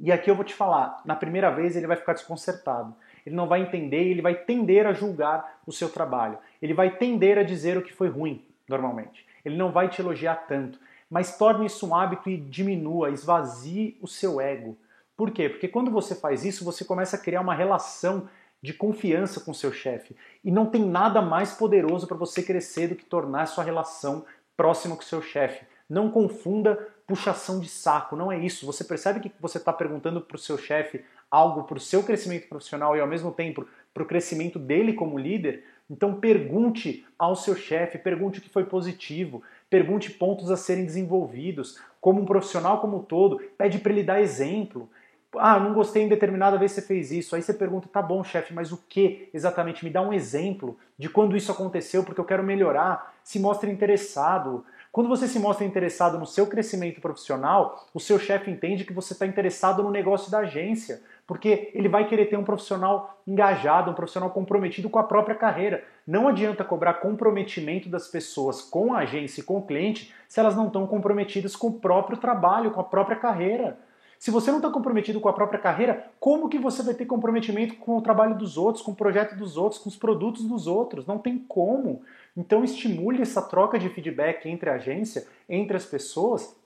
E 0.00 0.10
aqui 0.10 0.28
eu 0.28 0.34
vou 0.34 0.44
te 0.44 0.54
falar, 0.54 1.00
na 1.04 1.14
primeira 1.14 1.50
vez 1.50 1.76
ele 1.76 1.86
vai 1.86 1.96
ficar 1.96 2.14
desconcertado. 2.14 2.96
Ele 3.24 3.36
não 3.36 3.46
vai 3.46 3.62
entender, 3.62 4.02
ele 4.02 4.20
vai 4.20 4.34
tender 4.34 4.88
a 4.88 4.92
julgar 4.92 5.60
o 5.64 5.70
seu 5.70 5.88
trabalho. 5.88 6.36
Ele 6.60 6.74
vai 6.74 6.96
tender 6.96 7.38
a 7.38 7.44
dizer 7.44 7.78
o 7.78 7.82
que 7.82 7.92
foi 7.92 8.08
ruim, 8.08 8.44
normalmente. 8.68 9.24
Ele 9.44 9.56
não 9.56 9.70
vai 9.70 9.88
te 9.88 10.00
elogiar 10.00 10.46
tanto. 10.48 10.80
Mas 11.10 11.36
torne 11.36 11.66
isso 11.66 11.86
um 11.86 11.94
hábito 11.94 12.28
e 12.28 12.36
diminua, 12.36 13.10
esvazie 13.10 13.98
o 14.00 14.06
seu 14.06 14.40
ego. 14.40 14.76
Por 15.16 15.30
quê? 15.30 15.48
Porque 15.48 15.68
quando 15.68 15.90
você 15.90 16.14
faz 16.14 16.44
isso, 16.44 16.64
você 16.64 16.84
começa 16.84 17.16
a 17.16 17.20
criar 17.20 17.40
uma 17.40 17.54
relação 17.54 18.28
de 18.60 18.72
confiança 18.72 19.40
com 19.40 19.52
seu 19.52 19.72
chefe. 19.72 20.16
E 20.42 20.50
não 20.50 20.66
tem 20.66 20.82
nada 20.82 21.20
mais 21.20 21.52
poderoso 21.52 22.06
para 22.06 22.16
você 22.16 22.42
crescer 22.42 22.88
do 22.88 22.96
que 22.96 23.04
tornar 23.04 23.46
sua 23.46 23.62
relação 23.62 24.24
próximo 24.56 24.96
com 24.96 25.02
seu 25.02 25.20
chefe. 25.20 25.66
Não 25.88 26.10
confunda 26.10 26.76
puxação 27.06 27.60
de 27.60 27.68
saco, 27.68 28.16
não 28.16 28.32
é 28.32 28.38
isso. 28.38 28.64
Você 28.64 28.82
percebe 28.82 29.20
que 29.20 29.30
você 29.38 29.58
está 29.58 29.72
perguntando 29.72 30.20
para 30.20 30.36
o 30.36 30.38
seu 30.38 30.56
chefe 30.56 31.04
algo 31.30 31.64
para 31.64 31.76
o 31.76 31.80
seu 31.80 32.02
crescimento 32.02 32.48
profissional 32.48 32.96
e 32.96 33.00
ao 33.00 33.06
mesmo 33.06 33.30
tempo 33.30 33.66
para 33.92 34.02
o 34.02 34.06
crescimento 34.06 34.58
dele 34.58 34.94
como 34.94 35.18
líder? 35.18 35.64
Então 35.90 36.18
pergunte 36.18 37.06
ao 37.18 37.36
seu 37.36 37.54
chefe, 37.54 37.98
pergunte 37.98 38.38
o 38.38 38.42
que 38.42 38.48
foi 38.48 38.64
positivo, 38.64 39.42
pergunte 39.68 40.10
pontos 40.10 40.50
a 40.50 40.56
serem 40.56 40.84
desenvolvidos. 40.84 41.78
Como 42.00 42.20
um 42.20 42.26
profissional 42.26 42.80
como 42.80 42.98
um 42.98 43.02
todo, 43.02 43.38
pede 43.56 43.78
para 43.78 43.92
ele 43.92 44.02
dar 44.02 44.20
exemplo. 44.20 44.88
Ah, 45.36 45.58
não 45.58 45.74
gostei 45.74 46.02
em 46.02 46.08
determinada 46.08 46.58
vez 46.58 46.72
você 46.72 46.82
fez 46.82 47.10
isso. 47.10 47.34
Aí 47.34 47.42
você 47.42 47.52
pergunta, 47.52 47.88
tá 47.88 48.00
bom, 48.00 48.22
chefe, 48.22 48.54
mas 48.54 48.72
o 48.72 48.76
que 48.88 49.28
exatamente? 49.34 49.84
Me 49.84 49.90
dá 49.90 50.00
um 50.00 50.12
exemplo 50.12 50.78
de 50.98 51.08
quando 51.08 51.36
isso 51.36 51.50
aconteceu, 51.50 52.04
porque 52.04 52.20
eu 52.20 52.24
quero 52.24 52.42
melhorar. 52.42 53.14
Se 53.24 53.38
mostre 53.38 53.70
interessado. 53.70 54.64
Quando 54.94 55.08
você 55.08 55.26
se 55.26 55.40
mostra 55.40 55.66
interessado 55.66 56.16
no 56.20 56.24
seu 56.24 56.46
crescimento 56.46 57.00
profissional, 57.00 57.84
o 57.92 57.98
seu 57.98 58.16
chefe 58.16 58.48
entende 58.48 58.84
que 58.84 58.92
você 58.92 59.12
está 59.12 59.26
interessado 59.26 59.82
no 59.82 59.90
negócio 59.90 60.30
da 60.30 60.38
agência, 60.38 61.02
porque 61.26 61.72
ele 61.74 61.88
vai 61.88 62.06
querer 62.06 62.26
ter 62.26 62.36
um 62.36 62.44
profissional 62.44 63.18
engajado, 63.26 63.90
um 63.90 63.94
profissional 63.94 64.30
comprometido 64.30 64.88
com 64.88 65.00
a 65.00 65.02
própria 65.02 65.34
carreira. 65.34 65.82
Não 66.06 66.28
adianta 66.28 66.62
cobrar 66.62 66.94
comprometimento 66.94 67.88
das 67.88 68.06
pessoas 68.06 68.62
com 68.62 68.94
a 68.94 68.98
agência 68.98 69.40
e 69.40 69.44
com 69.44 69.58
o 69.58 69.66
cliente 69.66 70.14
se 70.28 70.38
elas 70.38 70.54
não 70.54 70.68
estão 70.68 70.86
comprometidas 70.86 71.56
com 71.56 71.66
o 71.66 71.80
próprio 71.80 72.16
trabalho, 72.16 72.70
com 72.70 72.80
a 72.80 72.84
própria 72.84 73.16
carreira. 73.16 73.76
Se 74.16 74.30
você 74.30 74.50
não 74.50 74.58
está 74.58 74.70
comprometido 74.70 75.20
com 75.20 75.28
a 75.28 75.32
própria 75.32 75.58
carreira, 75.58 76.08
como 76.20 76.48
que 76.48 76.56
você 76.56 76.82
vai 76.84 76.94
ter 76.94 77.04
comprometimento 77.04 77.74
com 77.76 77.98
o 77.98 78.00
trabalho 78.00 78.38
dos 78.38 78.56
outros, 78.56 78.82
com 78.82 78.92
o 78.92 78.96
projeto 78.96 79.36
dos 79.36 79.56
outros, 79.56 79.82
com 79.82 79.88
os 79.88 79.96
produtos 79.96 80.44
dos 80.44 80.66
outros? 80.66 81.04
Não 81.04 81.18
tem 81.18 81.36
como. 81.36 82.02
Então 82.36 82.64
estimule 82.64 83.22
essa 83.22 83.40
troca 83.42 83.78
de 83.78 83.88
feedback 83.88 84.48
entre 84.48 84.68
a 84.70 84.74
agência, 84.74 85.26
entre 85.48 85.76
as 85.76 85.84
pessoas, 85.84 86.56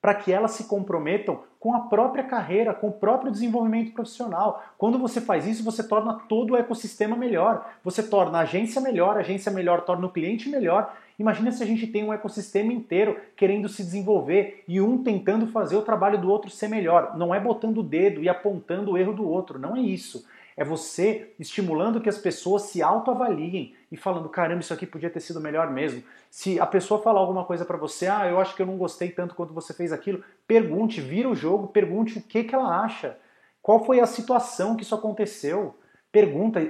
para 0.00 0.14
que 0.14 0.32
elas 0.32 0.52
se 0.52 0.64
comprometam 0.64 1.42
com 1.58 1.74
a 1.74 1.80
própria 1.80 2.24
carreira, 2.24 2.72
com 2.72 2.88
o 2.88 2.92
próprio 2.92 3.32
desenvolvimento 3.32 3.92
profissional. 3.92 4.62
Quando 4.76 4.98
você 4.98 5.20
faz 5.20 5.46
isso, 5.46 5.64
você 5.64 5.82
torna 5.86 6.14
todo 6.28 6.52
o 6.52 6.56
ecossistema 6.56 7.16
melhor. 7.16 7.68
Você 7.82 8.02
torna 8.02 8.38
a 8.38 8.42
agência 8.42 8.80
melhor, 8.80 9.16
a 9.16 9.20
agência 9.20 9.50
melhor 9.50 9.82
torna 9.82 10.06
o 10.06 10.12
cliente 10.12 10.48
melhor 10.48 10.94
Imagina 11.18 11.50
se 11.50 11.62
a 11.64 11.66
gente 11.66 11.84
tem 11.88 12.04
um 12.04 12.12
ecossistema 12.12 12.72
inteiro 12.72 13.20
querendo 13.34 13.68
se 13.68 13.82
desenvolver 13.82 14.62
e 14.68 14.80
um 14.80 15.02
tentando 15.02 15.48
fazer 15.48 15.74
o 15.74 15.82
trabalho 15.82 16.20
do 16.20 16.30
outro 16.30 16.48
ser 16.48 16.68
melhor. 16.68 17.16
Não 17.16 17.34
é 17.34 17.40
botando 17.40 17.78
o 17.78 17.82
dedo 17.82 18.22
e 18.22 18.28
apontando 18.28 18.92
o 18.92 18.96
erro 18.96 19.12
do 19.12 19.28
outro, 19.28 19.58
não 19.58 19.76
é 19.76 19.80
isso. 19.80 20.24
É 20.56 20.64
você 20.64 21.32
estimulando 21.38 22.00
que 22.00 22.08
as 22.08 22.18
pessoas 22.18 22.62
se 22.62 22.82
autoavaliem 22.82 23.74
e 23.90 23.96
falando, 23.96 24.28
caramba, 24.28 24.60
isso 24.60 24.74
aqui 24.74 24.86
podia 24.86 25.10
ter 25.10 25.20
sido 25.20 25.40
melhor 25.40 25.70
mesmo. 25.70 26.02
Se 26.30 26.60
a 26.60 26.66
pessoa 26.66 27.02
falar 27.02 27.20
alguma 27.20 27.44
coisa 27.44 27.64
para 27.64 27.76
você, 27.76 28.06
ah, 28.06 28.28
eu 28.28 28.38
acho 28.38 28.54
que 28.54 28.62
eu 28.62 28.66
não 28.66 28.76
gostei 28.76 29.10
tanto 29.10 29.34
quanto 29.34 29.54
você 29.54 29.72
fez 29.72 29.92
aquilo, 29.92 30.22
pergunte, 30.46 31.00
vira 31.00 31.28
o 31.28 31.34
jogo, 31.34 31.68
pergunte 31.68 32.18
o 32.18 32.22
que, 32.22 32.44
que 32.44 32.54
ela 32.54 32.82
acha. 32.82 33.16
Qual 33.62 33.84
foi 33.84 34.00
a 34.00 34.06
situação 34.06 34.76
que 34.76 34.82
isso 34.82 34.94
aconteceu? 34.94 35.74
Pergunta, 36.12 36.60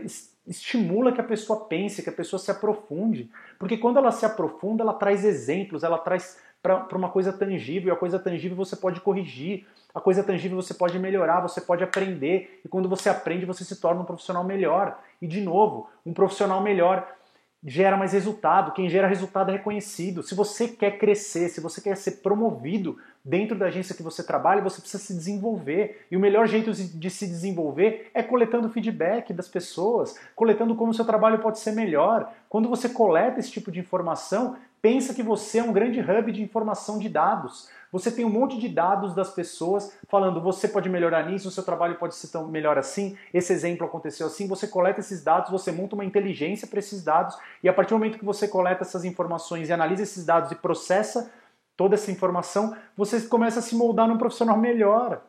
estimula 0.47 1.13
que 1.13 1.21
a 1.21 1.25
pessoa 1.25 1.67
pense, 1.67 2.03
que 2.03 2.09
a 2.09 2.13
pessoa 2.13 2.41
se 2.41 2.51
aprofunde. 2.51 3.31
Porque 3.59 3.77
quando 3.77 3.99
ela 3.99 4.11
se 4.11 4.25
aprofunda, 4.25 4.83
ela 4.83 4.95
traz 4.95 5.25
exemplos, 5.25 5.83
ela 5.83 5.99
traz 5.99 6.39
para 6.63 6.97
uma 6.97 7.09
coisa 7.09 7.33
tangível, 7.33 7.93
a 7.93 7.97
coisa 7.97 8.19
tangível 8.19 8.57
você 8.57 8.77
pode 8.77 9.01
corrigir, 9.01 9.67
a 9.95 10.01
coisa 10.01 10.23
tangível 10.23 10.61
você 10.61 10.75
pode 10.75 10.99
melhorar, 10.99 11.41
você 11.41 11.61
pode 11.61 11.83
aprender, 11.83 12.61
e 12.65 12.69
quando 12.69 12.89
você 12.89 13.09
aprende, 13.09 13.47
você 13.47 13.65
se 13.65 13.81
torna 13.81 14.03
um 14.03 14.05
profissional 14.05 14.45
melhor. 14.45 14.99
E 15.21 15.27
de 15.27 15.41
novo, 15.41 15.89
um 16.05 16.13
profissional 16.13 16.61
melhor 16.61 17.07
gera 17.65 17.97
mais 17.97 18.13
resultado, 18.13 18.73
quem 18.73 18.89
gera 18.89 19.09
resultado 19.09 19.51
é 19.51 19.55
reconhecido. 19.55 20.23
Se 20.23 20.35
você 20.35 20.69
quer 20.69 20.99
crescer, 20.99 21.49
se 21.49 21.61
você 21.61 21.81
quer 21.81 21.97
ser 21.97 22.23
promovido 22.23 22.99
dentro 23.25 23.59
da 23.59 23.67
agência 23.67 23.97
que 23.97 24.03
você 24.03 24.23
trabalha, 24.23 24.63
você 24.63 24.81
precisa 24.81 25.03
se 25.03 25.13
desenvolver. 25.13 26.07
E 26.09 26.17
o 26.17 26.21
melhor 26.21 26.47
jeito 26.47 26.73
de 26.73 27.11
se 27.11 27.27
desenvolver 27.27 28.11
é 28.15 28.23
coletando 28.23 28.71
feedback 28.71 29.33
das 29.33 29.49
pessoas, 29.49 30.17
coletando 30.37 30.77
como 30.77 30.93
o 30.93 30.95
seu 30.95 31.05
trabalho 31.05 31.41
pode 31.41 31.59
ser 31.59 31.73
melhor. 31.73 32.33
Quando 32.49 32.69
você 32.69 32.89
coleta 32.89 33.41
esse 33.41 33.51
tipo 33.51 33.73
de 33.73 33.81
informação, 33.81 34.57
pensa 34.81 35.15
que 35.15 35.23
você 35.23 35.59
é 35.59 35.63
um 35.63 35.73
grande 35.73 36.01
hub 36.01 36.33
de 36.33 36.43
informação 36.43 36.99
de 36.99 37.09
dados. 37.09 37.69
Você 37.91 38.11
tem 38.11 38.25
um 38.25 38.31
monte 38.31 38.59
de 38.59 38.69
dados 38.69 39.15
das 39.15 39.31
pessoas 39.31 39.97
falando 40.09 40.41
você 40.41 40.69
pode 40.69 40.89
melhorar 40.89 41.25
nisso, 41.27 41.49
o 41.49 41.51
seu 41.51 41.63
trabalho 41.63 41.97
pode 41.97 42.15
ser 42.15 42.29
tão 42.29 42.47
melhor 42.49 42.77
assim, 42.77 43.17
esse 43.33 43.53
exemplo 43.53 43.87
aconteceu 43.87 44.27
assim. 44.27 44.47
Você 44.47 44.69
coleta 44.69 45.01
esses 45.01 45.25
dados, 45.25 45.51
você 45.51 45.73
monta 45.73 45.95
uma 45.95 46.05
inteligência 46.05 46.69
para 46.69 46.79
esses 46.79 47.03
dados 47.03 47.39
e 47.63 47.69
a 47.69 47.73
partir 47.73 47.91
do 47.91 47.99
momento 47.99 48.19
que 48.19 48.25
você 48.25 48.47
coleta 48.47 48.83
essas 48.83 49.05
informações 49.05 49.69
e 49.69 49.73
analisa 49.73 50.03
esses 50.03 50.25
dados 50.25 50.53
e 50.53 50.55
processa 50.55 51.31
toda 51.77 51.95
essa 51.95 52.11
informação, 52.11 52.77
você 52.97 53.21
começa 53.23 53.61
a 53.61 53.63
se 53.63 53.75
moldar 53.75 54.09
num 54.09 54.19
profissional 54.19 54.57
melhor 54.57 55.23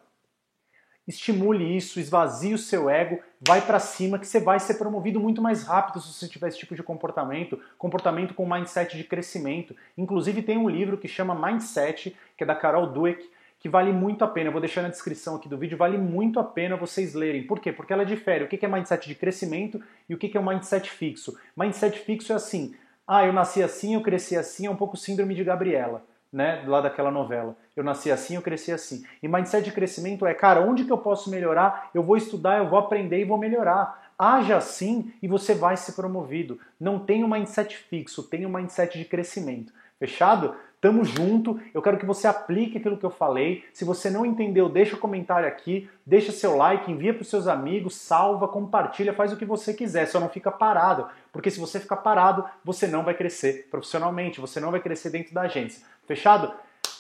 estimule 1.10 1.76
isso, 1.76 2.00
esvazie 2.00 2.54
o 2.54 2.58
seu 2.58 2.88
ego, 2.88 3.20
vai 3.42 3.62
para 3.62 3.80
cima 3.80 4.20
que 4.20 4.28
você 4.28 4.40
vai 4.40 4.60
ser 4.60 4.76
promovido 4.76 5.20
muito 5.20 5.42
mais 5.42 5.64
rápido 5.64 6.00
se 6.00 6.14
você 6.14 6.28
tiver 6.28 6.50
esse 6.50 6.60
tipo 6.60 6.76
de 6.76 6.84
comportamento, 6.84 7.60
comportamento 7.80 8.36
com 8.36 8.48
mindset 8.48 8.96
de 8.96 9.04
crescimento. 9.04 9.76
Inclusive 9.98 10.44
tem 10.44 10.58
um 10.58 10.70
livro 10.70 11.00
que 11.00 11.08
chama 11.08 11.34
Mindset, 11.34 12.16
que 12.38 12.44
é 12.44 12.48
da 12.48 12.54
Carol 12.54 12.86
Dweck, 12.86 13.28
que 13.60 13.68
vale 13.68 13.92
muito 13.92 14.24
a 14.24 14.28
pena. 14.28 14.50
Eu 14.50 14.52
vou 14.52 14.62
deixar 14.62 14.84
na 14.84 14.90
descrição 14.90 15.36
aqui 15.36 15.50
do 15.50 15.58
vídeo, 15.58 15.78
vale 15.78 15.98
muito 15.98 16.40
a 16.40 16.44
pena 16.44 16.78
vocês 16.78 17.16
lerem. 17.16 17.44
Por 17.44 17.60
quê? 17.60 17.72
Porque 17.72 17.92
ela 17.92 18.06
difere 18.06 18.44
o 18.44 18.48
que 18.48 18.64
é 18.64 18.70
mindset 18.70 19.08
de 19.08 19.16
crescimento 19.16 19.82
e 20.08 20.14
o 20.14 20.18
que 20.18 20.38
é 20.38 20.40
um 20.40 20.48
mindset 20.48 20.92
fixo. 20.92 21.36
Mindset 21.58 21.98
fixo 21.98 22.32
é 22.32 22.36
assim: 22.36 22.76
ah, 23.08 23.26
eu 23.26 23.34
nasci 23.34 23.64
assim, 23.64 23.96
eu 23.96 24.02
cresci 24.02 24.38
assim, 24.38 24.68
é 24.68 24.70
um 24.70 24.76
pouco 24.76 24.96
síndrome 24.96 25.34
de 25.34 25.44
Gabriela 25.44 26.08
né, 26.32 26.64
lá 26.68 26.82
daquela 26.82 27.12
novela. 27.12 27.56
Eu 27.76 27.84
nasci 27.84 28.12
assim, 28.12 28.36
eu 28.36 28.42
cresci 28.42 28.72
assim. 28.72 29.04
E 29.22 29.28
mindset 29.28 29.64
de 29.64 29.72
crescimento 29.72 30.26
é, 30.26 30.34
cara, 30.34 30.62
onde 30.62 30.86
que 30.86 30.92
eu 30.92 30.98
posso 30.98 31.30
melhorar? 31.30 31.90
Eu 31.94 32.04
vou 32.04 32.18
estudar, 32.18 32.60
eu 32.60 32.70
vou 32.70 32.80
aprender 32.80 33.20
e 33.20 33.26
vou 33.26 33.38
melhorar. 33.38 34.10
Haja 34.18 34.58
assim 34.58 35.14
e 35.22 35.28
você 35.28 35.56
vai 35.56 35.78
ser 35.78 35.94
promovido. 35.94 36.60
Não 36.80 37.00
tem 37.00 37.24
um 37.24 37.30
mindset 37.30 37.76
fixo, 37.76 38.24
tem 38.24 38.46
um 38.46 38.50
mindset 38.50 38.98
de 38.98 39.06
crescimento. 39.06 39.74
Fechado? 39.98 40.56
Tamo 40.82 41.04
junto. 41.04 41.60
Eu 41.74 41.82
quero 41.82 41.98
que 41.98 42.06
você 42.06 42.26
aplique 42.26 42.78
aquilo 42.78 42.98
que 42.98 43.06
eu 43.06 43.10
falei. 43.10 43.66
Se 43.74 43.84
você 43.84 44.10
não 44.10 44.26
entendeu, 44.26 44.70
deixa 44.70 44.96
o 44.96 44.98
um 44.98 45.02
comentário 45.02 45.48
aqui, 45.48 45.90
deixa 46.06 46.32
seu 46.32 46.56
like, 46.56 46.90
envia 46.90 47.14
para 47.14 47.24
seus 47.24 47.48
amigos, 47.48 47.96
salva, 47.96 48.48
compartilha, 48.48 49.14
faz 49.14 49.34
o 49.34 49.38
que 49.38 49.46
você 49.46 49.74
quiser, 49.74 50.06
só 50.06 50.20
não 50.20 50.30
fica 50.30 50.50
parado, 50.50 51.08
porque 51.34 51.52
se 51.52 51.60
você 51.60 51.80
ficar 51.80 51.98
parado, 51.98 52.46
você 52.64 52.88
não 52.88 53.04
vai 53.04 53.14
crescer 53.14 53.68
profissionalmente, 53.70 54.40
você 54.40 54.60
não 54.60 54.72
vai 54.72 54.80
crescer 54.80 55.10
dentro 55.10 55.34
da 55.34 55.42
agência. 55.42 55.86
Fechado? 56.10 56.52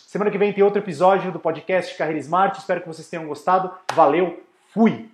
Semana 0.05 0.29
que 0.29 0.37
vem 0.37 0.53
tem 0.53 0.63
outro 0.63 0.79
episódio 0.79 1.31
do 1.31 1.39
podcast 1.39 1.97
Carreira 1.97 2.19
Smart. 2.19 2.59
Espero 2.59 2.79
que 2.79 2.87
vocês 2.87 3.09
tenham 3.09 3.25
gostado. 3.25 3.71
Valeu, 3.95 4.43
fui! 4.71 5.09